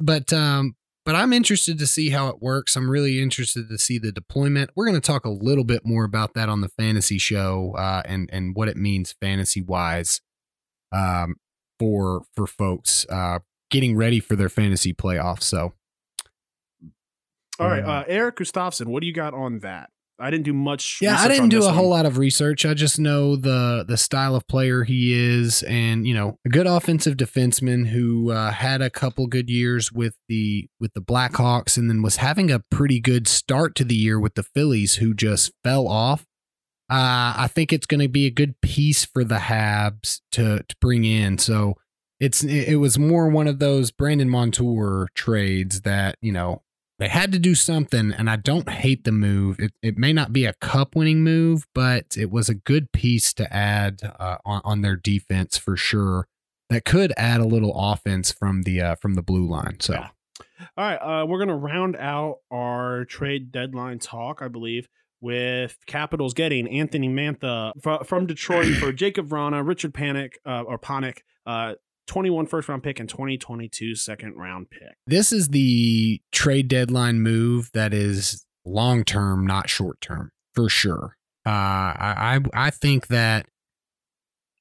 but 0.00 0.32
um 0.32 0.76
but 1.04 1.14
I'm 1.14 1.32
interested 1.32 1.78
to 1.78 1.86
see 1.86 2.10
how 2.10 2.28
it 2.28 2.42
works. 2.42 2.76
I'm 2.76 2.90
really 2.90 3.22
interested 3.22 3.70
to 3.70 3.78
see 3.78 3.98
the 3.98 4.12
deployment. 4.12 4.68
We're 4.76 4.84
going 4.84 5.00
to 5.00 5.06
talk 5.06 5.24
a 5.24 5.30
little 5.30 5.64
bit 5.64 5.80
more 5.86 6.04
about 6.04 6.34
that 6.34 6.50
on 6.50 6.60
the 6.60 6.68
fantasy 6.68 7.16
show 7.16 7.74
uh, 7.78 8.02
and 8.04 8.28
and 8.30 8.54
what 8.54 8.68
it 8.68 8.76
means 8.76 9.14
fantasy 9.18 9.62
wise 9.62 10.20
um, 10.92 11.36
for 11.78 12.24
for 12.36 12.46
folks 12.46 13.06
uh, 13.08 13.38
getting 13.70 13.96
ready 13.96 14.20
for 14.20 14.36
their 14.36 14.50
fantasy 14.50 14.92
playoffs. 14.92 15.44
So 15.44 15.72
All 17.58 17.68
right, 17.68 17.82
Um, 17.82 17.88
uh, 17.90 18.04
Erik 18.06 18.36
Gustafsson 18.36 18.86
what 18.86 19.00
do 19.00 19.06
you 19.06 19.14
got 19.14 19.32
on 19.34 19.60
that? 19.60 19.88
I 20.20 20.30
didn't 20.30 20.44
do 20.44 20.52
much. 20.52 20.98
yeah, 21.00 21.16
I 21.16 21.28
didn't 21.28 21.50
do 21.50 21.62
a 21.62 21.66
one. 21.66 21.74
whole 21.74 21.88
lot 21.90 22.04
of 22.04 22.18
research. 22.18 22.66
I 22.66 22.74
just 22.74 22.98
know 22.98 23.36
the 23.36 23.84
the 23.86 23.96
style 23.96 24.34
of 24.34 24.46
player 24.48 24.82
he 24.82 25.12
is, 25.12 25.62
and 25.62 26.06
you 26.06 26.14
know, 26.14 26.38
a 26.44 26.48
good 26.48 26.66
offensive 26.66 27.16
defenseman 27.16 27.86
who 27.86 28.32
uh, 28.32 28.50
had 28.50 28.82
a 28.82 28.90
couple 28.90 29.26
good 29.28 29.48
years 29.48 29.92
with 29.92 30.16
the 30.28 30.68
with 30.80 30.92
the 30.94 31.00
Blackhawks, 31.00 31.76
and 31.76 31.88
then 31.88 32.02
was 32.02 32.16
having 32.16 32.50
a 32.50 32.60
pretty 32.70 32.98
good 33.00 33.28
start 33.28 33.76
to 33.76 33.84
the 33.84 33.94
year 33.94 34.18
with 34.18 34.34
the 34.34 34.42
Phillies, 34.42 34.96
who 34.96 35.14
just 35.14 35.52
fell 35.62 35.86
off. 35.86 36.22
Uh, 36.90 37.36
I 37.36 37.50
think 37.54 37.72
it's 37.72 37.86
going 37.86 38.00
to 38.00 38.08
be 38.08 38.26
a 38.26 38.30
good 38.30 38.60
piece 38.60 39.04
for 39.04 39.22
the 39.22 39.36
Habs 39.36 40.20
to 40.32 40.64
to 40.68 40.76
bring 40.80 41.04
in. 41.04 41.38
So 41.38 41.74
it's 42.18 42.42
it, 42.42 42.70
it 42.70 42.76
was 42.76 42.98
more 42.98 43.28
one 43.28 43.46
of 43.46 43.60
those 43.60 43.92
Brandon 43.92 44.28
Montour 44.28 45.08
trades 45.14 45.82
that 45.82 46.16
you 46.20 46.32
know 46.32 46.62
they 46.98 47.08
had 47.08 47.32
to 47.32 47.38
do 47.38 47.54
something, 47.54 48.12
and 48.12 48.28
I 48.28 48.36
don't 48.36 48.68
hate 48.68 49.04
the 49.04 49.12
move. 49.12 49.60
It 49.60 49.72
it 49.82 49.98
may 49.98 50.12
not 50.12 50.32
be 50.32 50.44
a 50.44 50.54
cup 50.54 50.96
winning 50.96 51.22
move, 51.22 51.66
but 51.74 52.16
it 52.16 52.30
was 52.30 52.48
a 52.48 52.54
good 52.54 52.92
piece 52.92 53.32
to 53.34 53.52
add 53.52 54.00
uh, 54.18 54.38
on 54.44 54.60
on 54.64 54.82
their 54.82 54.96
defense 54.96 55.56
for 55.56 55.76
sure. 55.76 56.26
That 56.70 56.84
could 56.84 57.14
add 57.16 57.40
a 57.40 57.46
little 57.46 57.72
offense 57.74 58.32
from 58.32 58.62
the 58.62 58.80
uh, 58.80 58.94
from 58.96 59.14
the 59.14 59.22
blue 59.22 59.48
line. 59.48 59.80
So. 59.80 59.94
Yeah. 59.94 60.08
All 60.76 60.84
right, 60.84 60.96
uh, 60.96 61.26
we're 61.26 61.38
gonna 61.38 61.56
round 61.56 61.96
out 61.96 62.38
our 62.50 63.04
trade 63.04 63.52
deadline 63.52 64.00
talk, 64.00 64.42
I 64.42 64.48
believe, 64.48 64.88
with 65.20 65.76
Capitals 65.86 66.34
getting 66.34 66.68
Anthony 66.68 67.08
Mantha 67.08 67.72
fr- 67.80 68.04
from 68.04 68.26
Detroit 68.26 68.74
for 68.76 68.92
Jakub 68.92 69.28
Vrana, 69.28 69.66
Richard 69.66 69.94
Panik 69.94 70.34
uh, 70.44 70.62
or 70.62 70.78
Panik, 70.78 71.18
uh, 71.46 71.74
21 72.08 72.46
first 72.46 72.68
round 72.68 72.82
pick 72.82 72.98
and 72.98 73.08
2022 73.08 73.94
second 73.94 74.34
round 74.36 74.70
pick. 74.70 74.96
this 75.06 75.32
is 75.32 75.48
the 75.48 76.20
trade 76.32 76.66
deadline 76.68 77.20
move 77.20 77.70
that 77.74 77.94
is 77.94 78.44
long 78.64 79.04
term, 79.04 79.46
not 79.46 79.70
short 79.70 80.00
term, 80.00 80.30
for 80.54 80.68
sure. 80.68 81.16
Uh, 81.46 81.50
I, 81.50 82.40
I 82.54 82.66
I 82.66 82.70
think 82.70 83.06
that 83.06 83.46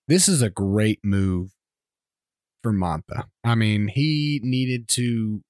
this 0.07 0.29
is 0.29 0.41
a 0.41 0.49
great 0.49 0.99
move 1.03 1.51
for 2.63 2.71
Mantha. 2.71 3.25
I 3.43 3.55
mean, 3.55 3.87
he 3.89 4.39
needed 4.43 4.87
to 4.89 5.41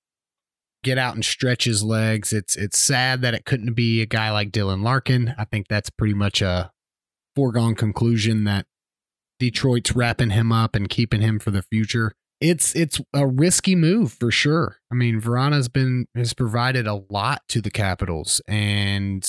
get 0.83 0.97
out 0.97 1.15
and 1.15 1.25
stretch 1.25 1.65
his 1.65 1.83
legs. 1.83 2.33
It's 2.33 2.55
it's 2.55 2.79
sad 2.79 3.21
that 3.21 3.33
it 3.33 3.45
couldn't 3.45 3.73
be 3.73 4.01
a 4.01 4.05
guy 4.05 4.31
like 4.31 4.51
Dylan 4.51 4.83
Larkin. 4.83 5.35
I 5.37 5.45
think 5.45 5.67
that's 5.67 5.89
pretty 5.89 6.13
much 6.13 6.41
a 6.41 6.71
foregone 7.35 7.75
conclusion 7.75 8.45
that 8.45 8.65
Detroit's 9.39 9.95
wrapping 9.95 10.31
him 10.31 10.51
up 10.51 10.75
and 10.75 10.89
keeping 10.89 11.21
him 11.21 11.39
for 11.39 11.51
the 11.51 11.61
future. 11.61 12.13
It's 12.39 12.75
it's 12.75 13.01
a 13.13 13.25
risky 13.25 13.75
move 13.75 14.13
for 14.13 14.29
sure. 14.31 14.77
I 14.91 14.95
mean, 14.95 15.19
Vrana's 15.19 15.69
been 15.69 16.05
has 16.15 16.33
provided 16.33 16.85
a 16.87 17.01
lot 17.09 17.41
to 17.49 17.61
the 17.61 17.71
Capitals, 17.71 18.41
and 18.47 19.27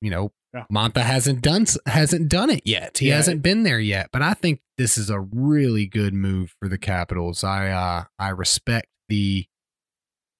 you 0.00 0.10
know, 0.10 0.32
Yeah. 0.54 0.64
Mantha 0.72 1.02
hasn't 1.02 1.42
done 1.42 1.66
hasn't 1.86 2.28
done 2.30 2.48
it 2.50 2.62
yet. 2.64 2.96
He 2.98 3.08
Yeah. 3.08 3.16
hasn't 3.16 3.42
been 3.42 3.62
there 3.62 3.80
yet. 3.80 4.08
But 4.12 4.22
I 4.22 4.32
think 4.34 4.60
this 4.78 4.96
is 4.96 5.10
a 5.10 5.20
really 5.20 5.86
good 5.86 6.14
move 6.14 6.54
for 6.58 6.68
the 6.68 6.78
Capitals. 6.78 7.44
I 7.44 7.68
uh 7.70 8.04
I 8.18 8.30
respect 8.30 8.86
the 9.08 9.46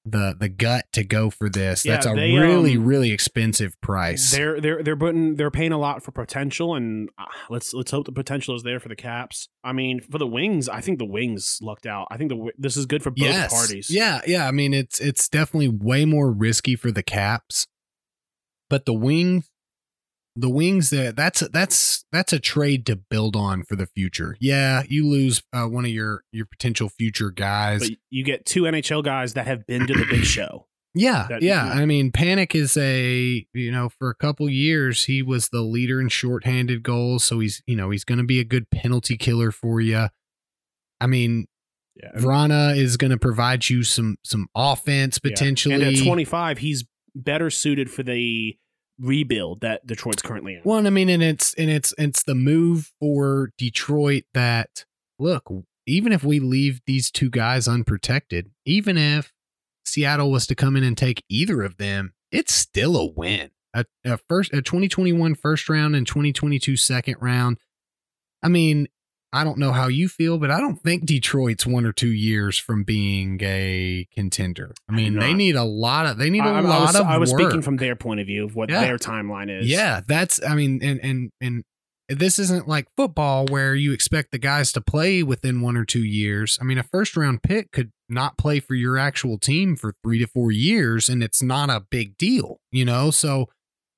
the 0.06 0.36
the 0.38 0.48
gut 0.48 0.86
to 0.92 1.04
go 1.04 1.30
for 1.30 1.48
this. 1.48 1.84
Yeah, 1.84 1.92
That's 1.92 2.06
a 2.06 2.14
they, 2.14 2.32
really 2.32 2.76
um, 2.76 2.84
really 2.84 3.10
expensive 3.10 3.78
price. 3.80 4.30
They're 4.30 4.60
they're 4.60 4.82
they're 4.82 4.96
putting 4.96 5.36
they're 5.36 5.50
paying 5.50 5.72
a 5.72 5.78
lot 5.78 6.02
for 6.02 6.12
potential, 6.12 6.74
and 6.74 7.10
uh, 7.18 7.24
let's 7.50 7.74
let's 7.74 7.90
hope 7.90 8.06
the 8.06 8.12
potential 8.12 8.54
is 8.54 8.62
there 8.62 8.78
for 8.80 8.88
the 8.88 8.96
Caps. 8.96 9.48
I 9.64 9.72
mean, 9.72 10.00
for 10.00 10.18
the 10.18 10.26
Wings, 10.26 10.68
I 10.68 10.80
think 10.80 10.98
the 10.98 11.06
Wings 11.06 11.58
lucked 11.60 11.86
out. 11.86 12.06
I 12.10 12.16
think 12.16 12.30
the 12.30 12.52
this 12.56 12.76
is 12.76 12.86
good 12.86 13.02
for 13.02 13.10
both 13.10 13.50
parties. 13.50 13.88
Yeah, 13.90 14.20
yeah. 14.26 14.46
I 14.46 14.52
mean, 14.52 14.72
it's 14.72 15.00
it's 15.00 15.28
definitely 15.28 15.68
way 15.68 16.04
more 16.04 16.30
risky 16.30 16.76
for 16.76 16.90
the 16.90 17.02
Caps, 17.02 17.66
but 18.70 18.86
the 18.86 18.94
wings, 18.94 19.50
the 20.38 20.50
wings 20.50 20.90
that 20.90 21.16
that's 21.16 21.40
that's 21.48 22.04
that's 22.12 22.32
a 22.32 22.38
trade 22.38 22.84
to 22.86 22.96
build 22.96 23.34
on 23.34 23.62
for 23.64 23.74
the 23.74 23.86
future. 23.86 24.36
Yeah, 24.40 24.82
you 24.88 25.06
lose 25.08 25.42
uh, 25.52 25.64
one 25.64 25.84
of 25.84 25.90
your 25.90 26.22
your 26.32 26.44
potential 26.46 26.88
future 26.90 27.30
guys. 27.30 27.80
but 27.88 27.98
you 28.10 28.22
get 28.22 28.44
two 28.44 28.62
NHL 28.64 29.02
guys 29.02 29.32
that 29.34 29.46
have 29.46 29.66
been 29.66 29.86
to 29.86 29.94
the 29.94 30.04
big 30.08 30.24
show. 30.24 30.66
Yeah, 30.98 31.26
That- 31.28 31.42
yeah. 31.42 31.66
yeah. 31.66 31.72
I 31.74 31.84
mean, 31.84 32.10
Panik 32.10 32.54
is 32.54 32.74
a 32.78 33.46
you 33.52 33.70
know 33.70 33.90
for 33.90 34.08
a 34.08 34.14
couple 34.14 34.48
years 34.48 35.04
he 35.04 35.20
was 35.22 35.50
the 35.50 35.60
leader 35.60 36.00
in 36.00 36.08
shorthanded 36.08 36.82
goals, 36.82 37.22
so 37.22 37.40
he's 37.40 37.62
you 37.66 37.76
know 37.76 37.90
he's 37.90 38.02
going 38.04 38.16
to 38.16 38.24
be 38.24 38.40
a 38.40 38.44
good 38.44 38.70
penalty 38.70 39.18
killer 39.18 39.50
for 39.50 39.78
you. 39.82 40.06
I 40.98 41.06
mean, 41.06 41.48
Yeah, 42.02 42.12
Vrana 42.16 42.74
is 42.74 42.96
going 42.96 43.10
to 43.10 43.18
provide 43.18 43.68
you 43.68 43.82
some 43.82 44.16
some 44.24 44.48
offense 44.54 45.20
Yeah. 45.22 45.30
potentially. 45.32 45.74
And 45.74 45.82
at 45.84 46.02
25, 46.02 46.58
he's 46.58 46.84
better 47.14 47.50
suited 47.50 47.90
for 47.90 48.02
the 48.02 48.56
rebuild 48.98 49.60
that 49.60 49.86
Detroit's 49.86 50.22
currently 50.22 50.54
in. 50.54 50.62
Well, 50.64 50.86
I 50.86 50.90
mean, 50.90 51.08
and 51.08 51.22
it's 51.22 51.54
and 51.54 51.70
it's 51.70 51.94
it's 51.98 52.22
the 52.22 52.34
move 52.34 52.92
for 53.00 53.50
Detroit 53.58 54.24
that 54.34 54.84
look, 55.18 55.50
even 55.86 56.12
if 56.12 56.24
we 56.24 56.40
leave 56.40 56.80
these 56.86 57.10
two 57.10 57.30
guys 57.30 57.68
unprotected, 57.68 58.50
even 58.64 58.96
if 58.96 59.32
Seattle 59.84 60.30
was 60.30 60.46
to 60.48 60.54
come 60.54 60.76
in 60.76 60.84
and 60.84 60.96
take 60.96 61.24
either 61.28 61.62
of 61.62 61.76
them, 61.76 62.14
it's 62.30 62.54
still 62.54 62.96
a 62.96 63.06
win. 63.06 63.50
A, 63.74 63.84
a 64.04 64.18
first 64.28 64.52
a 64.52 64.62
2021 64.62 65.34
first 65.34 65.68
round 65.68 65.94
and 65.94 66.06
2022 66.06 66.76
second 66.76 67.16
round. 67.20 67.58
I 68.42 68.48
mean, 68.48 68.88
I 69.36 69.44
don't 69.44 69.58
know 69.58 69.72
how 69.72 69.88
you 69.88 70.08
feel, 70.08 70.38
but 70.38 70.50
I 70.50 70.60
don't 70.60 70.76
think 70.82 71.04
Detroit's 71.04 71.66
one 71.66 71.84
or 71.84 71.92
two 71.92 72.12
years 72.12 72.58
from 72.58 72.84
being 72.84 73.38
a 73.42 74.06
contender. 74.14 74.72
I 74.88 74.92
I 74.92 74.96
mean, 74.96 75.18
they 75.18 75.34
need 75.34 75.56
a 75.56 75.64
lot 75.64 76.06
of 76.06 76.16
they 76.18 76.30
need 76.30 76.40
a 76.40 76.44
I, 76.44 76.58
I 76.58 76.60
lot 76.60 76.80
was, 76.86 76.96
of 76.96 77.06
I 77.06 77.18
was 77.18 77.32
work. 77.32 77.40
speaking 77.42 77.62
from 77.62 77.76
their 77.76 77.96
point 77.96 78.20
of 78.20 78.26
view 78.26 78.44
of 78.44 78.54
what 78.56 78.70
Yeah. 78.70 78.80
their 78.80 78.98
timeline 78.98 79.50
is. 79.60 79.68
Yeah, 79.68 80.00
that's 80.06 80.42
I 80.42 80.54
mean, 80.54 80.80
and 80.82 81.00
and 81.02 81.30
and 81.40 81.64
this 82.08 82.38
isn't 82.38 82.68
like 82.68 82.86
football 82.96 83.46
where 83.46 83.74
you 83.74 83.92
expect 83.92 84.30
the 84.30 84.38
guys 84.38 84.70
to 84.72 84.80
play 84.80 85.22
within 85.24 85.60
one 85.60 85.76
or 85.76 85.84
two 85.84 86.04
years. 86.04 86.56
I 86.60 86.64
mean, 86.64 86.78
a 86.78 86.84
first 86.84 87.16
round 87.16 87.42
pick 87.42 87.72
could 87.72 87.90
not 88.08 88.38
play 88.38 88.60
for 88.60 88.74
your 88.76 88.96
actual 88.96 89.38
team 89.38 89.74
for 89.74 89.92
three 90.04 90.20
to 90.20 90.26
four 90.28 90.52
years, 90.52 91.08
and 91.08 91.20
it's 91.22 91.42
not 91.42 91.68
a 91.68 91.80
big 91.90 92.16
deal, 92.16 92.58
you 92.70 92.84
know. 92.84 93.10
So 93.10 93.48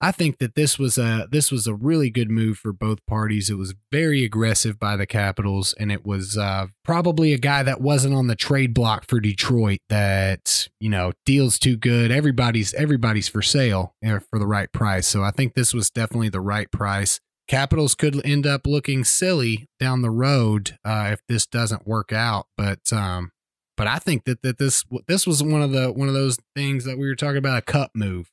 I 0.01 0.13
think 0.13 0.39
that 0.39 0.55
this 0.55 0.79
was 0.79 0.97
a 0.97 1.27
this 1.31 1.51
was 1.51 1.67
a 1.67 1.75
really 1.75 2.09
good 2.09 2.31
move 2.31 2.59
for 2.59 2.73
both 2.73 3.05
parties. 3.07 3.51
It 3.51 3.55
was 3.55 3.75
very 3.91 4.25
aggressive 4.25 4.79
by 4.79 4.97
the 4.97 5.07
Capitals, 5.07 5.75
and 5.79 5.91
it 5.91 6.07
was 6.07 6.39
uh, 6.39 6.67
probably 6.85 7.33
a 7.33 7.39
guy 7.39 7.65
that 7.65 7.81
wasn't 7.81 8.15
on 8.15 8.29
the 8.29 8.37
trade 8.37 8.73
block 8.73 9.07
for 9.09 9.19
Detroit. 9.19 9.81
That 9.89 10.69
you 10.79 10.89
know 10.89 11.13
deals 11.27 11.59
too 11.59 11.77
good. 11.77 12.13
Everybody's 12.13 12.75
everybody's 12.75 13.29
for 13.29 13.43
sale 13.43 13.95
uh, 14.07 14.21
for 14.31 14.39
the 14.39 14.47
right 14.47 14.71
price. 14.73 15.09
So 15.09 15.25
I 15.25 15.33
think 15.33 15.55
this 15.55 15.75
was 15.75 15.91
definitely 15.91 16.29
the 16.29 16.41
right 16.41 16.71
price. 16.71 17.19
Capitals 17.49 17.95
could 17.95 18.25
end 18.25 18.47
up 18.47 18.67
looking 18.67 19.03
silly 19.03 19.69
down 19.81 20.03
the 20.03 20.11
road 20.11 20.79
uh, 20.85 21.11
if 21.13 21.21
this 21.29 21.47
doesn't 21.47 21.89
work 21.89 22.13
out, 22.13 22.47
but 22.57 22.93
um, 22.93 23.33
but 23.77 23.89
I 23.89 23.99
think 23.99 24.27
that 24.27 24.43
that 24.43 24.59
this 24.59 24.85
this 25.09 25.27
was 25.27 25.43
one 25.43 25.63
of 25.63 25.73
the 25.73 25.91
one 25.91 26.07
of 26.07 26.15
those 26.15 26.39
things 26.55 26.85
that 26.85 26.99
we 26.99 27.09
were 27.09 27.17
talking 27.17 27.39
about 27.39 27.59
a 27.59 27.63
cup 27.63 27.91
move 27.95 28.31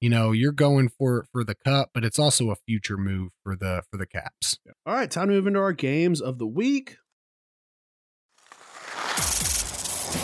you 0.00 0.08
know 0.08 0.32
you're 0.32 0.52
going 0.52 0.88
for 0.88 1.26
for 1.32 1.44
the 1.44 1.54
cup 1.54 1.90
but 1.92 2.04
it's 2.04 2.18
also 2.18 2.50
a 2.50 2.56
future 2.56 2.96
move 2.96 3.30
for 3.42 3.54
the 3.56 3.82
for 3.90 3.96
the 3.96 4.06
caps 4.06 4.58
All 4.86 4.94
right, 4.94 5.10
time 5.10 5.28
to 5.28 5.34
move 5.34 5.46
into 5.46 5.60
our 5.60 5.72
games 5.72 6.20
of 6.20 6.38
the 6.38 6.46
week. 6.46 6.96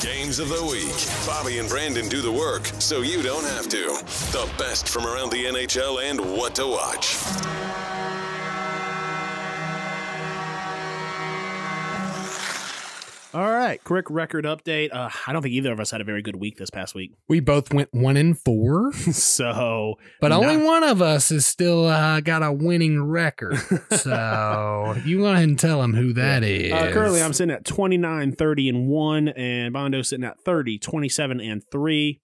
Games 0.00 0.38
of 0.38 0.48
the 0.48 0.62
week. 0.62 1.26
Bobby 1.26 1.58
and 1.58 1.68
Brandon 1.68 2.08
do 2.08 2.20
the 2.20 2.30
work, 2.30 2.66
so 2.78 3.02
you 3.02 3.22
don't 3.22 3.44
have 3.44 3.68
to. 3.68 3.86
The 4.32 4.48
best 4.58 4.88
from 4.88 5.06
around 5.06 5.30
the 5.30 5.44
NHL 5.44 6.02
and 6.02 6.20
what 6.20 6.54
to 6.56 6.66
watch. 6.66 7.16
All 13.36 13.52
right, 13.52 13.84
quick 13.84 14.08
record 14.08 14.46
update. 14.46 14.94
Uh, 14.94 15.10
I 15.26 15.34
don't 15.34 15.42
think 15.42 15.52
either 15.52 15.70
of 15.70 15.78
us 15.78 15.90
had 15.90 16.00
a 16.00 16.04
very 16.04 16.22
good 16.22 16.36
week 16.36 16.56
this 16.56 16.70
past 16.70 16.94
week. 16.94 17.12
we 17.28 17.40
both 17.40 17.70
went 17.70 17.92
one 17.92 18.16
in 18.16 18.32
four 18.32 18.90
so, 19.12 19.96
but 20.22 20.32
only 20.32 20.56
one 20.56 20.82
of 20.82 21.02
us 21.02 21.28
has 21.28 21.44
still 21.44 21.84
uh, 21.84 22.22
got 22.22 22.42
a 22.42 22.50
winning 22.50 23.04
record 23.04 23.58
so 23.90 24.94
you 25.04 25.18
go 25.18 25.26
ahead 25.26 25.44
and 25.44 25.58
tell 25.58 25.82
them 25.82 25.92
who 25.92 26.14
that 26.14 26.44
is. 26.44 26.72
uh, 26.72 26.90
currently 26.92 27.22
I'm 27.22 27.34
sitting 27.34 27.54
at 27.54 27.66
29, 27.66 28.32
30, 28.32 28.68
and 28.70 28.88
1, 28.88 29.28
and 29.28 29.74
Bondo's 29.74 30.08
sitting 30.08 30.24
at 30.24 30.40
30, 30.40 30.78
27, 30.78 31.38
and 31.38 31.62
3. 31.70 32.22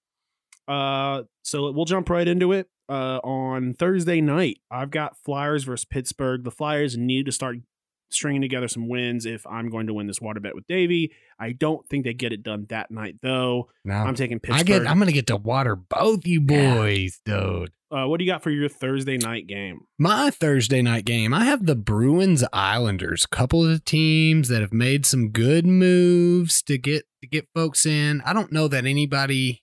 Uh, 0.67 1.25
so 1.43 1.71
we'll 1.73 1.85
jump 1.85 2.09
right 2.09 2.27
into 2.27 2.53
it. 2.53 2.69
Uh, 2.89 3.19
on 3.23 3.75
Thursday 3.75 4.23
night, 4.23 4.61
I've 4.71 4.91
got 4.91 5.19
Flyers 5.23 5.65
versus 5.65 5.85
Pittsburgh. 5.85 6.43
The 6.43 6.51
Flyers 6.51 6.97
need 6.97 7.27
to 7.27 7.33
start 7.33 7.59
stringing 8.15 8.43
together 8.43 8.69
some 8.69 8.89
wins 8.89 9.27
if 9.27 9.47
I'm 9.47 9.71
going 9.71 9.87
to 9.87 9.95
win 9.95 10.07
this 10.07 10.21
water 10.21 10.41
bet 10.41 10.55
with 10.55 10.67
Davey. 10.67 11.13
I 11.39 11.53
don't 11.53 11.87
think 11.89 12.05
they 12.05 12.15
get 12.15 12.33
it 12.33 12.43
done 12.43 12.67
that 12.69 12.91
night, 12.91 13.17
though. 13.23 13.69
no. 13.85 13.95
I'm 13.95 14.15
taking 14.15 14.39
Pittsburgh. 14.41 14.61
I 14.61 14.79
get 14.81 14.87
I'm 14.87 14.99
gonna 14.99 15.13
get 15.13 15.27
to 15.29 15.37
water 15.37 15.77
both 15.77 16.27
you 16.27 16.45
Yeah. 16.49 16.77
boys 16.77 17.21
dude 17.25 17.71
uh, 17.93 18.07
what 18.07 18.19
do 18.19 18.25
you 18.25 18.31
got 18.31 18.43
for 18.43 18.49
your 18.51 18.71
Thursday 18.71 19.19
night 19.19 19.47
game? 19.47 19.83
My 19.99 20.31
Thursday 20.31 20.81
night 20.81 21.05
game, 21.05 21.35
I 21.35 21.45
have 21.45 21.67
the 21.67 21.77
Bruins 21.77 22.43
Islanders, 22.51 23.27
couple 23.27 23.63
of 23.63 23.69
the 23.71 23.79
teams 23.81 24.49
that 24.49 24.63
have 24.63 24.73
made 24.73 25.05
some 25.05 25.29
good 25.29 25.67
moves 25.67 26.63
to 26.63 26.79
get 26.79 27.05
to 27.21 27.29
get 27.29 27.49
folks 27.55 27.85
in. 27.85 28.23
I 28.25 28.33
don't 28.33 28.51
know 28.51 28.67
that 28.69 28.87
anybody 28.87 29.63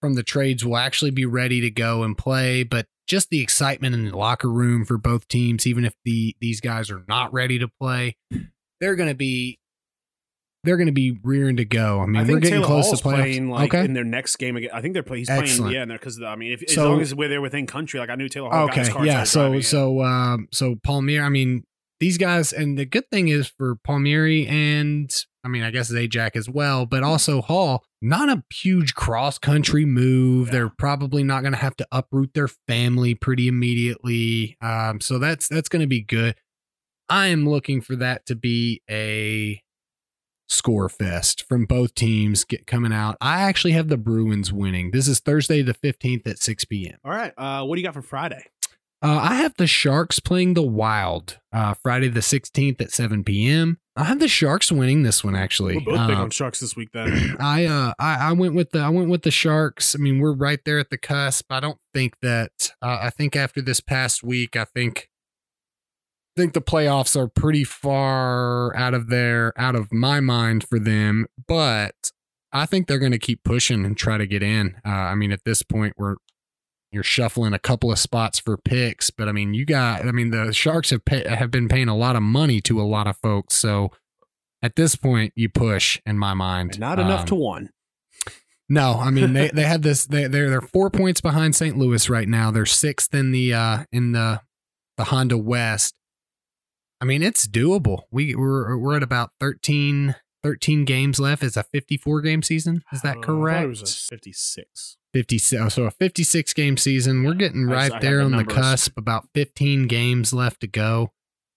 from 0.00 0.14
the 0.14 0.24
trades 0.24 0.64
will 0.64 0.76
actually 0.76 1.12
be 1.12 1.26
ready 1.26 1.60
to 1.60 1.70
go 1.70 2.02
and 2.02 2.18
play, 2.18 2.64
but 2.64 2.86
just 3.08 3.30
the 3.30 3.40
excitement 3.40 3.94
in 3.94 4.04
the 4.04 4.16
locker 4.16 4.50
room 4.50 4.84
for 4.84 4.98
both 4.98 5.26
teams, 5.28 5.66
even 5.66 5.84
if 5.84 5.94
the 6.04 6.36
these 6.40 6.60
guys 6.60 6.90
are 6.90 7.04
not 7.08 7.32
ready 7.32 7.58
to 7.58 7.68
play, 7.80 8.16
they're 8.80 8.94
gonna 8.96 9.14
be 9.14 9.58
they're 10.64 10.76
gonna 10.76 10.92
be 10.92 11.18
rearing 11.22 11.56
to 11.56 11.64
go. 11.64 12.00
I 12.00 12.06
mean, 12.06 12.16
I 12.16 12.20
we're 12.20 12.40
getting 12.40 12.56
Taylor 12.56 12.66
close 12.66 12.86
Hall's 12.86 13.00
to 13.00 13.08
playoffs. 13.08 13.14
playing 13.14 13.50
like 13.50 13.74
okay. 13.74 13.84
in 13.84 13.94
their 13.94 14.04
next 14.04 14.36
game 14.36 14.56
again. 14.56 14.70
I 14.72 14.80
think 14.82 14.94
they're 14.94 15.02
playing. 15.02 15.20
He's 15.22 15.28
playing 15.28 15.42
Excellent. 15.42 15.74
yeah, 15.74 15.84
because 15.86 16.20
I 16.22 16.36
mean, 16.36 16.52
if 16.52 16.62
as 16.62 16.74
So- 16.74 16.90
long 16.90 17.00
as 17.00 17.14
we're 17.14 17.28
there 17.28 17.40
within 17.40 17.66
country, 17.66 17.98
like 17.98 18.10
I 18.10 18.14
knew 18.14 18.28
Taylor 18.28 18.50
Hall 18.50 18.66
got 18.66 18.76
his 18.76 18.90
Okay, 18.90 19.06
yeah. 19.06 19.24
So 19.24 19.40
driving, 19.46 19.62
so 19.62 20.02
um 20.02 20.48
so 20.52 20.76
Palmieri, 20.84 21.24
I 21.24 21.28
mean 21.30 21.64
these 22.00 22.18
guys, 22.18 22.52
and 22.52 22.78
the 22.78 22.84
good 22.84 23.08
thing 23.10 23.28
is 23.28 23.48
for 23.48 23.76
Palmieri 23.76 24.46
and 24.46 25.10
I 25.48 25.50
mean 25.50 25.62
I 25.62 25.70
guess 25.70 25.90
Zajac 25.90 26.36
as 26.36 26.48
well, 26.48 26.84
but 26.84 27.02
also 27.02 27.40
Hall, 27.40 27.84
not 28.02 28.28
a 28.28 28.44
huge 28.52 28.94
cross 28.94 29.38
country 29.38 29.86
move. 29.86 30.48
Yeah. 30.48 30.52
They're 30.52 30.68
probably 30.68 31.22
not 31.24 31.40
going 31.40 31.54
to 31.54 31.58
have 31.58 31.76
to 31.76 31.86
uproot 31.90 32.34
their 32.34 32.48
family 32.48 33.14
pretty 33.14 33.48
immediately. 33.48 34.58
Um, 34.60 35.00
so 35.00 35.18
that's 35.18 35.48
that's 35.48 35.70
going 35.70 35.80
to 35.80 35.88
be 35.88 36.02
good. 36.02 36.36
I 37.08 37.28
am 37.28 37.48
looking 37.48 37.80
for 37.80 37.96
that 37.96 38.26
to 38.26 38.34
be 38.34 38.82
a 38.90 39.62
score 40.48 40.90
fest 40.90 41.42
from 41.48 41.64
both 41.64 41.94
teams 41.94 42.44
get 42.44 42.66
coming 42.66 42.92
out. 42.92 43.16
I 43.20 43.40
actually 43.40 43.72
have 43.72 43.88
the 43.88 43.96
Bruins 43.96 44.52
winning. 44.52 44.90
This 44.90 45.08
is 45.08 45.20
Thursday 45.20 45.62
the 45.62 45.74
15th 45.74 46.26
at 46.26 46.38
6 46.38 46.64
p.m. 46.66 46.98
All 47.04 47.10
right, 47.10 47.32
uh, 47.38 47.64
what 47.64 47.76
do 47.76 47.80
you 47.80 47.86
got 47.86 47.94
for 47.94 48.02
Friday? 48.02 48.44
Uh, 49.00 49.18
I 49.22 49.34
have 49.36 49.54
the 49.56 49.66
Sharks 49.68 50.18
playing 50.18 50.54
the 50.54 50.62
Wild 50.62 51.38
uh, 51.52 51.74
Friday 51.74 52.08
the 52.08 52.20
16th 52.20 52.80
at 52.80 52.90
7 52.90 53.22
p.m. 53.22 53.78
I 53.94 54.04
have 54.04 54.18
the 54.18 54.26
Sharks 54.28 54.72
winning 54.72 55.02
this 55.04 55.22
one 55.22 55.36
actually. 55.36 55.76
We're 55.76 55.96
both 55.96 56.08
big 56.08 56.16
Uh, 56.16 56.22
on 56.22 56.30
Sharks 56.30 56.58
this 56.60 56.74
week. 56.74 56.90
Then 56.92 57.36
I 57.40 57.66
uh 57.66 57.92
I, 57.98 58.30
I 58.30 58.32
went 58.32 58.54
with 58.54 58.70
the 58.72 58.80
I 58.80 58.88
went 58.88 59.08
with 59.08 59.22
the 59.22 59.30
Sharks. 59.30 59.94
I 59.94 59.98
mean, 59.98 60.18
we're 60.18 60.34
right 60.34 60.58
there 60.64 60.78
at 60.80 60.90
the 60.90 60.98
cusp. 60.98 61.46
I 61.50 61.60
don't 61.60 61.78
think 61.94 62.14
that 62.22 62.72
uh, 62.82 62.98
I 63.02 63.10
think 63.10 63.36
after 63.36 63.60
this 63.62 63.80
past 63.80 64.22
week, 64.24 64.56
I 64.56 64.64
think 64.64 65.08
I 66.36 66.40
think 66.40 66.52
the 66.54 66.60
playoffs 66.60 67.16
are 67.16 67.28
pretty 67.28 67.64
far 67.64 68.74
out 68.76 68.94
of 68.94 69.08
there 69.08 69.52
out 69.56 69.74
of 69.76 69.92
my 69.92 70.18
mind 70.20 70.64
for 70.68 70.78
them, 70.80 71.26
but 71.46 72.12
I 72.52 72.66
think 72.66 72.86
they're 72.86 72.98
going 73.00 73.12
to 73.12 73.18
keep 73.18 73.42
pushing 73.44 73.84
and 73.84 73.96
try 73.96 74.18
to 74.18 74.26
get 74.26 74.42
in. 74.42 74.76
Uh, 74.84 74.88
I 74.90 75.14
mean, 75.14 75.32
at 75.32 75.44
this 75.44 75.62
point, 75.62 75.94
we're 75.98 76.16
you're 76.92 77.02
shuffling 77.02 77.52
a 77.52 77.58
couple 77.58 77.92
of 77.92 77.98
spots 77.98 78.38
for 78.38 78.56
picks, 78.56 79.10
but 79.10 79.28
I 79.28 79.32
mean, 79.32 79.54
you 79.54 79.64
got. 79.66 80.06
I 80.06 80.10
mean, 80.12 80.30
the 80.30 80.52
Sharks 80.52 80.90
have 80.90 81.04
pay, 81.04 81.26
have 81.28 81.50
been 81.50 81.68
paying 81.68 81.88
a 81.88 81.96
lot 81.96 82.16
of 82.16 82.22
money 82.22 82.60
to 82.62 82.80
a 82.80 82.84
lot 82.84 83.06
of 83.06 83.16
folks, 83.18 83.54
so 83.56 83.90
at 84.62 84.74
this 84.76 84.96
point, 84.96 85.32
you 85.36 85.48
push. 85.48 86.00
In 86.06 86.18
my 86.18 86.34
mind, 86.34 86.78
not 86.80 86.98
enough 86.98 87.20
Um, 87.20 87.26
to 87.26 87.34
one. 87.34 87.70
no, 88.68 88.94
I 88.94 89.10
mean 89.10 89.32
they 89.34 89.48
they 89.48 89.62
had 89.74 89.82
this. 89.82 90.06
They 90.06 90.26
they're 90.26 90.50
they're 90.50 90.60
four 90.60 90.90
points 90.90 91.20
behind 91.20 91.54
St. 91.54 91.76
Louis 91.76 92.08
right 92.10 92.28
now. 92.28 92.50
They're 92.50 92.66
sixth 92.66 93.14
in 93.14 93.32
the 93.32 93.52
uh 93.54 93.84
in 93.92 94.12
the 94.12 94.40
the 94.96 95.04
Honda 95.04 95.38
West. 95.38 95.94
I 97.00 97.04
mean 97.04 97.22
it's 97.22 97.46
doable. 97.46 98.02
We 98.10 98.34
we're 98.34 98.76
we're 98.76 98.96
at 98.96 99.02
about 99.02 99.30
13, 99.40 100.16
13 100.42 100.84
games 100.84 101.18
left. 101.18 101.42
is 101.42 101.56
a 101.56 101.62
fifty 101.62 101.96
four 101.96 102.20
game 102.20 102.42
season. 102.42 102.82
Is 102.92 103.00
I 103.04 103.08
that 103.08 103.14
thought 103.16 103.24
correct? 103.24 103.64
It 103.64 103.68
was 103.68 103.82
a 103.82 104.14
fifty-six. 104.14 104.96
Fifty 105.12 105.38
so 105.38 105.84
a 105.84 105.90
fifty 105.90 106.22
six 106.22 106.52
game 106.52 106.76
season. 106.76 107.24
We're 107.24 107.34
getting 107.34 107.66
right 107.66 107.92
I 107.92 107.98
there 107.98 108.18
the 108.18 108.24
on 108.24 108.36
the 108.36 108.44
cusp. 108.44 108.96
About 108.96 109.28
fifteen 109.34 109.86
games 109.86 110.32
left 110.32 110.60
to 110.60 110.66
go. 110.66 111.12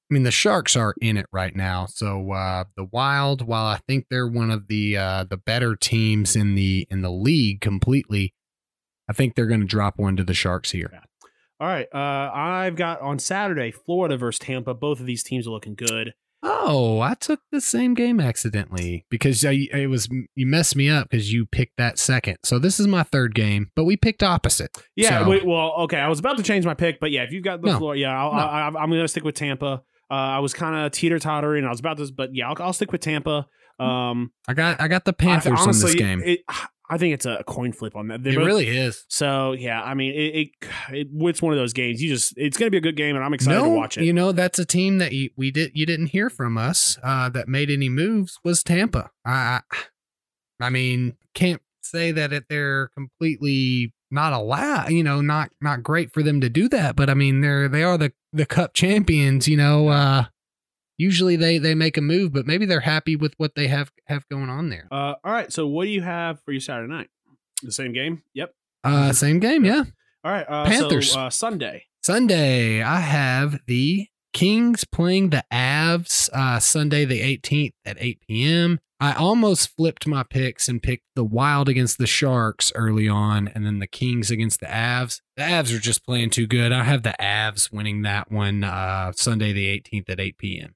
I 0.09 0.13
mean 0.13 0.23
the 0.23 0.31
Sharks 0.31 0.75
are 0.75 0.93
in 1.01 1.15
it 1.15 1.25
right 1.31 1.55
now. 1.55 1.85
So 1.85 2.31
uh, 2.31 2.65
the 2.75 2.83
Wild, 2.83 3.47
while 3.47 3.65
I 3.65 3.79
think 3.87 4.07
they're 4.09 4.27
one 4.27 4.51
of 4.51 4.67
the 4.67 4.97
uh, 4.97 5.23
the 5.23 5.37
better 5.37 5.75
teams 5.75 6.35
in 6.35 6.55
the 6.55 6.87
in 6.89 7.01
the 7.01 7.11
league 7.11 7.61
completely, 7.61 8.33
I 9.09 9.13
think 9.13 9.35
they're 9.35 9.47
going 9.47 9.61
to 9.61 9.65
drop 9.67 9.97
one 9.97 10.17
to 10.17 10.23
the 10.23 10.33
Sharks 10.33 10.71
here. 10.71 10.91
All 11.59 11.67
right, 11.67 11.87
uh, 11.93 12.31
I've 12.33 12.75
got 12.75 13.01
on 13.01 13.19
Saturday 13.19 13.71
Florida 13.71 14.17
versus 14.17 14.39
Tampa. 14.39 14.73
Both 14.73 14.99
of 14.99 15.05
these 15.05 15.23
teams 15.23 15.45
are 15.47 15.51
looking 15.51 15.75
good. 15.75 16.13
Oh, 16.43 16.99
I 17.01 17.13
took 17.13 17.39
the 17.51 17.61
same 17.61 17.93
game 17.93 18.19
accidentally 18.19 19.05
because 19.09 19.45
I, 19.45 19.67
it 19.73 19.87
was 19.89 20.09
you 20.35 20.47
messed 20.47 20.75
me 20.75 20.89
up 20.89 21.09
because 21.09 21.31
you 21.31 21.45
picked 21.45 21.77
that 21.77 21.99
second. 21.99 22.37
So 22.43 22.57
this 22.57 22.79
is 22.79 22.87
my 22.87 23.03
third 23.03 23.35
game, 23.35 23.69
but 23.75 23.83
we 23.83 23.95
picked 23.95 24.23
opposite. 24.23 24.75
Yeah, 24.95 25.23
So- 25.23 25.29
wait, 25.29 25.45
well, 25.45 25.73
okay. 25.81 25.99
I 25.99 26.07
was 26.07 26.19
about 26.19 26.37
to 26.37 26.43
change 26.43 26.65
my 26.65 26.73
pick, 26.73 26.99
but 26.99 27.11
yeah, 27.11 27.23
if 27.23 27.31
you've 27.31 27.43
got 27.43 27.61
the 27.61 27.67
No. 27.71 27.77
floor, 27.77 27.95
yeah, 27.95 28.09
I'll, 28.19 28.33
No. 28.33 28.39
I, 28.39 28.61
I, 28.61 28.65
I'm 28.67 28.89
going 28.89 29.01
to 29.01 29.07
stick 29.07 29.23
with 29.23 29.35
Tampa. 29.35 29.83
Uh, 30.09 30.13
I 30.13 30.39
was 30.39 30.53
kind 30.53 30.75
of 30.75 30.91
teeter 30.91 31.19
tottering. 31.19 31.63
I 31.63 31.69
was 31.69 31.79
about 31.79 31.97
to, 31.97 32.11
but 32.11 32.31
yeah, 32.33 32.49
I'll, 32.49 32.55
I'll 32.59 32.73
stick 32.73 32.91
with 32.91 33.01
Tampa. 33.01 33.45
Um, 33.79 34.31
I 34.47 34.53
got 34.53 34.79
I 34.81 34.87
got 34.87 35.05
the 35.05 35.15
I 35.17 35.23
Panthers 35.23 35.59
honestly, 35.59 35.91
in 35.91 35.95
this 35.97 36.01
game. 36.01 36.21
It, 36.23 36.39
I 36.93 36.97
think 36.97 37.13
it's 37.13 37.25
a 37.25 37.41
coin 37.47 37.71
flip 37.71 37.95
on 37.95 38.09
that. 38.09 38.21
They're 38.21 38.33
It 38.33 38.35
both- 38.35 38.45
really 38.45 38.67
is. 38.67 39.05
So 39.07 39.53
yeah, 39.53 39.81
I 39.81 39.93
mean, 39.93 40.11
it, 40.13 40.35
it, 40.35 40.49
it 40.91 41.07
it's 41.13 41.41
one 41.41 41.53
of 41.53 41.57
those 41.57 41.71
games. 41.71 42.03
You 42.03 42.09
just 42.09 42.33
it's 42.35 42.57
going 42.57 42.67
to 42.67 42.71
be 42.71 42.77
a 42.77 42.81
good 42.81 42.97
game, 42.97 43.15
and 43.15 43.23
I'm 43.23 43.33
excited 43.33 43.57
no, 43.57 43.63
to 43.65 43.69
watch 43.71 43.97
it. 43.97 44.03
you 44.03 44.11
know 44.11 44.33
that's 44.33 44.59
a 44.59 44.65
team 44.65 44.97
that 44.97 45.13
you, 45.13 45.29
we 45.37 45.51
did 45.51 45.71
you 45.73 45.85
didn't 45.85 46.07
hear 46.07 46.29
from 46.29 46.57
us 46.57 46.99
uh, 47.01 47.29
that 47.29 47.47
made 47.47 47.69
any 47.71 47.87
moves 47.87 48.37
was 48.43 48.61
Tampa. 48.61 49.09
I, 49.25 49.61
I, 49.71 49.77
I 50.65 50.69
mean, 50.69 51.15
can't 51.33 51.61
say 51.81 52.11
that 52.11 52.43
they're 52.49 52.89
completely 52.89 53.93
not 54.11 54.33
allowed. 54.33 54.89
You 54.89 55.03
know, 55.03 55.21
not 55.21 55.49
not 55.61 55.83
great 55.83 56.13
for 56.13 56.21
them 56.21 56.41
to 56.41 56.49
do 56.49 56.67
that. 56.69 56.97
But 56.97 57.09
I 57.09 57.13
mean, 57.13 57.39
they're 57.39 57.69
they 57.69 57.83
are 57.83 57.97
the 57.97 58.11
the 58.33 58.45
Cup 58.45 58.73
champions. 58.73 59.47
You 59.47 59.55
know, 59.55 59.87
uh, 59.87 60.25
usually 61.01 61.35
they 61.35 61.57
they 61.57 61.73
make 61.75 61.97
a 61.97 62.01
move, 62.01 62.31
but 62.31 62.45
maybe 62.45 62.65
they're 62.65 62.81
happy 62.81 63.15
with 63.15 63.33
what 63.37 63.55
they 63.55 63.67
have 63.67 63.91
have 64.07 64.27
going 64.29 64.49
on 64.49 64.69
there. 64.69 64.87
uh, 64.91 65.15
all 65.23 65.31
right. 65.31 65.51
So 65.51 65.67
what 65.67 65.85
do 65.85 65.91
you 65.91 66.01
have 66.01 66.41
for 66.43 66.51
your 66.51 66.61
Saturday 66.61 66.91
night? 66.93 67.09
The 67.63 67.71
same 67.71 67.91
game. 67.93 68.23
Yep. 68.33 68.53
Uh, 68.83 69.11
same 69.25 69.39
game, 69.39 69.65
yeah. 69.65 69.83
All 70.23 70.31
right. 70.31 70.45
Uh, 70.47 70.65
Panthers. 70.65 71.11
So, 71.11 71.19
uh, 71.19 71.29
Sunday. 71.29 71.85
Sunday, 72.03 72.81
I 72.81 72.99
have 72.99 73.59
the 73.67 74.07
Kings 74.33 74.85
playing 74.85 75.29
the 75.29 75.43
Avs 75.51 76.29
uh, 76.33 76.59
Sunday 76.59 77.05
the 77.05 77.21
18th 77.21 77.73
at 77.85 77.97
8 77.99 78.19
p.m. 78.27 78.79
I 78.99 79.13
almost 79.13 79.75
flipped 79.75 80.05
my 80.05 80.23
picks 80.23 80.67
and 80.67 80.81
picked 80.81 81.05
the 81.15 81.23
Wild 81.23 81.67
against 81.67 81.97
the 81.97 82.07
Sharks 82.07 82.71
early 82.75 83.09
on 83.09 83.47
and 83.47 83.65
then 83.65 83.79
the 83.79 83.87
Kings 83.87 84.29
against 84.29 84.59
the 84.59 84.67
Avs. 84.67 85.21
The 85.37 85.43
Avs 85.43 85.75
are 85.75 85.79
just 85.79 86.05
playing 86.05 86.29
too 86.29 86.45
good. 86.45 86.71
I 86.71 86.83
have 86.83 87.01
the 87.01 87.15
Avs 87.19 87.71
winning 87.73 88.03
that 88.03 88.31
one 88.31 88.63
uh, 88.63 89.11
Sunday 89.15 89.53
the 89.53 89.65
18th 89.67 90.09
at 90.09 90.19
8 90.19 90.37
p.m. 90.37 90.75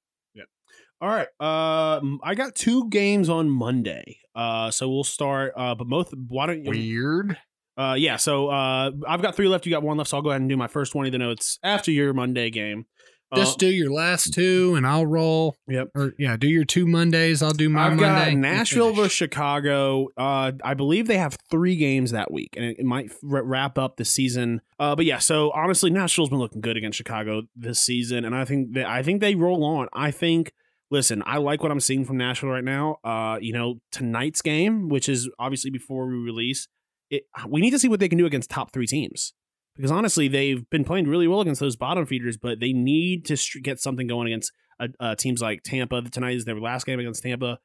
All 1.02 1.10
right. 1.10 1.28
Um, 1.40 2.20
I 2.24 2.36
got 2.36 2.56
two 2.56 2.90
games 2.90 3.30
on 3.30 3.50
Monday. 3.50 4.20
Uh, 4.34 4.72
so 4.72 4.90
we'll 4.90 5.04
start. 5.04 5.54
Uh, 5.56 5.76
but 5.76 5.88
both. 5.88 6.14
Why 6.28 6.46
don't 6.48 6.64
you? 6.64 6.72
Weird. 6.72 7.38
Uh, 7.78 7.96
yeah. 7.98 8.16
So 8.16 8.48
uh, 8.50 8.92
I've 9.08 9.22
got 9.22 9.36
three 9.36 9.48
left. 9.48 9.66
You 9.66 9.72
got 9.72 9.84
one 9.84 9.98
left. 9.98 10.10
So 10.10 10.18
I'll 10.18 10.24
go 10.24 10.30
ahead 10.30 10.42
and 10.42 10.50
do 10.50 10.58
my 10.58 10.68
first 10.68 10.96
one, 10.96 11.06
even 11.08 11.20
though 11.20 11.32
it's 11.32 11.60
after 11.64 11.92
your 11.92 12.14
Monday 12.14 12.50
game. 12.50 12.86
Uh, 13.32 13.38
Just 13.38 13.58
do 13.58 13.68
your 13.68 13.92
last 13.92 14.34
two 14.36 14.76
and 14.76 14.86
I'll 14.86 15.06
roll. 15.06 15.56
Yep. 15.68 15.90
Or 15.96 16.14
yeah, 16.20 16.38
do 16.38 16.48
your 16.48 16.64
two 16.64 16.86
Mondays. 16.86 17.42
I'll 17.42 17.52
do 17.52 17.70
my 17.70 17.88
I've 17.88 17.96
Monday. 17.98 18.32
got 18.32 18.38
Nashville 18.38 18.94
versus 18.94 19.12
Chicago. 19.14 20.08
Uh, 20.16 20.52
I 20.64 20.76
believe 20.76 21.08
they 21.08 21.18
have 21.18 21.36
three 21.50 21.76
games 21.76 22.12
that 22.12 22.32
week, 22.32 22.54
and 22.56 22.64
it, 22.66 22.78
it 22.80 22.86
might 22.86 23.12
r- 23.30 23.44
wrap 23.44 23.78
up 23.80 23.98
the 23.98 24.06
season. 24.06 24.62
Uh, 24.80 24.96
but 24.96 25.06
yeah, 25.06 25.18
so 25.18 25.50
honestly, 25.52 25.90
Nashville's 25.90 26.30
been 26.30 26.38
looking 26.38 26.62
good 26.62 26.78
against 26.78 26.98
Chicago 26.98 27.42
this 27.56 27.80
season, 27.80 28.26
and 28.26 28.36
I 28.36 28.46
think 28.46 28.74
that 28.74 28.86
I 28.86 29.02
think 29.02 29.22
they 29.22 29.36
roll 29.36 29.64
on. 29.66 29.88
I 29.92 30.12
think. 30.12 30.54
Listen, 30.92 31.24
I 31.26 31.38
like 31.38 31.64
what 31.64 31.72
I'm 31.72 31.80
seeing 31.80 32.06
from 32.06 32.18
Nashville 32.18 32.50
right 32.50 32.64
now. 32.64 32.98
Uh, 33.04 33.38
you 33.42 33.54
know, 33.54 33.76
tonight's 33.92 34.42
game, 34.42 34.88
which 34.90 35.10
is 35.10 35.30
obviously 35.40 35.72
before 35.72 36.08
we 36.08 36.16
release, 36.16 36.68
it 37.10 37.24
we 37.48 37.62
need 37.62 37.72
to 37.72 37.80
see 37.80 37.88
what 37.88 38.00
they 38.00 38.08
can 38.10 38.18
do 38.18 38.26
against 38.26 38.50
top 38.50 38.72
three 38.72 38.86
teams. 38.88 39.34
Because 39.76 39.92
honestly, 39.92 40.28
they've 40.28 40.68
been 40.70 40.84
playing 40.86 41.08
really 41.08 41.28
well 41.28 41.42
against 41.42 41.60
those 41.60 41.76
bottom 41.76 42.06
feeders, 42.06 42.38
but 42.38 42.60
they 42.60 42.72
need 42.72 43.26
to 43.26 43.38
get 43.62 43.80
something 43.80 44.08
going 44.08 44.28
against 44.28 44.52
uh, 44.80 44.88
uh, 45.00 45.16
teams 45.16 45.42
like 45.42 45.64
Tampa. 45.64 46.02
Tonight 46.04 46.36
is 46.36 46.46
their 46.46 46.60
last 46.60 46.86
game 46.86 47.00
against 47.00 47.24
Tampa 47.24 47.58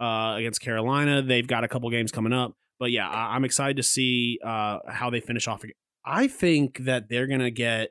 uh, 0.00 0.34
against 0.36 0.60
Carolina. 0.60 1.22
They've 1.22 1.46
got 1.46 1.64
a 1.64 1.68
couple 1.68 1.90
games 1.90 2.12
coming 2.12 2.32
up, 2.32 2.52
but 2.78 2.90
yeah, 2.92 3.08
I- 3.08 3.34
I'm 3.34 3.44
excited 3.44 3.76
to 3.78 3.82
see 3.82 4.38
uh, 4.44 4.78
how 4.88 5.10
they 5.10 5.20
finish 5.20 5.48
off. 5.48 5.64
I 6.04 6.28
think 6.28 6.84
that 6.84 7.08
they're 7.08 7.26
gonna 7.26 7.50
get. 7.50 7.88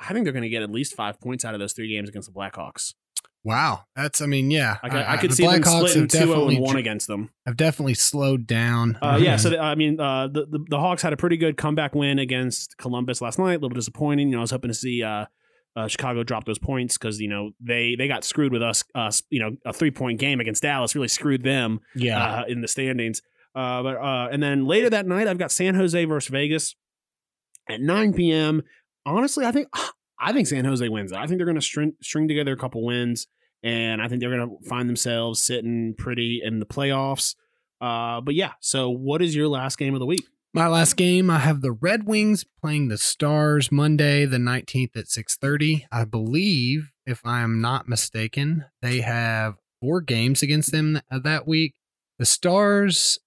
I 0.00 0.12
think 0.12 0.24
they're 0.24 0.32
gonna 0.32 0.48
get 0.48 0.62
at 0.62 0.70
least 0.70 0.94
five 0.96 1.20
points 1.20 1.44
out 1.44 1.54
of 1.54 1.60
those 1.60 1.74
three 1.74 1.88
games 1.94 2.08
against 2.08 2.28
the 2.32 2.34
Blackhawks. 2.38 2.94
Wow, 3.46 3.84
that's 3.94 4.20
I 4.20 4.26
mean, 4.26 4.50
yeah, 4.50 4.78
I, 4.82 4.88
I, 4.88 5.12
I- 5.12 5.16
could 5.18 5.30
the 5.30 5.36
see 5.36 5.46
them 5.46 5.62
Blackhawks 5.62 5.90
splitting 5.90 6.08
two 6.08 6.18
zero 6.18 6.26
definitely 6.30 6.56
and 6.56 6.64
one 6.64 6.76
against 6.76 7.06
them. 7.06 7.30
I've 7.46 7.56
definitely 7.56 7.94
slowed 7.94 8.44
down. 8.44 8.98
Uh, 9.00 9.20
yeah, 9.22 9.36
so 9.36 9.50
th- 9.50 9.60
I 9.60 9.76
mean, 9.76 10.00
uh, 10.00 10.26
the, 10.26 10.46
the 10.46 10.64
the 10.68 10.80
Hawks 10.80 11.00
had 11.00 11.12
a 11.12 11.16
pretty 11.16 11.36
good 11.36 11.56
comeback 11.56 11.94
win 11.94 12.18
against 12.18 12.76
Columbus 12.76 13.20
last 13.20 13.38
night. 13.38 13.52
A 13.52 13.58
little 13.60 13.68
disappointing. 13.68 14.30
You 14.30 14.32
know, 14.32 14.38
I 14.38 14.40
was 14.40 14.50
hoping 14.50 14.70
to 14.70 14.74
see 14.74 15.00
uh, 15.04 15.26
uh, 15.76 15.86
Chicago 15.86 16.24
drop 16.24 16.44
those 16.44 16.58
points 16.58 16.98
because 16.98 17.20
you 17.20 17.28
know 17.28 17.52
they 17.60 17.94
they 17.96 18.08
got 18.08 18.24
screwed 18.24 18.50
with 18.50 18.64
us. 18.64 18.82
Uh, 18.96 19.12
you 19.30 19.38
know, 19.38 19.52
a 19.64 19.72
three 19.72 19.92
point 19.92 20.18
game 20.18 20.40
against 20.40 20.64
Dallas 20.64 20.96
really 20.96 21.06
screwed 21.06 21.44
them 21.44 21.78
yeah, 21.94 22.40
uh, 22.40 22.44
in 22.48 22.62
the 22.62 22.68
standings. 22.68 23.22
Uh, 23.54 23.80
but 23.84 23.96
uh, 23.96 24.28
and 24.32 24.42
then 24.42 24.66
later 24.66 24.90
that 24.90 25.06
night, 25.06 25.28
I've 25.28 25.38
got 25.38 25.52
San 25.52 25.76
Jose 25.76 26.04
versus 26.04 26.30
Vegas 26.30 26.74
at 27.68 27.80
9 27.80 28.12
p.m. 28.12 28.62
Honestly, 29.06 29.46
I 29.46 29.52
think 29.52 29.68
I 30.18 30.32
think 30.32 30.46
San 30.46 30.64
Jose 30.64 30.88
wins. 30.88 31.12
I 31.12 31.26
think 31.26 31.38
they're 31.38 31.46
going 31.46 31.56
to 31.56 31.62
string 31.62 31.94
string 32.02 32.28
together 32.28 32.52
a 32.52 32.56
couple 32.56 32.84
wins, 32.84 33.26
and 33.62 34.00
I 34.00 34.08
think 34.08 34.20
they're 34.20 34.34
going 34.34 34.48
to 34.48 34.68
find 34.68 34.88
themselves 34.88 35.42
sitting 35.42 35.94
pretty 35.96 36.40
in 36.42 36.58
the 36.58 36.66
playoffs. 36.66 37.34
Uh, 37.80 38.20
but 38.20 38.34
yeah, 38.34 38.52
so 38.60 38.88
what 38.90 39.20
is 39.20 39.34
your 39.34 39.48
last 39.48 39.78
game 39.78 39.94
of 39.94 40.00
the 40.00 40.06
week? 40.06 40.26
My 40.54 40.68
last 40.68 40.96
game, 40.96 41.28
I 41.28 41.40
have 41.40 41.60
the 41.60 41.72
Red 41.72 42.06
Wings 42.06 42.42
playing 42.42 42.88
the 42.88 42.96
Stars 42.96 43.70
Monday, 43.70 44.24
the 44.24 44.38
19th 44.38 44.96
at 44.96 45.06
6:30. 45.06 45.84
I 45.92 46.04
believe, 46.04 46.92
if 47.04 47.20
I 47.26 47.42
am 47.42 47.60
not 47.60 47.88
mistaken, 47.88 48.64
they 48.80 49.00
have 49.02 49.56
four 49.82 50.00
games 50.00 50.42
against 50.42 50.72
them 50.72 51.00
that 51.10 51.46
week. 51.46 51.74
The 52.18 52.24
Stars, 52.24 53.18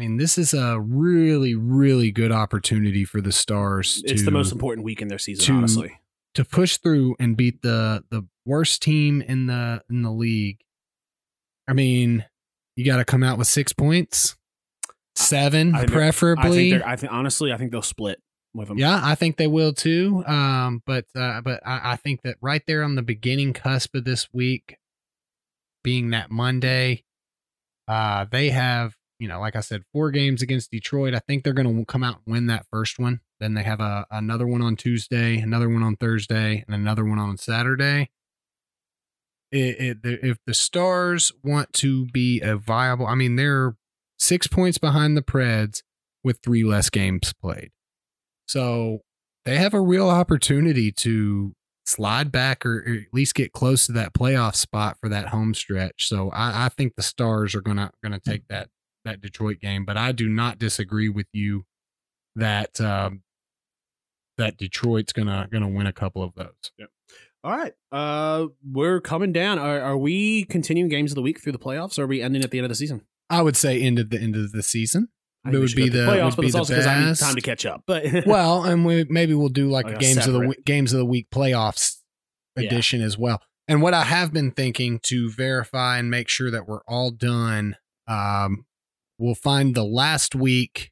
I 0.00 0.02
mean, 0.02 0.16
this 0.16 0.38
is 0.38 0.54
a 0.54 0.80
really, 0.80 1.54
really 1.54 2.10
good 2.10 2.32
opportunity 2.32 3.04
for 3.04 3.20
the 3.20 3.32
Stars. 3.32 4.02
It's 4.06 4.24
the 4.24 4.30
most 4.30 4.50
important 4.50 4.82
week 4.82 5.02
in 5.02 5.08
their 5.08 5.18
season, 5.18 5.44
to- 5.44 5.52
honestly. 5.52 6.00
to 6.36 6.44
push 6.46 6.78
through 6.78 7.16
and 7.20 7.36
beat 7.36 7.60
the 7.60 8.02
the 8.08 8.26
worst 8.46 8.80
team 8.80 9.20
in 9.20 9.44
the 9.44 9.82
in 9.90 10.00
the 10.00 10.10
league. 10.10 10.60
I 11.68 11.74
mean, 11.74 12.24
you 12.76 12.84
got 12.86 12.96
to 12.96 13.04
come 13.04 13.22
out 13.22 13.36
with 13.36 13.46
six 13.46 13.74
points, 13.74 14.38
seven 15.16 15.74
I 15.74 15.82
I 15.82 15.84
preferably. 15.86 16.70
think 16.70 16.82
I 16.82 16.96
think 16.96 17.12
honestly, 17.12 17.52
I 17.52 17.58
think 17.58 17.70
they'll 17.70 17.82
split 17.82 18.22
with 18.54 18.68
them. 18.68 18.78
Yeah, 18.78 19.02
I 19.04 19.14
think 19.16 19.36
they 19.36 19.48
will 19.48 19.74
too. 19.74 20.24
Um, 20.26 20.82
but 20.86 21.04
uh, 21.14 21.42
but 21.42 21.60
I, 21.66 21.92
I 21.92 21.96
think 21.96 22.22
that 22.22 22.36
right 22.40 22.62
there 22.66 22.82
on 22.84 22.94
the 22.94 23.02
beginning 23.02 23.52
cusp 23.52 23.94
of 23.94 24.04
this 24.04 24.32
week, 24.32 24.78
being 25.84 26.08
that 26.12 26.30
Monday, 26.30 27.04
uh, 27.86 28.24
they 28.24 28.48
have 28.48 28.96
you 29.20 29.28
know, 29.28 29.38
like 29.38 29.54
I 29.54 29.60
said, 29.60 29.82
four 29.92 30.10
games 30.10 30.40
against 30.40 30.70
Detroit. 30.70 31.14
I 31.14 31.18
think 31.18 31.44
they're 31.44 31.52
going 31.52 31.78
to 31.78 31.84
come 31.84 32.02
out 32.02 32.20
and 32.24 32.32
win 32.32 32.46
that 32.46 32.64
first 32.72 32.98
one. 32.98 33.20
Then 33.38 33.52
they 33.52 33.62
have 33.62 33.78
a 33.78 34.06
another 34.10 34.46
one 34.46 34.62
on 34.62 34.76
Tuesday, 34.76 35.38
another 35.38 35.68
one 35.68 35.82
on 35.82 35.96
Thursday, 35.96 36.64
and 36.66 36.74
another 36.74 37.04
one 37.04 37.18
on 37.18 37.36
Saturday. 37.36 38.10
It, 39.52 39.98
it, 40.04 40.20
if 40.22 40.38
the 40.46 40.54
Stars 40.54 41.32
want 41.44 41.72
to 41.74 42.06
be 42.06 42.40
a 42.40 42.56
viable, 42.56 43.06
I 43.06 43.14
mean, 43.14 43.36
they're 43.36 43.76
six 44.18 44.46
points 44.46 44.78
behind 44.78 45.16
the 45.16 45.22
Preds 45.22 45.82
with 46.24 46.38
three 46.42 46.64
less 46.64 46.88
games 46.88 47.34
played. 47.34 47.70
So 48.46 49.00
they 49.44 49.56
have 49.56 49.74
a 49.74 49.80
real 49.80 50.08
opportunity 50.08 50.92
to 50.92 51.52
slide 51.84 52.32
back 52.32 52.64
or, 52.64 52.78
or 52.78 52.92
at 52.94 53.12
least 53.12 53.34
get 53.34 53.52
close 53.52 53.86
to 53.86 53.92
that 53.92 54.14
playoff 54.14 54.54
spot 54.54 54.96
for 55.00 55.10
that 55.10 55.28
home 55.28 55.52
stretch. 55.52 56.06
So 56.08 56.30
I, 56.30 56.66
I 56.66 56.68
think 56.70 56.94
the 56.94 57.02
Stars 57.02 57.54
are 57.54 57.60
gonna 57.60 57.90
gonna 58.02 58.20
hmm. 58.24 58.30
take 58.30 58.48
that 58.48 58.68
that 59.04 59.20
Detroit 59.20 59.60
game. 59.60 59.84
But 59.84 59.96
I 59.96 60.12
do 60.12 60.28
not 60.28 60.58
disagree 60.58 61.08
with 61.08 61.26
you 61.32 61.64
that 62.36 62.80
um, 62.80 63.22
that 64.38 64.56
Detroit's 64.56 65.12
gonna 65.12 65.48
gonna 65.50 65.68
win 65.68 65.86
a 65.86 65.92
couple 65.92 66.22
of 66.22 66.34
those. 66.34 66.88
All 67.42 67.56
right. 67.56 67.72
Uh, 67.90 68.48
we're 68.70 69.00
coming 69.00 69.32
down. 69.32 69.58
Are, 69.58 69.80
are 69.80 69.96
we 69.96 70.44
continuing 70.44 70.90
games 70.90 71.10
of 71.10 71.14
the 71.14 71.22
week 71.22 71.42
through 71.42 71.52
the 71.52 71.58
playoffs, 71.58 71.98
or 71.98 72.02
are 72.02 72.06
we 72.06 72.20
ending 72.20 72.44
at 72.44 72.50
the 72.50 72.58
end 72.58 72.66
of 72.66 72.68
the 72.68 72.74
season? 72.74 73.02
I 73.30 73.40
would 73.42 73.56
say 73.56 73.80
end 73.80 73.98
of 73.98 74.10
the 74.10 74.20
end 74.20 74.36
of 74.36 74.52
the 74.52 74.62
season. 74.62 75.08
I 75.46 75.50
It 75.52 75.56
would 75.58 75.74
be 75.74 75.88
go 75.88 76.04
the- 76.04 76.12
playoffs, 76.12 76.24
would 76.24 76.36
but 76.36 76.40
be 76.42 76.46
it's 76.48 76.52
the 76.54 76.58
also 76.58 76.74
because 76.74 76.86
I 76.86 77.02
need 77.08 77.16
time 77.16 77.34
to 77.36 77.40
catch 77.40 77.64
up. 77.64 77.84
But 77.86 78.04
well, 78.26 78.64
and 78.64 78.84
we 78.84 79.06
maybe 79.08 79.32
we'll 79.32 79.48
do 79.48 79.70
like, 79.70 79.86
Like 79.86 79.94
a 79.94 79.96
a 79.96 80.00
games 80.00 80.26
of 80.26 80.34
the 80.34 80.40
week, 80.40 80.64
games 80.66 80.92
of 80.92 80.98
the 80.98 81.06
week 81.06 81.28
playoffs 81.30 81.96
Yeah. 82.56 82.64
edition 82.66 83.00
as 83.00 83.16
well. 83.16 83.40
And 83.68 83.80
what 83.80 83.94
I 83.94 84.02
have 84.04 84.34
been 84.34 84.50
thinking 84.50 84.98
to 85.04 85.30
verify 85.30 85.96
and 85.98 86.10
make 86.10 86.28
sure 86.28 86.50
that 86.50 86.68
we're 86.68 86.82
all 86.86 87.10
done, 87.10 87.76
um, 88.06 88.66
we'll 89.20 89.34
find 89.34 89.74
the 89.74 89.84
last 89.84 90.34
week 90.34 90.90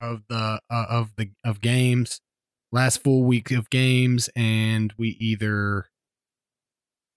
of 0.00 0.22
the 0.28 0.60
uh, 0.70 0.86
of 0.88 1.12
the 1.16 1.30
of 1.44 1.60
games, 1.60 2.20
last 2.70 3.02
full 3.02 3.24
week 3.24 3.50
of 3.50 3.70
games, 3.70 4.28
and 4.36 4.92
we 4.98 5.16
either 5.18 5.86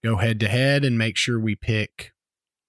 go 0.03 0.17
head 0.17 0.39
to 0.39 0.47
head 0.47 0.85
and 0.85 0.97
make 0.97 1.17
sure 1.17 1.39
we 1.39 1.55
pick 1.55 2.13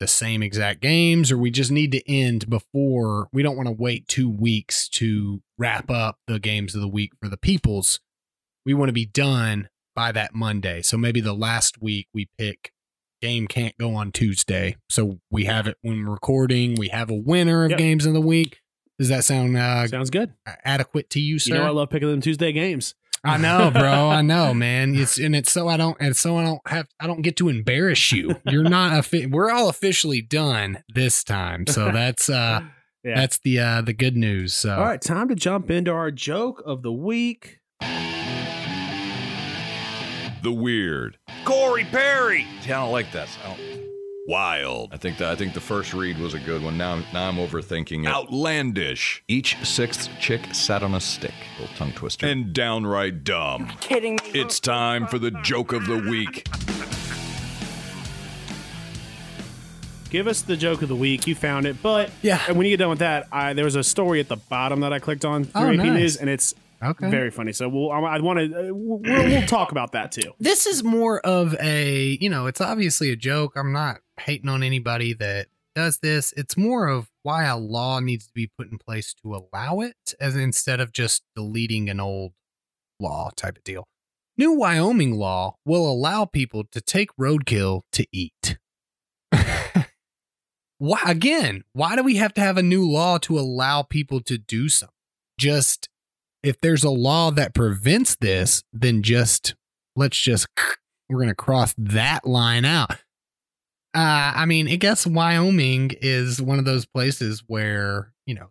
the 0.00 0.06
same 0.06 0.42
exact 0.42 0.80
games 0.80 1.32
or 1.32 1.38
we 1.38 1.50
just 1.50 1.70
need 1.70 1.92
to 1.92 2.10
end 2.10 2.50
before 2.50 3.28
we 3.32 3.42
don't 3.42 3.56
want 3.56 3.66
to 3.66 3.72
wait 3.72 4.06
two 4.08 4.28
weeks 4.28 4.88
to 4.88 5.40
wrap 5.56 5.90
up 5.90 6.18
the 6.26 6.38
games 6.38 6.74
of 6.74 6.82
the 6.82 6.88
week 6.88 7.12
for 7.20 7.28
the 7.28 7.38
peoples. 7.38 8.00
We 8.66 8.74
want 8.74 8.90
to 8.90 8.94
be 8.94 9.06
done 9.06 9.68
by 9.94 10.12
that 10.12 10.34
monday. 10.34 10.82
So 10.82 10.98
maybe 10.98 11.20
the 11.20 11.32
last 11.32 11.80
week 11.80 12.08
we 12.12 12.28
pick 12.36 12.72
game 13.22 13.46
can't 13.46 13.76
go 13.78 13.94
on 13.94 14.12
tuesday 14.12 14.76
so 14.88 15.18
we 15.30 15.44
have 15.44 15.66
it 15.66 15.76
when 15.82 16.04
recording 16.06 16.74
we 16.76 16.88
have 16.88 17.10
a 17.10 17.14
winner 17.14 17.64
of 17.64 17.70
Yep. 17.70 17.78
games 17.78 18.06
of 18.06 18.12
the 18.14 18.20
week 18.20 18.60
does 18.98 19.08
that 19.08 19.24
sound 19.24 19.56
uh, 19.56 19.86
sounds 19.88 20.10
good. 20.10 20.32
adequate 20.64 21.10
to 21.10 21.20
you 21.20 21.38
sir 21.38 21.54
You 21.54 21.60
know, 21.60 21.66
I 21.66 21.70
love 21.70 21.90
picking 21.90 22.08
them 22.10 22.20
Tuesday 22.20 22.52
games. 22.52 22.94
I 23.24 23.38
know, 23.38 23.70
bro. 23.72 24.08
I 24.08 24.22
know, 24.22 24.54
man. 24.54 24.94
It's 24.94 25.18
and 25.18 25.34
it's 25.34 25.50
so 25.50 25.66
I 25.68 25.76
don't 25.76 25.96
and 26.00 26.16
so 26.16 26.36
I 26.38 26.44
don't 26.44 26.60
have 26.68 26.86
I 27.00 27.06
don't 27.08 27.22
get 27.22 27.36
to 27.38 27.48
embarrass 27.48 28.12
you. 28.12 28.40
You're 28.44 28.62
not 28.68 29.12
a 29.12 29.26
we're 29.26 29.50
all 29.50 29.68
officially 29.68 30.22
done 30.22 30.82
this 30.94 31.24
time. 31.24 31.66
So 31.66 31.90
that's 31.92 32.30
uh 32.30 32.60
Yeah. 33.04 33.16
That's 33.16 33.38
the 33.40 33.58
uh 33.58 33.82
the 33.82 33.92
good 33.94 34.16
news. 34.16 34.54
So 34.54 34.76
All 34.76 34.84
right, 34.84 35.00
time 35.00 35.28
to 35.28 35.34
jump 35.34 35.70
into 35.70 35.90
our 35.90 36.10
joke 36.12 36.62
of 36.64 36.82
the 36.82 36.92
week. 36.92 37.58
The 40.46 40.52
weird. 40.52 41.18
Corey 41.44 41.82
Perry. 41.82 42.46
See, 42.60 42.70
I 42.70 42.80
don't 42.80 42.92
like 42.92 43.10
this. 43.10 43.36
I 43.44 43.48
don't. 43.48 43.60
Wild. 44.28 44.90
I 44.92 44.96
think 44.96 45.18
that 45.18 45.28
I 45.28 45.34
think 45.34 45.54
the 45.54 45.60
first 45.60 45.92
read 45.92 46.18
was 46.18 46.34
a 46.34 46.38
good 46.38 46.62
one. 46.62 46.78
Now, 46.78 47.02
now 47.12 47.28
I'm 47.28 47.34
overthinking 47.34 48.04
it. 48.04 48.06
Outlandish. 48.06 49.24
Each 49.26 49.56
sixth 49.66 50.08
chick 50.20 50.54
sat 50.54 50.84
on 50.84 50.94
a 50.94 51.00
stick. 51.00 51.34
Little 51.58 51.74
tongue 51.74 51.90
twister. 51.94 52.26
And 52.28 52.52
downright 52.52 53.24
dumb. 53.24 53.72
Kidding 53.80 54.20
me? 54.22 54.38
It's 54.40 54.60
time 54.60 55.08
for 55.08 55.18
the 55.18 55.32
joke 55.32 55.72
of 55.72 55.86
the 55.86 55.98
week. 55.98 56.46
Give 60.10 60.28
us 60.28 60.42
the 60.42 60.56
joke 60.56 60.82
of 60.82 60.88
the 60.88 60.94
week. 60.94 61.26
You 61.26 61.34
found 61.34 61.66
it, 61.66 61.82
but 61.82 62.10
Yeah. 62.22 62.40
And 62.46 62.56
when 62.56 62.66
you 62.66 62.72
get 62.72 62.76
done 62.78 62.90
with 62.90 63.00
that, 63.00 63.26
I, 63.32 63.52
there 63.54 63.64
was 63.64 63.74
a 63.74 63.82
story 63.82 64.20
at 64.20 64.28
the 64.28 64.36
bottom 64.36 64.78
that 64.82 64.92
I 64.92 65.00
clicked 65.00 65.24
on 65.24 65.42
through 65.42 65.60
Oh, 65.60 65.70
AP 65.70 65.76
nice. 65.78 65.92
News, 65.98 66.16
and 66.18 66.30
it's 66.30 66.54
Okay. 66.82 67.08
very 67.08 67.30
funny. 67.30 67.52
So 67.52 67.68
we'll, 67.68 67.90
I, 67.90 68.20
want 68.20 68.38
to 68.38 68.44
uh, 68.44 68.74
we'll, 68.74 68.98
we'll 69.00 69.46
talk 69.46 69.72
about 69.72 69.92
that 69.92 70.12
too. 70.12 70.32
this 70.38 70.66
is 70.66 70.84
more 70.84 71.20
of 71.20 71.54
a 71.60 72.18
you 72.20 72.28
know 72.28 72.46
it's 72.46 72.60
obviously 72.60 73.10
a 73.10 73.16
joke 73.16 73.52
i'm 73.56 73.72
not 73.72 73.98
hating 74.20 74.48
on 74.48 74.62
anybody 74.62 75.12
that 75.14 75.48
does 75.74 75.98
this 75.98 76.32
it's 76.36 76.56
more 76.56 76.88
of 76.88 77.10
why 77.22 77.44
a 77.44 77.56
law 77.56 78.00
needs 78.00 78.26
to 78.26 78.32
be 78.32 78.50
put 78.58 78.70
in 78.70 78.78
place 78.78 79.14
to 79.14 79.34
allow 79.34 79.80
it 79.80 80.14
as 80.20 80.36
instead 80.36 80.80
of 80.80 80.92
just 80.92 81.22
deleting 81.34 81.88
an 81.88 82.00
old 82.00 82.32
law 82.98 83.30
type 83.36 83.58
of 83.58 83.64
deal 83.64 83.86
new 84.38 84.52
wyoming 84.52 85.14
law 85.14 85.56
will 85.64 85.90
allow 85.90 86.24
people 86.24 86.64
to 86.64 86.80
take 86.80 87.10
roadkill 87.20 87.82
to 87.92 88.06
eat 88.12 88.58
why 90.78 91.00
again 91.06 91.62
why 91.72 91.94
do 91.94 92.02
we 92.02 92.16
have 92.16 92.32
to 92.32 92.40
have 92.40 92.56
a 92.56 92.62
new 92.62 92.88
law 92.88 93.18
to 93.18 93.38
allow 93.38 93.82
people 93.82 94.20
to 94.20 94.38
do 94.38 94.68
something 94.68 94.92
just 95.38 95.88
if 96.46 96.60
there's 96.60 96.84
a 96.84 96.90
law 96.90 97.30
that 97.32 97.54
prevents 97.54 98.16
this 98.16 98.62
then 98.72 99.02
just 99.02 99.54
let's 99.96 100.16
just 100.18 100.46
we're 101.08 101.20
gonna 101.20 101.34
cross 101.34 101.74
that 101.78 102.26
line 102.26 102.64
out. 102.64 102.92
Uh, 103.94 104.32
I 104.34 104.44
mean, 104.44 104.68
I 104.68 104.76
guess 104.76 105.06
Wyoming 105.06 105.92
is 106.02 106.42
one 106.42 106.58
of 106.58 106.64
those 106.66 106.84
places 106.86 107.42
where 107.46 108.12
you 108.26 108.34
know 108.34 108.48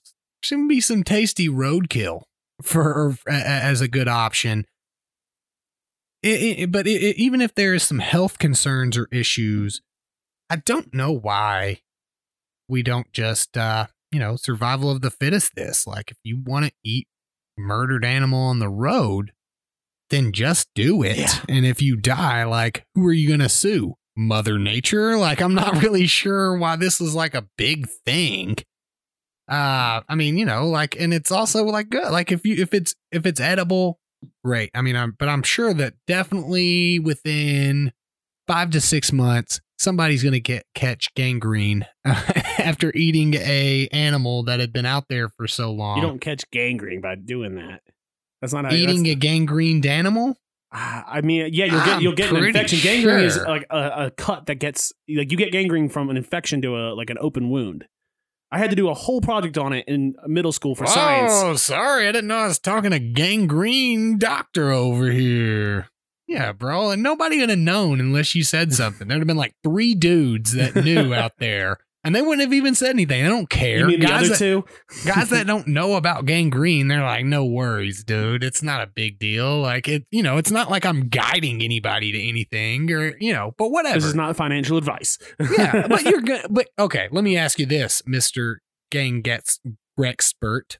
gonna 0.49 0.67
be 0.67 0.81
some 0.81 1.03
tasty 1.03 1.47
roadkill 1.49 2.23
for 2.61 3.15
as 3.29 3.81
a 3.81 3.87
good 3.87 4.07
option. 4.07 4.65
It, 6.23 6.59
it- 6.59 6.71
but 6.71 6.87
it- 6.87 7.17
even 7.17 7.41
if 7.41 7.53
there 7.55 7.73
is 7.73 7.83
some 7.83 7.99
health 7.99 8.39
concerns 8.39 8.97
or 8.97 9.07
issues, 9.11 9.81
I 10.49 10.57
don't 10.57 10.93
know 10.93 11.11
why 11.11 11.81
we 12.67 12.81
don't 12.81 13.11
just 13.13 13.57
uh, 13.57 13.87
you 14.11 14.19
know 14.19 14.35
survival 14.35 14.89
of 14.89 15.01
the 15.01 15.11
fittest. 15.11 15.53
This 15.55 15.85
like 15.85 16.09
if 16.11 16.17
you 16.23 16.41
want 16.43 16.65
to 16.65 16.71
eat 16.83 17.07
murdered 17.57 18.05
animal 18.05 18.39
on 18.39 18.59
the 18.59 18.69
road, 18.69 19.31
then 20.09 20.31
just 20.31 20.69
do 20.75 21.03
it. 21.03 21.17
Yeah. 21.17 21.33
And 21.49 21.65
if 21.65 21.81
you 21.81 21.95
die, 21.95 22.43
like, 22.43 22.85
who 22.95 23.05
are 23.07 23.13
you 23.13 23.27
going 23.27 23.39
to 23.39 23.49
sue? 23.49 23.95
Mother 24.15 24.57
Nature? 24.57 25.17
Like, 25.17 25.41
I'm 25.41 25.55
not 25.55 25.81
really 25.83 26.07
sure 26.07 26.57
why 26.57 26.75
this 26.75 27.01
is 27.01 27.15
like 27.15 27.33
a 27.33 27.47
big 27.57 27.87
thing. 28.05 28.57
Uh, 29.47 30.01
I 30.07 30.15
mean, 30.15 30.37
you 30.37 30.45
know, 30.45 30.67
like, 30.67 30.99
and 30.99 31.13
it's 31.13 31.31
also 31.31 31.65
like 31.65 31.89
good. 31.89 32.11
Like, 32.11 32.31
if 32.31 32.45
you, 32.45 32.55
if 32.61 32.73
it's, 32.73 32.95
if 33.11 33.25
it's 33.25 33.39
edible, 33.39 33.99
great. 34.43 34.71
I 34.73 34.81
mean, 34.81 34.95
I'm, 34.95 35.15
but 35.17 35.29
I'm 35.29 35.43
sure 35.43 35.73
that 35.73 35.93
definitely 36.07 36.99
within 36.99 37.91
five 38.47 38.71
to 38.71 38.81
six 38.81 39.11
months, 39.11 39.61
somebody's 39.77 40.23
going 40.23 40.33
to 40.33 40.39
get 40.39 40.65
catch 40.73 41.13
gangrene 41.15 41.85
after 42.05 42.91
eating 42.95 43.33
a 43.35 43.87
animal 43.91 44.43
that 44.43 44.59
had 44.59 44.73
been 44.73 44.85
out 44.85 45.05
there 45.09 45.29
for 45.29 45.47
so 45.47 45.71
long. 45.71 45.97
You 45.97 46.03
don't 46.03 46.19
catch 46.19 46.49
gangrene 46.51 47.01
by 47.01 47.15
doing 47.15 47.55
that. 47.55 47.81
That's 48.41 48.53
not 48.53 48.65
how 48.65 48.73
eating 48.73 49.07
a 49.07 49.15
gangrened 49.15 49.85
animal. 49.85 50.37
Ah, 50.71 51.05
I 51.07 51.21
mean, 51.21 51.49
yeah, 51.53 51.65
you'll 51.65 51.79
get 51.79 51.95
I'm 51.95 52.01
you'll 52.01 52.13
get 52.13 52.31
an 52.31 52.43
infection. 52.43 52.79
Gangrene 52.79 53.23
is 53.25 53.37
like 53.37 53.65
a, 53.69 54.05
a 54.05 54.11
cut 54.11 54.47
that 54.47 54.55
gets 54.55 54.91
like 55.07 55.31
you 55.31 55.37
get 55.37 55.51
gangrene 55.51 55.89
from 55.89 56.09
an 56.09 56.17
infection 56.17 56.61
to 56.63 56.75
a 56.75 56.93
like 56.93 57.09
an 57.09 57.17
open 57.19 57.49
wound. 57.49 57.85
I 58.51 58.57
had 58.57 58.69
to 58.69 58.75
do 58.75 58.89
a 58.89 58.93
whole 58.93 59.21
project 59.21 59.57
on 59.57 59.73
it 59.73 59.85
in 59.87 60.15
middle 60.27 60.51
school 60.51 60.75
for 60.75 60.85
science. 60.85 61.31
Oh, 61.33 61.55
sorry. 61.55 62.07
I 62.07 62.11
didn't 62.11 62.27
know 62.27 62.37
I 62.37 62.47
was 62.47 62.59
talking 62.59 62.91
to 62.91 62.99
gangrene 62.99 64.17
doctor 64.17 64.71
over 64.71 65.11
here. 65.11 65.87
Yeah, 66.27 66.51
bro. 66.53 66.89
And 66.91 67.03
nobody 67.03 67.39
would 67.39 67.49
have 67.49 67.59
known 67.59 67.99
unless 67.99 68.33
you 68.35 68.43
said 68.43 68.73
something. 68.73 69.07
There'd 69.07 69.19
have 69.21 69.27
been 69.27 69.37
like 69.37 69.53
three 69.63 69.93
dudes 69.93 70.53
that 70.53 70.75
knew 70.75 71.13
out 71.13 71.33
there. 71.39 71.77
And 72.03 72.13
they 72.15 72.21
wouldn't 72.21 72.41
have 72.41 72.53
even 72.53 72.75
said 72.75 72.91
anything. 72.91 73.23
They 73.23 73.27
don't 73.29 73.49
care. 73.49 73.79
You 73.79 73.87
mean 73.87 73.99
the 73.99 74.05
guys, 74.05 74.19
other 74.19 74.29
that, 74.29 74.37
two? 74.37 74.65
guys 75.07 75.29
that 75.31 75.47
don't 75.47 75.67
know 75.67 75.95
about 75.95 76.25
gangrene, 76.25 76.87
they're 76.87 77.01
like, 77.01 77.25
no 77.25 77.43
worries, 77.45 78.03
dude. 78.03 78.43
It's 78.43 78.61
not 78.61 78.81
a 78.81 78.87
big 78.87 79.17
deal. 79.17 79.59
Like 79.59 79.87
it, 79.87 80.05
you 80.11 80.21
know, 80.21 80.37
it's 80.37 80.51
not 80.51 80.69
like 80.69 80.85
I'm 80.85 81.07
guiding 81.09 81.63
anybody 81.63 82.11
to 82.11 82.21
anything 82.27 82.91
or, 82.91 83.17
you 83.19 83.33
know, 83.33 83.55
but 83.57 83.69
whatever. 83.71 83.95
This 83.95 84.05
is 84.05 84.13
not 84.13 84.35
financial 84.35 84.77
advice. 84.77 85.17
yeah, 85.57 85.87
but 85.87 86.03
you're 86.03 86.21
good. 86.21 86.45
But 86.47 86.67
okay, 86.77 87.07
let 87.11 87.23
me 87.23 87.37
ask 87.37 87.57
you 87.57 87.65
this, 87.65 88.03
Mister 88.05 88.61
Gang 88.91 89.21
Gets 89.21 89.59
Rexpert. 89.99 90.77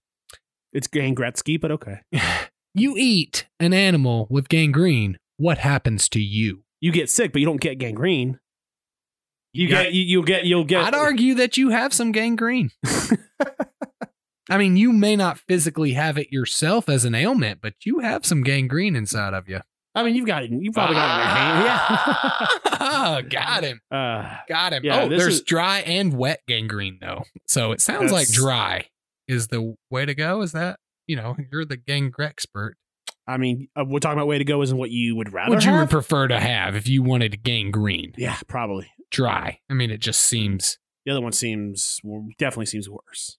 it's 0.74 0.86
gang 0.88 1.16
Gretzky, 1.16 1.60
but 1.60 1.72
okay. 1.72 2.02
You 2.78 2.96
eat 2.98 3.48
an 3.58 3.74
animal 3.74 4.28
with 4.30 4.50
gangrene. 4.50 5.18
What 5.38 5.58
happens 5.60 6.08
to 6.10 6.20
you? 6.20 6.64
You 6.82 6.92
get 6.92 7.10
sick, 7.10 7.32
but 7.34 7.40
you 7.40 7.46
don't 7.46 7.62
get 7.62 7.78
gangrene. 7.78 8.40
You 9.54 9.68
Yeah. 9.68 9.84
get 9.84 9.94
you, 9.94 10.04
you'll 10.04 10.24
get 10.24 10.46
you'll 10.46 10.64
get. 10.66 10.84
I'd 10.86 10.94
argue 10.96 11.34
that 11.36 11.58
you 11.58 11.70
have 11.70 11.94
some 11.94 12.12
gangrene. 12.12 12.72
I 14.50 14.58
mean, 14.60 14.78
you 14.78 14.92
may 14.94 15.16
not 15.16 15.40
physically 15.40 15.94
have 15.94 16.18
it 16.18 16.32
yourself 16.32 16.88
as 16.88 17.04
an 17.04 17.16
ailment, 17.16 17.62
but 17.62 17.74
you 17.84 18.00
have 18.00 18.26
some 18.26 18.44
gangrene 18.44 18.96
inside 18.96 19.34
of 19.34 19.50
you. 19.50 19.62
I 19.96 20.04
mean, 20.04 20.14
you've 20.14 20.28
got 20.28 20.44
it. 20.44 20.52
You 20.52 20.72
probably 20.72 20.96
got 20.96 21.20
it 21.20 21.24
in 21.24 21.62
your 21.62 21.70
hand. 21.72 22.60
Ah, 22.82 23.22
got 23.30 23.64
him. 23.64 23.80
Yeah. 23.92 23.98
Uh, 23.98 24.38
Got 24.48 24.74
him. 24.74 24.84
Yeah, 24.84 25.02
oh, 25.04 25.10
there's 25.10 25.36
is- 25.36 25.42
dry 25.42 25.80
and 25.80 26.16
wet 26.18 26.42
gangrene 26.48 26.98
though. 27.02 27.24
So 27.48 27.72
it 27.72 27.82
sounds 27.82 28.12
like 28.12 28.28
dry 28.30 28.86
is 29.28 29.48
the 29.48 29.76
way 29.90 30.06
to 30.06 30.14
go. 30.14 30.42
Is 30.42 30.52
that 30.52 30.80
you 31.08 31.16
know 31.16 31.38
you're 31.52 31.66
the 31.66 31.78
gang 31.78 32.14
expert? 32.20 32.76
I 33.28 33.38
mean, 33.38 33.68
uh, 33.76 33.84
we're 33.88 34.00
talking 34.00 34.18
about 34.18 34.28
way 34.28 34.38
to 34.38 34.44
go 34.46 34.62
isn't 34.62 34.78
what 34.78 34.92
you 34.92 35.16
would 35.16 35.34
rather 35.34 35.56
What 35.56 35.66
you 35.66 35.72
have. 35.72 35.82
would 35.82 35.90
prefer 35.90 36.28
to 36.28 36.40
have 36.40 36.76
if 36.76 36.88
you 36.88 37.02
wanted 37.04 37.32
to 37.32 37.38
gangrene? 37.38 38.14
yeah, 38.18 38.38
probably. 38.48 38.92
Dry. 39.12 39.60
I 39.70 39.74
mean, 39.74 39.90
it 39.92 40.00
just 40.00 40.22
seems 40.22 40.78
The 41.06 41.12
other 41.12 41.22
one 41.22 41.32
seems 41.32 42.00
definitely 42.38 42.66
seems 42.68 42.90
worse. 42.90 43.38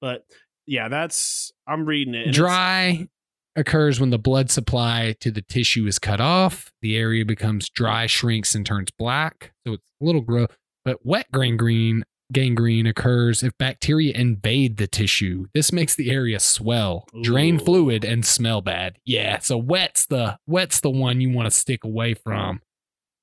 But 0.00 0.24
yeah, 0.66 0.88
that's 0.88 1.52
I'm 1.66 1.84
reading 1.86 2.14
it. 2.14 2.32
dry 2.32 3.08
occurs 3.56 4.00
when 4.00 4.10
the 4.10 4.18
blood 4.18 4.50
supply 4.50 5.14
to 5.20 5.30
the 5.30 5.42
tissue 5.42 5.86
is 5.86 5.98
cut 5.98 6.20
off. 6.20 6.72
The 6.82 6.96
area 6.96 7.24
becomes 7.24 7.68
dry, 7.68 8.06
shrinks, 8.06 8.54
and 8.54 8.64
turns 8.64 8.90
black. 8.96 9.52
So 9.66 9.74
it's 9.74 9.84
a 10.00 10.04
little 10.04 10.20
gross. 10.22 10.48
But 10.84 11.04
wet 11.04 11.26
gangrene 11.32 12.04
gangrene 12.32 12.86
occurs 12.86 13.42
if 13.42 13.56
bacteria 13.58 14.12
invade 14.14 14.76
the 14.76 14.86
tissue. 14.86 15.46
This 15.54 15.72
makes 15.72 15.94
the 15.94 16.10
area 16.10 16.40
swell, 16.40 17.06
drain 17.22 17.56
Ooh. 17.56 17.64
fluid, 17.64 18.04
and 18.04 18.24
smell 18.24 18.60
bad. 18.60 18.98
Yeah, 19.04 19.38
so 19.38 19.56
wet's 19.56 20.06
the 20.06 20.38
wet's 20.46 20.80
the 20.80 20.90
one 20.90 21.20
you 21.20 21.30
want 21.30 21.46
to 21.46 21.50
stick 21.50 21.84
away 21.84 22.14
from 22.14 22.62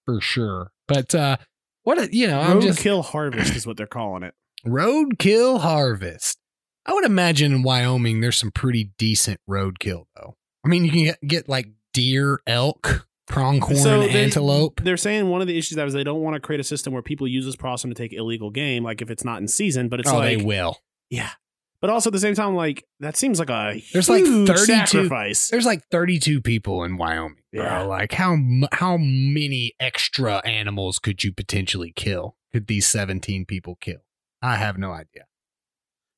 for 0.05 0.21
sure. 0.21 0.71
But 0.87 1.13
uh 1.13 1.37
what 1.83 1.97
a, 1.99 2.09
you 2.11 2.27
know, 2.27 2.39
I'm 2.39 2.59
just 2.59 2.79
Roadkill 2.79 3.05
harvest 3.05 3.55
is 3.55 3.65
what 3.65 3.77
they're 3.77 3.87
calling 3.87 4.23
it. 4.23 4.33
roadkill 4.65 5.61
harvest. 5.61 6.37
I 6.85 6.93
would 6.93 7.05
imagine 7.05 7.53
in 7.53 7.63
Wyoming 7.63 8.21
there's 8.21 8.37
some 8.37 8.51
pretty 8.51 8.91
decent 8.97 9.39
roadkill 9.49 10.05
though. 10.15 10.35
I 10.65 10.69
mean, 10.69 10.83
you 10.83 10.91
can 10.91 11.03
get, 11.03 11.21
get 11.25 11.49
like 11.49 11.69
deer, 11.93 12.41
elk, 12.45 13.07
pronghorn 13.28 13.75
so 13.75 13.99
they, 13.99 14.23
antelope. 14.23 14.82
They're 14.84 14.97
saying 14.97 15.30
one 15.30 15.41
of 15.41 15.47
the 15.47 15.57
issues 15.57 15.75
that 15.75 15.88
is 15.88 15.93
they 15.93 16.03
don't 16.03 16.21
want 16.21 16.36
to 16.36 16.39
create 16.39 16.59
a 16.59 16.63
system 16.63 16.93
where 16.93 17.01
people 17.01 17.28
use 17.28 17.45
this 17.45 17.55
possum 17.55 17.91
to 17.91 17.95
take 17.95 18.13
illegal 18.13 18.49
game, 18.49 18.84
like 18.84 19.01
if 19.01 19.11
it's 19.11 19.23
not 19.23 19.41
in 19.41 19.47
season. 19.47 19.89
But 19.89 19.99
it's 19.99 20.09
oh, 20.09 20.17
like 20.17 20.38
they 20.38 20.43
will, 20.43 20.80
yeah. 21.09 21.32
But 21.80 21.91
also 21.91 22.09
at 22.09 22.13
the 22.13 22.19
same 22.19 22.34
time, 22.34 22.55
like 22.55 22.86
that 22.99 23.15
seems 23.15 23.38
like 23.38 23.49
a 23.49 23.84
there's 23.93 24.09
like 24.09 24.23
thirty-two. 24.23 25.09
There's 25.09 25.65
like 25.65 25.84
thirty-two 25.91 26.41
people 26.41 26.84
in 26.84 26.97
Wyoming, 26.97 27.38
yeah. 27.51 27.84
Like 27.84 28.13
how 28.13 28.38
how 28.71 28.97
many 28.97 29.73
extra 29.80 30.38
animals 30.47 30.97
could 30.97 31.23
you 31.23 31.32
potentially 31.32 31.93
kill? 31.95 32.36
Could 32.51 32.67
these 32.67 32.88
seventeen 32.88 33.45
people 33.45 33.78
kill? 33.80 33.99
I 34.41 34.55
have 34.55 34.78
no 34.78 34.91
idea. 34.91 35.25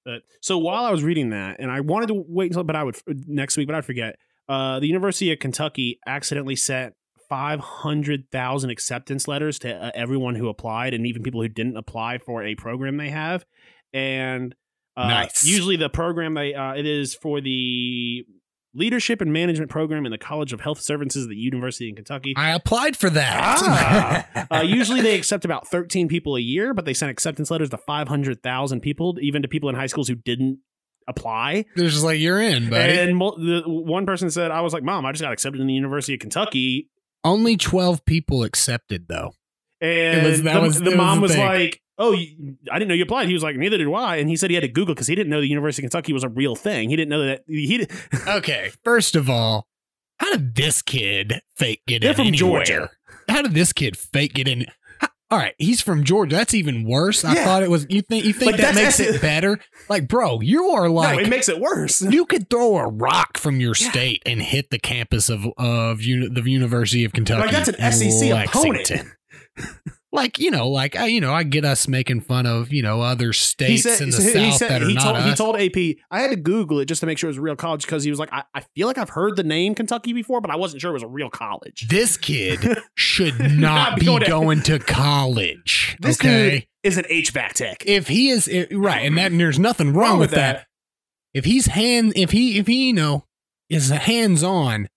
But 0.06 0.22
so 0.42 0.58
while 0.58 0.86
I 0.86 0.92
was 0.92 1.04
reading 1.04 1.32
that, 1.32 1.58
and 1.60 1.70
I 1.70 1.82
wanted 1.82 2.08
to 2.08 2.24
wait 2.28 2.52
until, 2.52 2.64
but 2.64 2.76
I 2.78 2.84
would 2.84 2.96
uh, 2.96 3.14
next 3.28 3.58
week, 3.58 3.68
but 3.68 3.76
I 3.76 3.82
forget. 3.82 4.16
Uh, 4.48 4.80
the 4.80 4.88
University 4.88 5.32
of 5.32 5.38
Kentucky 5.38 6.00
accidentally 6.08 6.56
set 6.56 6.94
500,000 7.30 8.70
acceptance 8.70 9.28
letters 9.28 9.60
to 9.60 9.74
uh, 9.74 9.92
everyone 9.94 10.36
who 10.36 10.50
applied 10.50 10.94
and 10.94 11.06
even 11.06 11.24
people 11.24 11.42
who 11.42 11.48
didn't 11.48 11.78
apply 11.78 12.18
for 12.18 12.44
a 12.44 12.56
program 12.56 12.98
they 12.98 13.10
have. 13.10 13.46
And 13.94 14.56
uh, 14.98 15.08
nice. 15.08 15.46
usually 15.46 15.78
the 15.78 15.90
program 15.90 16.34
they 16.34 16.54
uh, 16.54 16.74
it 16.74 16.86
is 16.86 17.16
for 17.16 17.40
the 17.40 18.26
leadership 18.74 19.22
and 19.22 19.34
management 19.34 19.72
program 19.72 20.06
in 20.06 20.12
the 20.12 20.18
College 20.18 20.54
of 20.54 20.62
Health 20.62 20.82
Services 20.82 21.24
at 21.24 21.30
the 21.30 21.36
University 21.36 21.90
in 21.90 21.96
Kentucky. 21.96 22.34
I 22.36 22.52
applied 22.52 22.96
for 22.96 23.10
that. 23.10 23.60
Ah. 23.62 24.48
uh, 24.52 24.62
usually 24.62 25.02
they 25.02 25.16
accept 25.16 25.46
about 25.46 25.68
13 25.68 26.08
people 26.08 26.36
a 26.36 26.40
year, 26.40 26.74
but 26.74 26.86
they 26.86 26.94
sent 26.94 27.12
acceptance 27.12 27.50
letters 27.50 27.70
to 27.70 27.78
500,000 27.78 28.80
people, 28.82 29.18
even 29.22 29.42
to 29.42 29.48
people 29.48 29.70
in 29.70 29.76
high 29.76 29.88
schools 29.88 30.08
who 30.08 30.16
didn't 30.16 30.60
apply. 31.08 31.66
They're 31.76 31.90
just 31.90 32.04
like, 32.04 32.20
you're 32.20 32.40
in, 32.40 32.70
buddy. 32.70 33.00
And 33.00 33.18
mo- 33.18 33.38
the, 33.38 33.64
one 33.66 34.06
person 34.06 34.30
said, 34.30 34.52
I 34.52 34.62
was 34.62 34.74
like, 34.74 34.84
mom, 34.84 35.06
I 35.06 35.12
just 35.12 35.24
got 35.24 35.34
accepted 35.34 35.60
in 35.62 35.68
the 35.68 35.74
University 35.74 36.14
of 36.14 36.20
Kentucky. 36.20 36.90
Only 37.24 37.58
12 37.58 38.06
people 38.06 38.44
accepted, 38.44 39.08
though. 39.08 39.34
And 39.82 40.26
was- 40.26 40.42
the, 40.44 40.60
was- 40.60 40.78
the 40.80 40.84
that 40.86 40.90
was 40.92 40.98
mom 40.98 41.22
was 41.22 41.38
like, 41.38 41.82
Oh, 42.02 42.14
you, 42.14 42.56
I 42.72 42.80
didn't 42.80 42.88
know 42.88 42.96
you 42.96 43.04
applied. 43.04 43.28
He 43.28 43.34
was 43.34 43.44
like, 43.44 43.58
Neither 43.58 43.78
did 43.78 43.94
I. 43.94 44.18
And 44.18 44.30
he 44.30 44.38
said 44.38 44.50
he 44.50 44.54
had 44.56 44.62
to 44.62 44.70
Google 44.70 44.96
because 44.96 45.08
he 45.08 45.16
didn't 45.16 45.30
know 45.30 45.42
the 45.42 45.48
University 45.50 45.86
of 45.86 45.92
Kentucky 45.92 46.14
was 46.14 46.24
a 46.24 46.30
real 46.30 46.56
thing. 46.56 46.90
He 46.90 46.96
didn't 46.96 47.10
know 47.10 47.26
that. 47.26 47.44
He 47.46 47.78
did, 47.80 47.92
Okay, 48.28 48.72
first 48.86 49.18
of 49.18 49.30
all, 49.30 49.68
how 50.18 50.32
did 50.32 50.56
this 50.56 50.82
kid 50.82 51.42
fake 51.58 51.82
get 51.88 52.02
They're 52.02 52.12
in 52.12 52.16
from 52.16 52.28
anywhere? 52.28 52.64
Georgia. 52.64 52.90
How 53.28 53.42
did 53.42 53.54
this 53.54 53.74
kid 53.74 53.98
fake 53.98 54.34
get 54.34 54.48
in? 54.48 54.66
All 55.32 55.38
right, 55.38 55.54
he's 55.60 55.80
from 55.80 56.04
Georgia. 56.04 56.36
That's 56.36 56.56
even 56.56 56.84
worse. 56.88 57.24
I 57.24 57.36
Yeah. 57.36 57.44
thought 57.46 57.62
it 57.62 57.70
was. 57.70 57.86
You 57.90 58.02
think 58.02 58.26
you 58.26 58.34
think 58.34 58.54
Like, 58.54 58.62
that 58.62 58.74
makes 58.74 59.00
it 59.00 59.22
better? 59.22 59.60
Like, 59.88 60.08
bro, 60.08 60.42
you 60.42 60.70
are 60.70 60.90
like 60.90 61.18
no, 61.18 61.24
it 61.24 61.30
makes 61.30 61.48
it 61.50 61.60
worse. 61.60 62.02
you 62.02 62.26
could 62.26 62.50
throw 62.50 62.78
a 62.78 62.88
rock 62.88 63.38
from 63.38 63.60
your 63.60 63.74
Yeah. 63.80 63.90
state 63.92 64.24
and 64.26 64.42
hit 64.42 64.72
the 64.72 64.80
campus 64.80 65.30
of 65.30 65.46
of 65.58 66.02
uni- 66.02 66.30
the 66.30 66.42
University 66.50 67.06
of 67.06 67.14
Kentucky. 67.14 67.42
Like, 67.42 67.52
that's 67.52 67.70
an 67.70 67.76
SEC 67.80 68.32
opponent. 68.32 68.92
Like 70.12 70.40
you 70.40 70.50
know, 70.50 70.68
like 70.70 70.96
I, 70.96 71.06
you 71.06 71.22
know, 71.22 71.32
I 71.32 71.44
get 71.44 71.66
us 71.66 71.88
making 71.88 72.22
fun 72.22 72.48
of 72.48 72.74
you 72.74 72.82
know 72.82 73.02
other 73.02 73.32
states 73.32 73.86
in 74.02 74.10
the 74.10 74.18
he 74.18 74.52
south 74.52 74.60
that 74.68 74.82
are 74.82 74.88
he 74.88 74.96
not 74.96 75.04
told, 75.04 75.16
us. 75.18 75.26
he 75.30 75.36
told 75.36 75.56
AP 75.62 76.04
I 76.10 76.22
had 76.22 76.32
to 76.32 76.36
Google 76.36 76.80
it 76.80 76.86
just 76.86 77.02
to 77.02 77.06
make 77.06 77.20
sure 77.20 77.28
it 77.28 77.32
was 77.32 77.38
a 77.38 77.42
real 77.42 77.56
college 77.56 77.84
because 77.84 78.04
he 78.04 78.10
was 78.10 78.18
like 78.20 78.34
I, 78.34 78.44
I 78.56 78.62
feel 78.76 78.88
like 78.88 78.98
I've 78.98 79.10
heard 79.10 79.36
the 79.36 79.44
name 79.44 79.76
Kentucky 79.76 80.14
before, 80.14 80.42
but 80.42 80.50
I 80.50 80.56
wasn't 80.56 80.82
sure 80.82 80.90
it 80.90 80.94
was 80.94 81.04
a 81.04 81.08
real 81.08 81.30
college. 81.30 81.88
this 81.90 82.18
kid 82.18 82.60
should 82.96 83.40
not 83.40 84.00
be 84.00 84.06
going 84.06 84.24
going 84.24 84.62
to- 84.64 84.80
to, 84.80 84.86
college. 84.86 85.96
This 86.00 86.20
okay, 86.20 86.52
dude 86.52 86.68
is 86.82 86.98
an 86.98 87.06
HVAC 87.06 87.50
tech. 87.54 87.84
if 87.86 88.08
he 88.08 88.30
is 88.30 88.48
eh, 88.48 88.66
right, 88.72 89.06
and 89.06 89.16
that 89.20 89.32
and 89.32 89.40
there's 89.40 89.60
nothing 89.60 89.94
wrong, 89.94 90.18
with 90.18 90.32
that. 90.32 90.66
If 91.36 91.46
he's 91.46 91.68
hand, 91.68 92.14
if 92.16 92.32
he, 92.32 92.58
if 92.58 92.66
he, 92.66 92.88
you 92.88 92.94
know, 92.94 93.26
is 93.70 93.90
hands 93.90 94.44
on, 94.44 94.90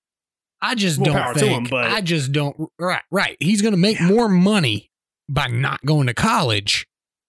I 0.63 0.75
just 0.75 1.03
don't 1.03 1.35
think. 1.37 1.69
him, 1.69 1.77
I 1.77 2.01
just 2.01 2.33
don't. 2.33 2.71
Right, 2.79 3.03
right. 3.11 3.37
He's 3.41 3.61
gonna 3.61 3.77
make 3.77 4.01
more 4.01 4.29
money 4.31 4.89
by 5.33 5.47
not 5.49 5.85
going 5.85 6.07
to 6.07 6.15
college. 6.15 6.87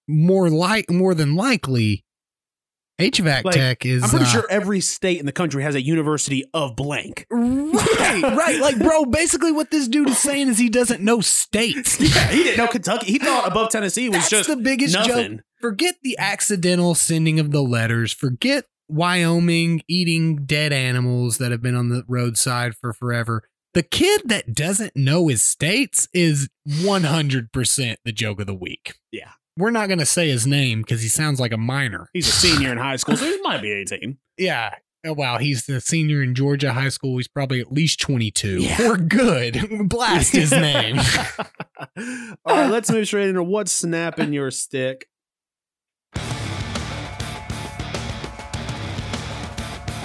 More 0.08 0.50
like, 0.50 0.90
more 0.92 1.16
than 1.16 1.36
likely, 1.36 2.04
HVAC 3.00 3.46
Like, 3.46 3.56
tech 3.56 3.86
is. 3.86 4.04
I'm 4.04 4.10
pretty 4.10 4.26
uh, 4.26 4.30
sure 4.30 4.46
every 4.50 4.82
state 4.82 5.20
in 5.20 5.26
the 5.26 5.32
country 5.32 5.64
has 5.64 5.76
a 5.76 5.82
university 5.82 6.44
of 6.54 6.76
blank. 6.76 7.26
Right, 7.74 8.22
right. 8.22 8.60
Like, 8.60 8.78
bro, 8.78 9.06
basically 9.06 9.52
what 9.52 9.72
this 9.72 9.88
dude 9.88 10.10
is 10.10 10.20
saying 10.20 10.50
is 10.50 10.60
he 10.60 10.70
doesn't 10.70 11.02
know 11.02 11.22
states. 11.22 12.00
Yeah, 12.00 12.28
he 12.28 12.44
didn't 12.44 12.58
know 12.58 12.68
Kentucky. 12.68 13.12
He 13.12 13.18
thought 13.18 13.48
above 13.48 13.72
Tennessee 13.72 14.10
was 14.10 14.18
That's 14.18 14.30
just 14.30 14.50
the 14.50 14.58
biggest 14.58 14.94
nothing. 14.94 15.38
joke. 15.38 15.46
Forget 15.60 15.96
the 16.04 16.16
accidental 16.20 16.94
sending 16.94 17.40
of 17.40 17.52
the 17.52 17.62
letters. 17.62 18.14
Forget 18.14 18.66
Wyoming 18.88 19.82
eating 19.88 20.46
dead 20.46 20.72
animals 20.74 21.40
that 21.40 21.52
have 21.52 21.62
been 21.62 21.76
on 21.76 21.90
the 21.90 22.04
roadside 22.08 22.76
for 22.76 22.94
forever. 22.94 23.44
The 23.74 23.84
kid 23.84 24.22
that 24.26 24.54
doesn't 24.54 24.96
know 24.96 25.28
his 25.30 25.42
states 25.42 26.08
is 26.14 26.50
100% 26.70 27.96
the 28.06 28.12
joke 28.12 28.40
of 28.40 28.48
the 28.48 28.54
week. 28.54 28.96
Yeah. 29.12 29.32
We're 29.58 29.72
not 29.72 29.88
going 29.88 30.00
to 30.00 30.06
say 30.06 30.30
his 30.30 30.48
name 30.48 30.82
because 30.82 31.02
he 31.02 31.08
sounds 31.08 31.40
like 31.40 31.52
a 31.52 31.58
minor. 31.58 32.10
He's 32.14 32.28
a 32.28 32.32
senior 32.32 32.72
in 32.72 32.78
high 32.80 32.96
school, 32.98 33.18
so 33.18 33.26
he 33.26 33.40
might 33.42 33.62
be 33.62 33.72
18. 33.72 34.18
Yeah. 34.38 34.76
Oh, 35.06 35.14
Wow, 35.14 35.38
he's 35.38 35.66
the 35.66 35.82
senior 35.82 36.24
in 36.24 36.34
Georgia 36.34 36.72
high 36.74 36.90
school. 36.90 37.18
He's 37.18 37.28
probably 37.28 37.60
at 37.60 37.72
least 37.72 38.00
22. 38.00 38.62
Yeah. 38.62 38.78
We're 38.88 38.98
good. 38.98 39.60
Blast 39.90 40.32
his 40.34 40.52
name. 40.54 40.98
All 40.98 42.56
right, 42.56 42.70
let's 42.72 42.90
move 42.90 43.06
straight 43.08 43.28
into 43.30 43.44
what's 43.44 43.72
snapping 43.72 44.32
your 44.34 44.50
stick. 44.50 45.08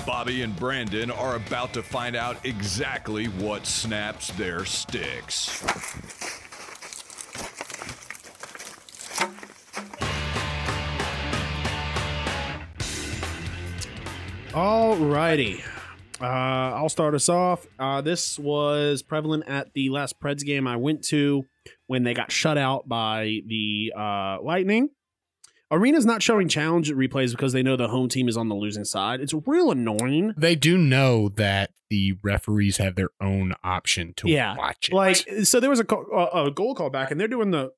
Bobby 0.08 0.40
and 0.40 0.56
Brandon 0.56 1.10
are 1.10 1.36
about 1.36 1.74
to 1.74 1.82
find 1.82 2.16
out 2.16 2.38
exactly 2.42 3.26
what 3.26 3.66
snaps 3.66 4.30
their 4.32 4.64
sticks. 4.64 5.62
All 14.54 14.96
righty. 14.96 15.62
Uh, 16.18 16.24
I'll 16.24 16.88
start 16.88 17.14
us 17.14 17.28
off. 17.28 17.66
Uh, 17.78 18.00
this 18.00 18.38
was 18.38 19.02
prevalent 19.02 19.44
at 19.46 19.74
the 19.74 19.90
last 19.90 20.18
Preds 20.18 20.42
game 20.42 20.66
I 20.66 20.76
went 20.76 21.04
to 21.08 21.44
when 21.86 22.04
they 22.04 22.14
got 22.14 22.32
shut 22.32 22.56
out 22.56 22.88
by 22.88 23.42
the 23.46 23.92
uh, 23.94 24.38
Lightning. 24.42 24.88
Arena's 25.70 26.06
not 26.06 26.22
showing 26.22 26.48
challenge 26.48 26.90
replays 26.90 27.32
because 27.32 27.52
they 27.52 27.62
know 27.62 27.76
the 27.76 27.88
home 27.88 28.08
team 28.08 28.28
is 28.28 28.36
on 28.36 28.48
the 28.48 28.54
losing 28.54 28.84
side. 28.84 29.20
It's 29.20 29.34
real 29.46 29.70
annoying. 29.70 30.32
They 30.36 30.56
do 30.56 30.78
know 30.78 31.28
that 31.30 31.70
the 31.90 32.14
referees 32.22 32.78
have 32.78 32.94
their 32.94 33.10
own 33.20 33.54
option 33.62 34.14
to 34.16 34.28
Yeah, 34.28 34.56
watch 34.56 34.88
it. 34.90 34.94
Like, 34.94 35.16
so 35.44 35.60
there 35.60 35.70
was 35.70 35.80
a, 35.80 35.86
uh, 35.96 36.44
a 36.46 36.50
goal 36.50 36.74
call 36.74 36.88
back, 36.90 37.10
and 37.10 37.20
they're 37.20 37.28
doing 37.28 37.50
the, 37.50 37.70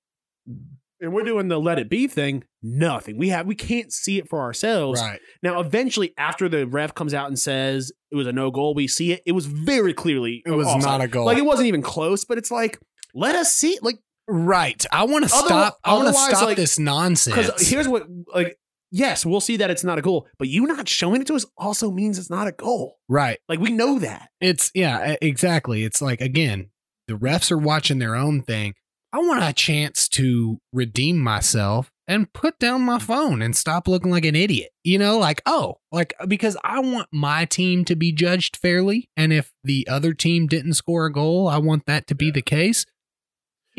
and 1.01 1.13
we're 1.13 1.25
doing 1.25 1.49
the 1.49 1.59
let 1.59 1.79
it 1.79 1.89
be 1.89 2.07
thing. 2.07 2.45
Nothing. 2.63 3.17
We 3.17 3.31
have 3.31 3.47
we 3.47 3.55
can't 3.55 3.91
see 3.93 4.19
it 4.19 4.29
for 4.29 4.41
ourselves. 4.41 5.01
right. 5.01 5.19
Now, 5.43 5.61
eventually, 5.61 6.13
after 6.19 6.49
the 6.49 6.67
ref 6.67 6.95
comes 6.95 7.15
out 7.15 7.29
and 7.29 7.39
says 7.39 7.91
it 8.11 8.17
was 8.17 8.27
a 8.27 8.33
no 8.33 8.51
goal, 8.51 8.75
we 8.75 8.87
see 8.87 9.13
it. 9.13 9.23
It 9.25 9.33
was 9.33 9.47
very 9.47 9.95
clearly 9.95 10.43
It 10.45 10.51
was 10.51 10.67
offside. 10.67 10.83
not 10.83 11.01
a 11.01 11.09
goal. 11.09 11.25
Like 11.27 11.39
it 11.39 11.45
wasn't 11.47 11.69
even 11.69 11.81
close. 11.83 12.25
But 12.25 12.37
it's 12.39 12.51
like 12.51 12.79
let 13.15 13.35
us 13.35 13.51
see. 13.53 13.79
Like 13.81 13.99
Right. 14.31 14.85
I 14.93 15.05
want 15.05 15.25
to 15.25 15.29
stop. 15.29 15.79
I 15.85 15.95
want 15.95 16.09
to 16.09 16.15
stop 16.15 16.43
like- 16.43 16.57
this 16.57 16.79
nonsense. 16.79 17.37
because 17.37 17.69
here's 17.69 17.89
what 17.89 18.07
like 18.33 18.57
yes, 18.93 19.27
we'll 19.27 19.41
see 19.41 19.57
that 19.59 19.71
it's 19.71 19.85
not 19.85 19.99
a 19.99 20.03
goal, 20.03 20.27
but 20.39 20.49
you 20.49 20.67
not 20.67 20.89
showing 20.89 21.21
it 21.21 21.27
to 21.29 21.35
us 21.35 21.45
also 21.57 21.91
means 21.91 22.19
it's 22.19 22.31
not 22.31 22.47
a 22.47 22.53
goal. 22.53 22.99
right. 23.09 23.39
Like 23.49 23.59
we 23.61 23.73
know 23.73 23.99
that. 23.99 24.31
It's 24.41 24.71
yeah, 24.75 25.17
exactly. 25.21 25.85
It's 25.85 26.01
like 26.01 26.21
again, 26.21 26.71
the 27.09 27.15
refs 27.15 27.51
are 27.51 27.59
watching 27.59 27.99
their 27.99 28.15
own 28.15 28.43
thing. 28.43 28.75
I 29.13 29.19
want 29.19 29.43
a 29.43 29.53
chance 29.53 30.09
to 30.11 30.61
redeem 30.73 31.19
myself 31.19 31.91
and 32.07 32.33
put 32.33 32.59
down 32.61 32.83
my 32.83 33.01
phone 33.01 33.43
and 33.43 33.57
stop 33.57 33.89
looking 33.89 34.13
like 34.13 34.25
an 34.25 34.37
idiot. 34.37 34.71
You 34.85 34.99
know, 34.99 35.19
like, 35.19 35.43
oh, 35.47 35.79
like 35.91 36.15
because 36.29 36.57
I 36.63 36.79
want 36.79 37.09
my 37.13 37.45
team 37.45 37.85
to 37.87 37.97
be 37.97 38.13
judged 38.13 38.57
fairly. 38.57 39.09
And 39.17 39.33
if 39.33 39.53
the 39.65 39.89
other 39.89 40.15
team 40.15 40.47
didn't 40.47 40.75
score 40.75 41.07
a 41.07 41.13
goal, 41.13 41.49
I 41.49 41.59
want 41.59 41.87
that 41.87 42.07
to 42.09 42.15
be 42.15 42.31
the 42.31 42.43
case. 42.43 42.87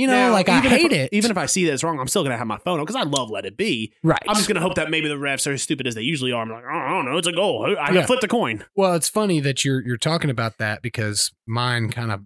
You 0.01 0.07
know, 0.07 0.13
Now, 0.13 0.31
like 0.31 0.49
I 0.49 0.59
hate 0.61 0.91
if, 0.91 0.97
it. 0.97 1.09
Even 1.13 1.29
if 1.31 1.37
I 1.37 1.45
see 1.45 1.65
that 1.65 1.73
it's 1.73 1.83
wrong, 1.83 1.99
I'm 1.99 2.07
still 2.07 2.23
gonna 2.23 2.37
have 2.37 2.47
my 2.47 2.57
phone 2.57 2.79
on 2.79 2.85
because 2.85 2.95
I 2.95 3.03
love 3.03 3.29
let 3.29 3.45
it 3.45 3.55
be. 3.55 3.93
right. 4.03 4.19
I'm 4.27 4.35
just 4.35 4.47
gonna 4.47 4.59
hope 4.59 4.75
that 4.75 4.89
maybe 4.89 5.07
the 5.07 5.15
refs 5.15 5.45
are 5.45 5.53
as 5.53 5.61
stupid 5.61 5.85
as 5.87 5.95
they 5.95 6.01
usually 6.01 6.31
are. 6.31 6.41
I'm 6.41 6.49
like, 6.49 6.63
oh, 6.65 6.75
I 6.75 6.89
don't 6.89 7.05
know, 7.05 7.17
it's 7.17 7.27
a 7.27 7.31
goal. 7.31 7.75
I 7.79 7.91
Yeah. 7.91 8.05
flipped 8.05 8.23
a 8.23 8.27
coin. 8.27 8.65
Well, 8.75 8.93
it's 8.95 9.07
funny 9.09 9.39
that 9.41 9.63
you're 9.63 9.81
you're 9.85 9.97
talking 9.97 10.29
about 10.29 10.57
that 10.57 10.81
because 10.81 11.31
mine 11.47 11.89
kind 11.91 12.11
of 12.11 12.21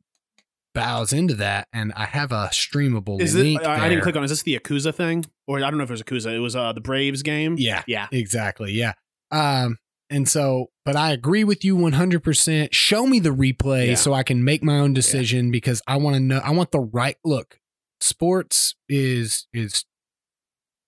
bows 0.74 1.14
into 1.14 1.34
that, 1.36 1.68
and 1.74 1.94
I 1.96 2.06
have 2.06 2.32
a 2.32 2.50
streamable 2.52 3.22
Is 3.22 3.36
it? 3.36 3.44
link. 3.44 3.64
I, 3.66 3.86
I 3.86 3.90
didn't 3.90 4.04
click 4.04 4.16
on. 4.16 4.24
Is 4.24 4.30
this 4.30 4.44
the 4.44 4.58
Yakuza 4.60 4.94
thing, 4.94 5.26
or 5.48 5.58
I 5.58 5.70
don't 5.70 5.78
know 5.78 5.84
if 5.84 5.90
it 5.90 5.94
was 5.94 6.04
Yakuza. 6.04 6.34
It 6.36 6.40
was 6.40 6.56
uh 6.56 6.74
the 6.74 6.82
Braves 6.82 7.24
game. 7.24 7.56
Yeah, 7.58 7.84
Yeah. 7.88 8.08
exactly. 8.12 8.72
Yeah. 8.74 8.94
Um, 9.32 9.78
and 10.10 10.30
so, 10.30 10.68
but 10.86 10.96
I 10.96 11.12
agree 11.12 11.44
with 11.44 11.66
you 11.66 11.76
100%. 11.76 12.70
Show 12.74 13.08
me 13.08 13.20
the 13.20 13.32
replay 13.32 13.88
Yeah. 13.90 13.96
so 13.96 14.14
I 14.14 14.22
can 14.24 14.44
make 14.44 14.64
my 14.64 14.78
own 14.78 14.94
decision 14.94 15.50
because 15.50 15.82
I 15.88 15.98
want 15.98 16.16
to 16.16 16.20
know, 16.20 16.38
I 16.44 16.52
want 16.52 16.72
the 16.72 16.80
right 16.82 17.18
look. 17.26 17.60
Sports 18.06 18.76
is, 18.88 19.48
is 19.52 19.84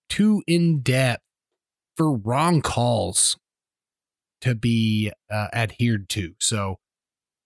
too 0.08 0.44
in 0.46 0.82
depth 0.82 1.24
for 1.96 2.16
wrong 2.16 2.62
calls 2.62 3.38
to 4.42 4.54
be 4.54 5.12
uh, 5.32 5.48
adhered 5.52 6.10
to. 6.10 6.36
So, 6.40 6.78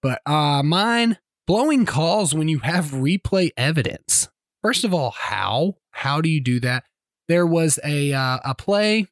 but 0.02 0.22
uh, 0.26 0.62
mine 0.62 1.20
blowing 1.48 1.86
calls 1.86 2.34
when 2.34 2.50
you 2.50 2.60
have 2.60 2.88
replay 2.88 3.52
evidence. 3.56 4.28
First 4.62 4.84
of 4.84 4.94
all, 4.94 5.12
how? 5.12 5.78
How 5.92 6.20
do 6.20 6.30
you 6.30 6.42
do 6.42 6.60
that? 6.60 6.84
There 7.30 7.48
was 7.48 7.80
a 7.84 8.12
uh, 8.12 8.40
a 8.44 8.56
play 8.56 9.08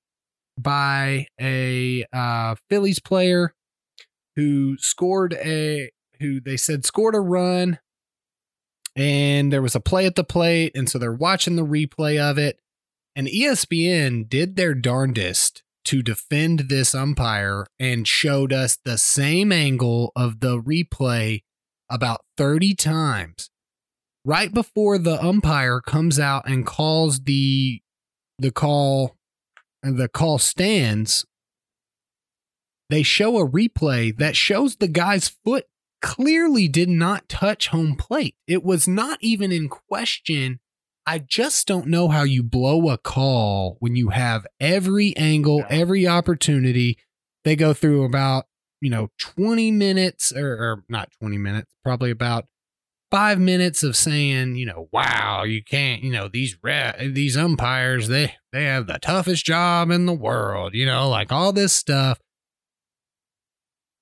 by 0.57 1.27
a 1.39 2.05
uh, 2.11 2.55
Phillies 2.69 2.99
player 2.99 3.53
who 4.35 4.77
scored 4.77 5.33
a 5.33 5.89
who 6.19 6.41
they 6.41 6.57
said 6.57 6.85
scored 6.85 7.15
a 7.15 7.21
run, 7.21 7.79
and 8.95 9.51
there 9.51 9.61
was 9.61 9.75
a 9.75 9.79
play 9.79 10.05
at 10.05 10.15
the 10.15 10.23
plate, 10.23 10.71
and 10.75 10.89
so 10.89 10.97
they're 10.97 11.11
watching 11.11 11.55
the 11.55 11.65
replay 11.65 12.19
of 12.19 12.37
it, 12.37 12.59
and 13.15 13.27
ESPN 13.27 14.27
did 14.27 14.55
their 14.55 14.73
darndest 14.73 15.63
to 15.85 16.03
defend 16.03 16.61
this 16.61 16.93
umpire 16.93 17.65
and 17.79 18.07
showed 18.07 18.53
us 18.53 18.77
the 18.83 18.97
same 18.97 19.51
angle 19.51 20.11
of 20.15 20.39
the 20.39 20.61
replay 20.61 21.41
about 21.89 22.21
30 22.37 22.75
times 22.75 23.49
right 24.25 24.53
before 24.53 24.97
the 24.97 25.23
umpire 25.23 25.81
comes 25.81 26.19
out 26.19 26.47
and 26.47 26.65
calls 26.65 27.21
the 27.21 27.81
the 28.37 28.51
call 28.51 29.17
and 29.81 29.97
the 29.97 30.07
call 30.07 30.37
stands. 30.37 31.25
They 32.89 33.03
show 33.03 33.37
a 33.37 33.47
replay 33.47 34.15
that 34.17 34.35
shows 34.35 34.75
the 34.75 34.87
guy's 34.87 35.29
foot 35.29 35.65
clearly 36.01 36.67
did 36.67 36.89
not 36.89 37.29
touch 37.29 37.67
home 37.67 37.95
plate. 37.95 38.35
It 38.47 38.63
was 38.63 38.87
not 38.87 39.19
even 39.21 39.51
in 39.51 39.69
question. 39.69 40.59
I 41.05 41.19
just 41.19 41.67
don't 41.67 41.87
know 41.87 42.09
how 42.09 42.23
you 42.23 42.43
blow 42.43 42.89
a 42.89 42.97
call 42.97 43.77
when 43.79 43.95
you 43.95 44.09
have 44.09 44.45
every 44.59 45.15
angle, 45.17 45.63
every 45.69 46.07
opportunity. 46.07 46.97
They 47.43 47.55
go 47.55 47.73
through 47.73 48.03
about, 48.03 48.45
you 48.81 48.89
know, 48.89 49.09
20 49.19 49.71
minutes 49.71 50.31
or, 50.31 50.51
or 50.51 50.83
not 50.87 51.09
20 51.19 51.37
minutes, 51.37 51.71
probably 51.83 52.11
about 52.11 52.45
five 53.11 53.39
minutes 53.39 53.83
of 53.83 53.95
saying, 53.95 54.55
you 54.55 54.65
know, 54.65 54.87
wow, 54.91 55.43
you 55.43 55.63
can't, 55.63 56.03
you 56.03 56.11
know, 56.11 56.27
these 56.27 56.57
re- 56.61 57.09
these 57.11 57.35
umpires, 57.35 58.07
they 58.07 58.35
they 58.51 58.65
have 58.65 58.87
the 58.87 58.99
toughest 58.99 59.45
job 59.45 59.89
in 59.89 60.05
the 60.05 60.13
world, 60.13 60.73
you 60.73 60.85
know, 60.85 61.09
like 61.09 61.31
all 61.31 61.51
this 61.51 61.73
stuff. 61.73 62.19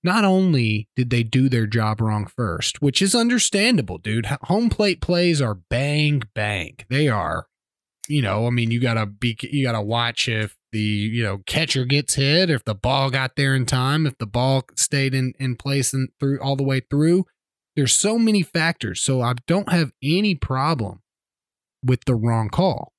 Not 0.03 0.25
only 0.25 0.87
did 0.95 1.09
they 1.09 1.23
do 1.23 1.49
their 1.49 1.67
job 1.67 2.01
wrong 2.01 2.27
first, 2.27 2.81
which 2.81 3.01
is 3.01 3.15
understandable, 3.15 3.97
dude. 3.97 4.27
Home 4.43 4.69
plate 4.69 5.01
plays 5.01 5.41
are 5.41 5.55
bang 5.69 6.23
bang. 6.33 6.77
They 6.89 7.09
are, 7.09 7.47
you 8.07 8.21
know, 8.21 8.47
I 8.47 8.51
mean, 8.51 8.71
you 8.71 8.79
gotta 8.79 9.05
be, 9.05 9.37
you 9.41 9.65
gotta 9.65 9.81
watch 9.81 10.29
if 10.29 10.55
the 10.71 10.79
you 10.79 11.23
know 11.23 11.39
catcher 11.45 11.85
gets 11.85 12.15
hit, 12.15 12.49
if 12.49 12.63
the 12.63 12.75
ball 12.75 13.09
got 13.09 13.35
there 13.35 13.55
in 13.55 13.65
time, 13.65 14.05
if 14.05 14.17
the 14.17 14.27
ball 14.27 14.63
stayed 14.75 15.13
in 15.13 15.33
in 15.39 15.55
place 15.55 15.93
and 15.93 16.09
through 16.19 16.39
all 16.41 16.55
the 16.55 16.63
way 16.63 16.79
through. 16.79 17.25
There's 17.75 17.93
so 17.93 18.17
many 18.17 18.41
factors, 18.41 19.01
so 19.01 19.21
I 19.21 19.35
don't 19.45 19.71
have 19.71 19.91
any 20.01 20.33
problem 20.33 21.01
with 21.85 22.05
the 22.05 22.15
wrong 22.15 22.49
call. 22.49 22.91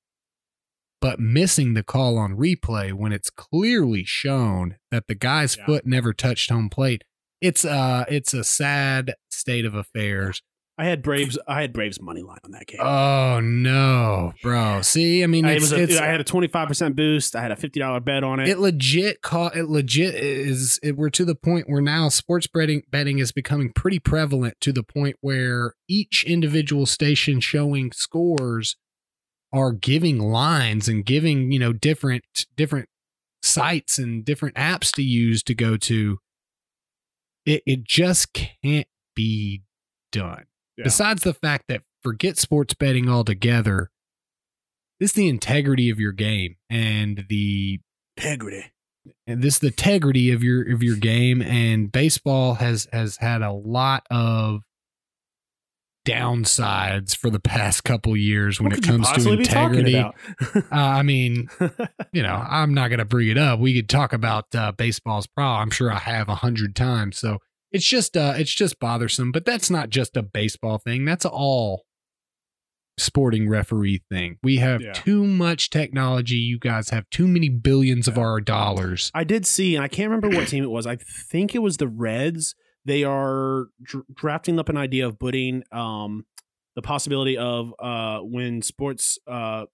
But 1.01 1.19
missing 1.19 1.73
the 1.75 1.83
call 1.83 2.17
on 2.17 2.35
replay 2.35 2.91
when 2.93 3.11
it's 3.13 3.29
clearly 3.29 4.03
shown 4.03 4.75
that 4.91 5.07
the 5.07 5.15
guy's 5.15 5.55
Yeah. 5.57 5.65
foot 5.65 5.85
never 5.85 6.13
touched 6.13 6.49
home 6.49 6.69
plate, 6.69 7.03
it's 7.41 7.63
uh 7.63 8.05
it's 8.09 8.33
a 8.33 8.43
sad 8.43 9.15
state 9.29 9.65
of 9.65 9.73
affairs. 9.73 10.41
I 10.77 10.85
had 10.85 11.01
Braves. 11.01 11.37
I 11.45 11.59
had 11.59 11.73
Braves 11.73 12.01
money 12.01 12.21
line 12.21 12.37
on 12.45 12.51
that 12.51 12.65
game. 12.65 12.79
Oh 12.79 13.41
no, 13.41 14.31
bro. 14.41 14.81
See, 14.81 15.23
I 15.23 15.27
mean, 15.27 15.43
I, 15.45 15.51
it 15.51 15.59
was 15.59 15.73
a, 15.73 15.81
it's 15.83 15.97
I 15.97 16.05
had 16.05 16.21
a 16.21 16.23
twenty 16.23 16.47
five 16.47 16.69
percent 16.69 16.95
boost. 16.95 17.35
I 17.35 17.41
had 17.41 17.51
a 17.51 17.57
fifty 17.57 17.81
dollar 17.81 17.99
bet 17.99 18.23
on 18.23 18.39
it. 18.39 18.47
it 18.47 18.59
legit 18.59 19.21
caught 19.21 19.57
it 19.57 19.67
legit 19.67 20.15
is 20.15 20.79
it, 20.81 20.95
we're 20.95 21.09
to 21.09 21.25
the 21.25 21.35
point 21.35 21.69
where 21.69 21.81
now 21.81 22.07
sports 22.07 22.47
betting 22.47 22.83
betting 22.89 23.19
is 23.19 23.33
becoming 23.33 23.73
pretty 23.73 23.99
prevalent 23.99 24.55
to 24.61 24.71
the 24.71 24.83
point 24.83 25.17
where 25.19 25.73
each 25.89 26.23
individual 26.25 26.85
station 26.85 27.41
showing 27.41 27.91
scores 27.91 28.77
are 29.51 29.71
giving 29.71 30.19
lines 30.19 30.87
and 30.87 31.05
giving 31.05 31.51
you 31.51 31.59
know 31.59 31.73
different 31.73 32.23
different 32.55 32.87
sites 33.41 33.97
and 33.97 34.25
different 34.25 34.55
apps 34.55 34.91
to 34.93 35.01
use 35.01 35.41
to 35.43 35.55
go 35.55 35.77
to 35.77 36.19
it 37.45 37.63
it 37.65 37.83
just 37.83 38.33
can't 38.33 38.87
be 39.15 39.63
done 40.11 40.45
Yeah. 40.77 40.83
besides 40.83 41.23
the 41.23 41.33
fact 41.33 41.65
that 41.69 41.81
forget 42.03 42.37
sports 42.37 42.73
betting 42.73 43.09
altogether 43.09 43.89
this 44.99 45.11
is 45.11 45.15
the 45.15 45.29
integrity 45.29 45.89
of 45.89 45.99
your 45.99 46.11
game 46.11 46.57
and 46.69 47.25
the 47.29 47.79
integrity. 48.17 48.71
and 49.25 49.41
this 49.41 49.55
is 49.55 49.59
the 49.61 49.67
integrity 49.67 50.31
of 50.31 50.43
your 50.43 50.69
of 50.73 50.83
your 50.83 50.97
game 50.97 51.41
and 51.41 51.91
baseball 51.91 52.55
has 52.55 52.87
has 52.91 53.17
had 53.17 53.41
a 53.41 53.51
lot 53.53 54.05
of 54.11 54.61
downsides 56.05 57.15
for 57.15 57.29
the 57.29 57.39
past 57.39 57.83
couple 57.83 58.15
years 58.15 58.59
when 58.59 58.71
it 58.71 58.81
comes 58.83 59.07
to 59.07 59.13
possibly 59.13 59.37
be 59.37 59.45
talking 59.45 59.79
integrity. 59.85 60.17
Uh, 60.71 60.75
I 60.75 61.03
mean, 61.03 61.49
you 62.13 62.23
know, 62.23 62.33
I'm 62.35 62.73
not 62.73 62.89
going 62.89 62.99
to 62.99 63.05
bring 63.05 63.27
it 63.29 63.37
up. 63.37 63.59
We 63.59 63.75
could 63.75 63.89
talk 63.89 64.13
about 64.13 64.53
uh, 64.55 64.71
baseball's 64.71 65.27
problem. 65.27 65.61
I'm 65.61 65.71
sure 65.71 65.91
I 65.91 65.99
have 65.99 66.29
a 66.29 66.35
hundred 66.35 66.75
times. 66.75 67.17
So 67.17 67.39
it's 67.71 67.85
just, 67.85 68.15
uh, 68.17 68.33
it's 68.37 68.53
just 68.53 68.79
bothersome. 68.79 69.31
But 69.31 69.45
that's 69.45 69.69
not 69.69 69.89
just 69.89 70.15
a 70.17 70.23
baseball 70.23 70.77
thing. 70.77 71.05
That's 71.05 71.25
all 71.25 71.83
sporting 72.97 73.47
referee 73.49 74.01
thing. 74.09 74.37
We 74.43 74.57
have 74.57 74.81
Yeah. 74.81 74.93
too 74.93 75.23
much 75.25 75.69
technology. 75.69 76.35
You 76.35 76.59
guys 76.59 76.89
have 76.89 77.09
too 77.09 77.27
many 77.27 77.49
billions 77.49 78.07
of 78.07 78.17
our 78.17 78.41
dollars. 78.41 79.11
I 79.13 79.23
did 79.23 79.45
see, 79.45 79.75
and 79.75 79.83
I 79.83 79.87
can't 79.87 80.09
remember 80.11 80.35
what 80.35 80.47
team 80.49 80.63
it 80.63 80.69
was. 80.69 80.85
I 80.85 80.97
think 80.97 81.55
it 81.55 81.59
was 81.59 81.77
the 81.77 81.87
Reds. 81.87 82.55
They 82.85 83.03
are 83.03 83.67
dr- 83.81 84.05
drafting 84.13 84.59
up 84.59 84.69
an 84.69 84.77
idea 84.77 85.05
of 85.07 85.19
putting 85.19 85.63
um, 85.71 86.25
the 86.75 86.81
possibility 86.81 87.37
of 87.37 87.73
uh, 87.79 88.19
when 88.19 88.61
sports. 88.61 89.17
Uh, 89.27 89.65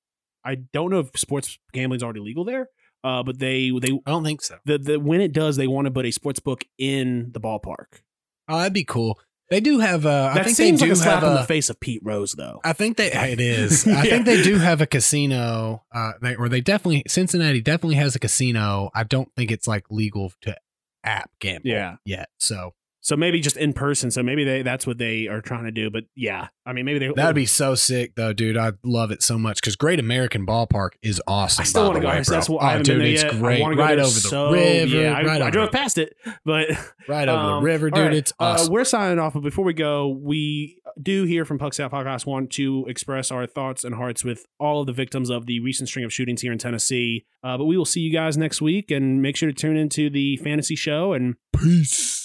I 0.43 0.55
don't 0.55 0.91
know 0.91 0.99
if 0.99 1.11
sports 1.19 1.57
gambling 1.73 1.97
is 1.97 2.03
already 2.03 2.19
legal 2.19 2.45
there, 2.45 2.69
uh, 3.03 3.23
but 3.23 3.39
they 3.39 3.71
they 3.81 3.99
I 4.05 4.11
don't 4.11 4.23
think 4.23 4.41
so. 4.41 4.57
the, 4.65 4.77
the 4.77 4.99
when 4.99 5.21
it 5.21 5.31
does, 5.33 5.55
they 5.55 5.67
want 5.67 5.85
to 5.85 5.91
put 5.91 6.05
a 6.05 6.11
sports 6.11 6.39
book 6.39 6.65
in 6.77 7.31
the 7.31 7.39
ballpark. 7.39 8.01
Oh, 8.47 8.57
that'd 8.57 8.73
be 8.73 8.83
cool. 8.83 9.19
They 9.51 9.59
do 9.59 9.77
have. 9.79 10.05
Uh, 10.07 10.29
I 10.31 10.35
that 10.35 10.45
think 10.45 10.57
seems 10.57 10.79
they 10.79 10.87
do 10.87 10.91
like 10.93 10.99
a 10.99 11.03
slap 11.03 11.13
have 11.21 11.31
in 11.31 11.37
a, 11.37 11.41
the 11.41 11.47
face 11.47 11.69
of 11.69 11.79
Pete 11.79 12.01
Rose, 12.03 12.33
though. 12.33 12.59
I 12.63 12.73
think 12.73 12.97
they 12.97 13.11
it 13.11 13.39
is. 13.39 13.87
I 13.87 14.01
think 14.01 14.25
they 14.25 14.41
do 14.41 14.57
have 14.57 14.81
a 14.81 14.87
casino. 14.87 15.83
Uh, 15.93 16.13
they, 16.21 16.35
or 16.35 16.49
they 16.49 16.61
definitely 16.61 17.03
Cincinnati 17.07 17.61
definitely 17.61 17.95
has 17.97 18.15
a 18.15 18.19
casino. 18.19 18.89
I 18.95 19.03
don't 19.03 19.29
think 19.35 19.51
it's 19.51 19.67
like 19.67 19.85
legal 19.91 20.31
to 20.41 20.55
app 21.03 21.29
gamble 21.39 21.69
Yeah. 21.69 21.97
yet. 22.05 22.29
So 22.39 22.73
So 23.05 23.15
maybe 23.15 23.39
just 23.39 23.55
in 23.55 23.71
person. 23.73 24.09
So 24.09 24.23
maybe 24.23 24.43
they 24.43 24.63
that's 24.63 24.87
what 24.87 24.97
they 24.97 25.27
are 25.27 25.39
trying 25.39 25.65
to 25.65 25.71
do. 25.71 25.91
But 25.91 26.05
yeah, 26.15 26.47
I 26.65 26.73
mean, 26.73 26.85
maybe 26.85 26.97
they 26.97 27.13
that'd 27.15 27.35
be 27.35 27.45
so 27.45 27.75
sick 27.75 28.15
though, 28.15 28.33
dude. 28.33 28.57
I 28.57 28.71
love 28.83 29.11
it 29.11 29.21
so 29.21 29.37
much 29.37 29.61
because 29.61 29.75
Great 29.75 29.99
American 29.99 30.43
Ballpark 30.43 30.93
is 31.03 31.21
awesome. 31.27 31.61
I 31.61 31.65
still 31.65 31.83
want 31.83 31.97
to 31.97 32.01
go. 32.01 32.07
way, 32.07 32.23
That's, 32.27 32.49
what 32.49 32.63
I 32.63 32.65
oh, 32.65 32.69
haven't 32.71 32.85
dude, 32.87 32.93
been 32.95 33.03
there 33.03 33.13
it's 33.13 33.23
yet. 33.23 33.33
I 33.35 33.37
great. 33.37 33.59
go 33.59 33.69
Right 33.75 33.99
over 33.99 34.07
the 34.07 34.09
so- 34.09 34.51
river. 34.51 34.85
Yeah, 34.87 35.11
I, 35.13 35.23
right 35.23 35.39
I 35.39 35.45
over, 35.45 35.51
drove 35.51 35.71
past 35.71 35.99
it, 35.99 36.15
but 36.45 36.69
right 37.07 37.29
over 37.29 37.39
um, 37.39 37.61
the 37.63 37.65
river, 37.67 37.91
dude. 37.91 38.05
right. 38.05 38.13
It's 38.15 38.31
Uh, 38.39 38.43
awesome. 38.43 38.73
we're 38.73 38.83
signing 38.85 39.19
off, 39.19 39.35
but 39.35 39.43
before 39.43 39.65
we 39.65 39.73
go, 39.73 40.07
we 40.07 40.81
do 40.99 41.25
here 41.25 41.45
from 41.45 41.59
Pucks 41.59 41.79
Out 41.79 41.91
Podcast 41.91 42.25
want 42.25 42.49
to 42.53 42.85
express 42.87 43.29
our 43.29 43.45
thoughts 43.45 43.83
and 43.83 43.93
hearts 43.93 44.23
with 44.23 44.47
all 44.59 44.81
of 44.81 44.87
the 44.87 44.93
victims 44.93 45.29
of 45.29 45.45
the 45.45 45.59
recent 45.59 45.89
string 45.89 46.05
of 46.05 46.11
shootings 46.11 46.41
here 46.41 46.51
in 46.51 46.57
Tennessee. 46.57 47.27
Uh, 47.43 47.55
but 47.55 47.65
we 47.65 47.77
will 47.77 47.85
see 47.85 47.99
you 47.99 48.11
guys 48.11 48.35
next 48.35 48.63
week, 48.63 48.89
and 48.89 49.21
make 49.21 49.35
sure 49.35 49.47
to 49.47 49.53
tune 49.53 49.77
into 49.77 50.09
the 50.09 50.37
fantasy 50.37 50.75
show. 50.75 51.13
And 51.13 51.35
Peace. 51.55 52.24